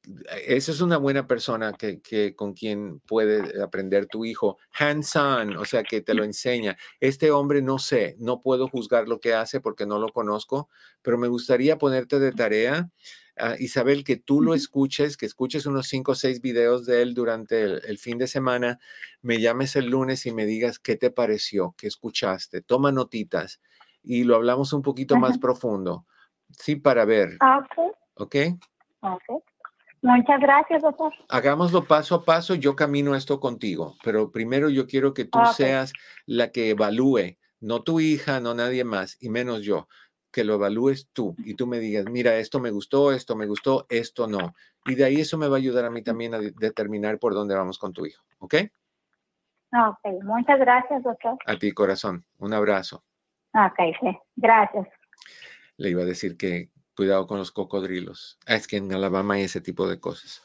esa 0.47 0.71
es 0.71 0.81
una 0.81 0.97
buena 0.97 1.27
persona 1.27 1.73
que, 1.73 2.01
que, 2.01 2.35
con 2.35 2.53
quien 2.53 2.99
puede 3.01 3.61
aprender 3.61 4.07
tu 4.07 4.25
hijo. 4.25 4.57
Hands-on, 4.79 5.57
o 5.57 5.65
sea, 5.65 5.83
que 5.83 6.01
te 6.01 6.13
lo 6.13 6.23
enseña. 6.23 6.77
Este 6.99 7.31
hombre 7.31 7.61
no 7.61 7.77
sé, 7.77 8.15
no 8.19 8.41
puedo 8.41 8.67
juzgar 8.67 9.07
lo 9.07 9.19
que 9.19 9.33
hace 9.33 9.59
porque 9.59 9.85
no 9.85 9.99
lo 9.99 10.09
conozco, 10.09 10.69
pero 11.01 11.17
me 11.17 11.27
gustaría 11.27 11.77
ponerte 11.77 12.19
de 12.19 12.31
tarea, 12.31 12.89
uh, 13.39 13.55
Isabel, 13.59 14.03
que 14.03 14.15
tú 14.15 14.41
lo 14.41 14.53
escuches, 14.53 15.17
que 15.17 15.25
escuches 15.25 15.65
unos 15.65 15.87
cinco 15.87 16.13
o 16.13 16.15
seis 16.15 16.41
videos 16.41 16.85
de 16.85 17.01
él 17.01 17.13
durante 17.13 17.63
el, 17.63 17.97
fin 17.97 18.17
de 18.17 18.27
semana, 18.27 18.79
me 19.21 19.39
llames 19.39 19.75
el 19.75 19.87
lunes 19.87 20.25
y 20.25 20.31
me 20.31 20.45
digas 20.45 20.79
qué 20.79 20.95
te 20.95 21.11
pareció, 21.11 21.75
qué 21.77 21.87
escuchaste. 21.87 22.61
Toma 22.61 22.91
notitas 22.91 23.59
y 24.01 24.23
lo 24.23 24.35
hablamos 24.35 24.71
un 24.73 24.81
poquito 24.81 25.17
más 25.17 25.37
profundo. 25.37 26.05
Sí, 26.51 26.75
para 26.75 27.05
ver. 27.05 27.37
Ah, 27.39 27.65
¿Ok? 28.15 28.35
Ok. 29.01 29.43
Muchas 30.01 30.39
gracias, 30.39 30.83
doctor. 30.83 31.11
Hagámoslo 31.29 31.85
paso 31.85 32.15
a 32.15 32.25
paso. 32.25 32.53
Yo 32.53 32.75
camino 32.75 33.15
esto 33.15 33.39
contigo, 33.39 33.95
pero 34.03 34.31
primero 34.31 34.69
yo 34.69 34.85
quiero 34.85 35.13
que 35.13 35.25
tú 35.25 35.39
seas 35.55 35.93
la 36.27 36.51
que 36.51 36.69
evalúe, 36.69 37.37
no 37.59 37.81
tu 37.81 37.99
hija, 37.99 38.39
no 38.39 38.53
nadie 38.53 38.83
más, 38.83 39.17
y 39.19 39.29
menos 39.29 39.63
yo, 39.63 39.87
que 40.31 40.43
lo 40.43 40.55
evalúes 40.55 41.09
tú 41.11 41.35
y 41.39 41.55
tú 41.55 41.65
me 41.65 41.79
digas, 41.79 42.05
mira, 42.05 42.37
esto 42.37 42.59
me 42.59 42.69
gustó, 42.69 43.11
esto 43.11 43.35
me 43.35 43.47
gustó, 43.47 43.87
esto 43.89 44.27
no. 44.27 44.53
Y 44.85 44.93
de 44.93 45.05
ahí 45.05 45.21
eso 45.21 45.37
me 45.37 45.47
va 45.47 45.55
a 45.55 45.59
ayudar 45.59 45.85
a 45.85 45.89
mí 45.89 46.03
también 46.03 46.35
a 46.35 46.39
determinar 46.39 47.17
por 47.17 47.33
dónde 47.33 47.55
vamos 47.55 47.79
con 47.79 47.91
tu 47.91 48.05
hijo, 48.05 48.23
¿ok? 48.39 48.55
Ok, 49.71 50.23
muchas 50.23 50.59
gracias, 50.59 51.03
doctor. 51.03 51.37
A 51.45 51.57
ti, 51.57 51.71
corazón. 51.71 52.23
Un 52.37 52.53
abrazo. 52.53 53.03
Ok, 53.53 53.79
sí. 53.99 54.17
Gracias. 54.35 54.87
Le 55.77 55.89
iba 55.89 56.03
a 56.03 56.05
decir 56.05 56.37
que, 56.37 56.69
cuidado 56.95 57.27
con 57.27 57.37
los 57.37 57.51
cocodrilos. 57.51 58.37
Ah, 58.45 58.55
es 58.55 58.67
que 58.67 58.77
en 58.77 58.91
Alabama 58.93 59.35
hay 59.35 59.43
ese 59.43 59.61
tipo 59.61 59.87
de 59.87 59.99
cosas. 59.99 60.41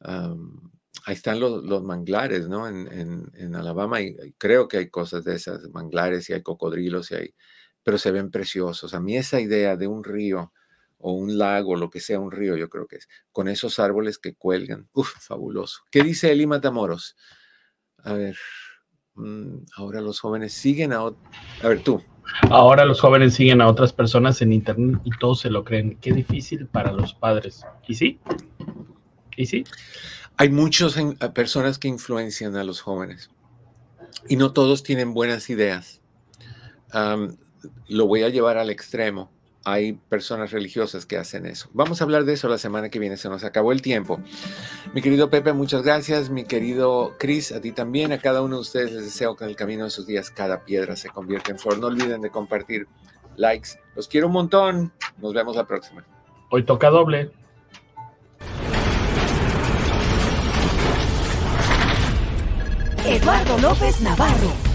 ahí 0.00 1.14
están 1.14 1.40
los, 1.40 1.82
manglares, 1.82 2.48
¿no? 2.48 2.68
En, 2.68 3.54
Alabama 3.54 3.98
creo 4.38 4.68
que 4.68 4.78
hay 4.78 4.90
cosas 4.90 5.24
de 5.24 5.34
esas, 5.36 5.68
manglares 5.70 6.28
y 6.30 6.32
hay 6.32 6.42
cocodrilos 6.42 7.10
y 7.10 7.14
hay, 7.14 7.34
pero 7.82 7.98
se 7.98 8.10
ven 8.10 8.30
preciosos. 8.30 8.94
A 8.94 9.00
mí 9.00 9.16
esa 9.16 9.40
idea 9.40 9.76
de 9.76 9.86
un 9.86 10.04
río 10.04 10.52
o 10.98 11.12
un 11.12 11.38
lago, 11.38 11.76
lo 11.76 11.90
que 11.90 12.00
sea 12.00 12.18
un 12.18 12.32
río, 12.32 12.56
yo 12.56 12.68
creo 12.68 12.86
que 12.86 12.96
es, 12.96 13.08
con 13.32 13.48
esos 13.48 13.78
árboles 13.78 14.18
que 14.18 14.34
cuelgan, 14.34 14.88
uf, 14.92 15.12
fabuloso. 15.20 15.82
¿Qué 15.90 16.02
dice 16.02 16.32
Eli 16.32 16.46
Matamoros? 16.46 17.16
A 17.98 18.14
ver, 18.14 18.36
ahora 19.76 20.00
los 20.00 20.20
jóvenes 20.20 20.52
siguen 20.52 20.92
a... 20.92 21.00
A 21.00 21.68
ver, 21.68 21.82
tú. 21.82 22.02
Ahora 22.50 22.84
los 22.84 23.00
jóvenes 23.00 23.34
siguen 23.34 23.60
a 23.60 23.68
otras 23.68 23.92
personas 23.92 24.40
en 24.42 24.52
internet 24.52 25.00
y 25.04 25.10
todos 25.18 25.40
se 25.40 25.50
lo 25.50 25.64
creen. 25.64 25.98
Qué 26.00 26.12
difícil 26.12 26.66
para 26.66 26.92
los 26.92 27.14
padres. 27.14 27.64
¿Y 27.86 27.94
sí? 27.94 28.20
¿Y 29.36 29.46
sí? 29.46 29.64
Hay 30.36 30.50
muchas 30.50 30.96
personas 31.34 31.78
que 31.78 31.88
influencian 31.88 32.56
a 32.56 32.64
los 32.64 32.80
jóvenes 32.80 33.30
y 34.28 34.36
no 34.36 34.52
todos 34.52 34.82
tienen 34.82 35.14
buenas 35.14 35.50
ideas. 35.50 36.00
lo 37.88 38.06
voy 38.06 38.22
a 38.22 38.28
llevar 38.28 38.58
al 38.58 38.70
extremo 38.70 39.30
hay 39.70 39.92
personas 39.92 40.50
religiosas 40.50 41.04
que 41.04 41.18
hacen 41.18 41.46
eso. 41.46 41.68
Vamos 41.72 42.00
a 42.00 42.04
hablar 42.04 42.24
de 42.24 42.32
eso 42.32 42.48
la 42.48 42.58
semana 42.58 42.88
que 42.88 42.98
viene, 42.98 43.16
se 43.16 43.28
nos 43.28 43.44
acabó 43.44 43.72
el 43.72 43.82
tiempo. 43.82 44.20
Mi 44.94 45.02
querido 45.02 45.28
Pepe, 45.30 45.52
muchas 45.52 45.82
gracias. 45.82 46.30
Mi 46.30 46.44
querido 46.44 47.14
Chris, 47.18 47.52
a 47.52 47.60
ti 47.60 47.72
también. 47.72 48.12
A 48.12 48.18
cada 48.18 48.42
uno 48.42 48.56
de 48.56 48.62
ustedes 48.62 48.92
les 48.92 49.04
deseo 49.04 49.36
que 49.36 49.44
en 49.44 49.50
el 49.50 49.56
camino 49.56 49.84
de 49.84 49.90
sus 49.90 50.06
días 50.06 50.30
cada 50.30 50.64
piedra 50.64 50.96
se 50.96 51.10
convierta 51.10 51.50
en 51.50 51.58
flor. 51.58 51.78
No 51.78 51.88
olviden 51.88 52.22
de 52.22 52.30
compartir 52.30 52.86
likes. 53.36 53.70
Los 53.94 54.08
quiero 54.08 54.28
un 54.28 54.32
montón. 54.32 54.92
Nos 55.18 55.34
vemos 55.34 55.54
la 55.54 55.66
próxima. 55.66 56.04
Hoy 56.50 56.64
toca 56.64 56.88
doble. 56.88 57.30
Eduardo 63.04 63.58
López 63.58 64.00
Navarro 64.02 64.67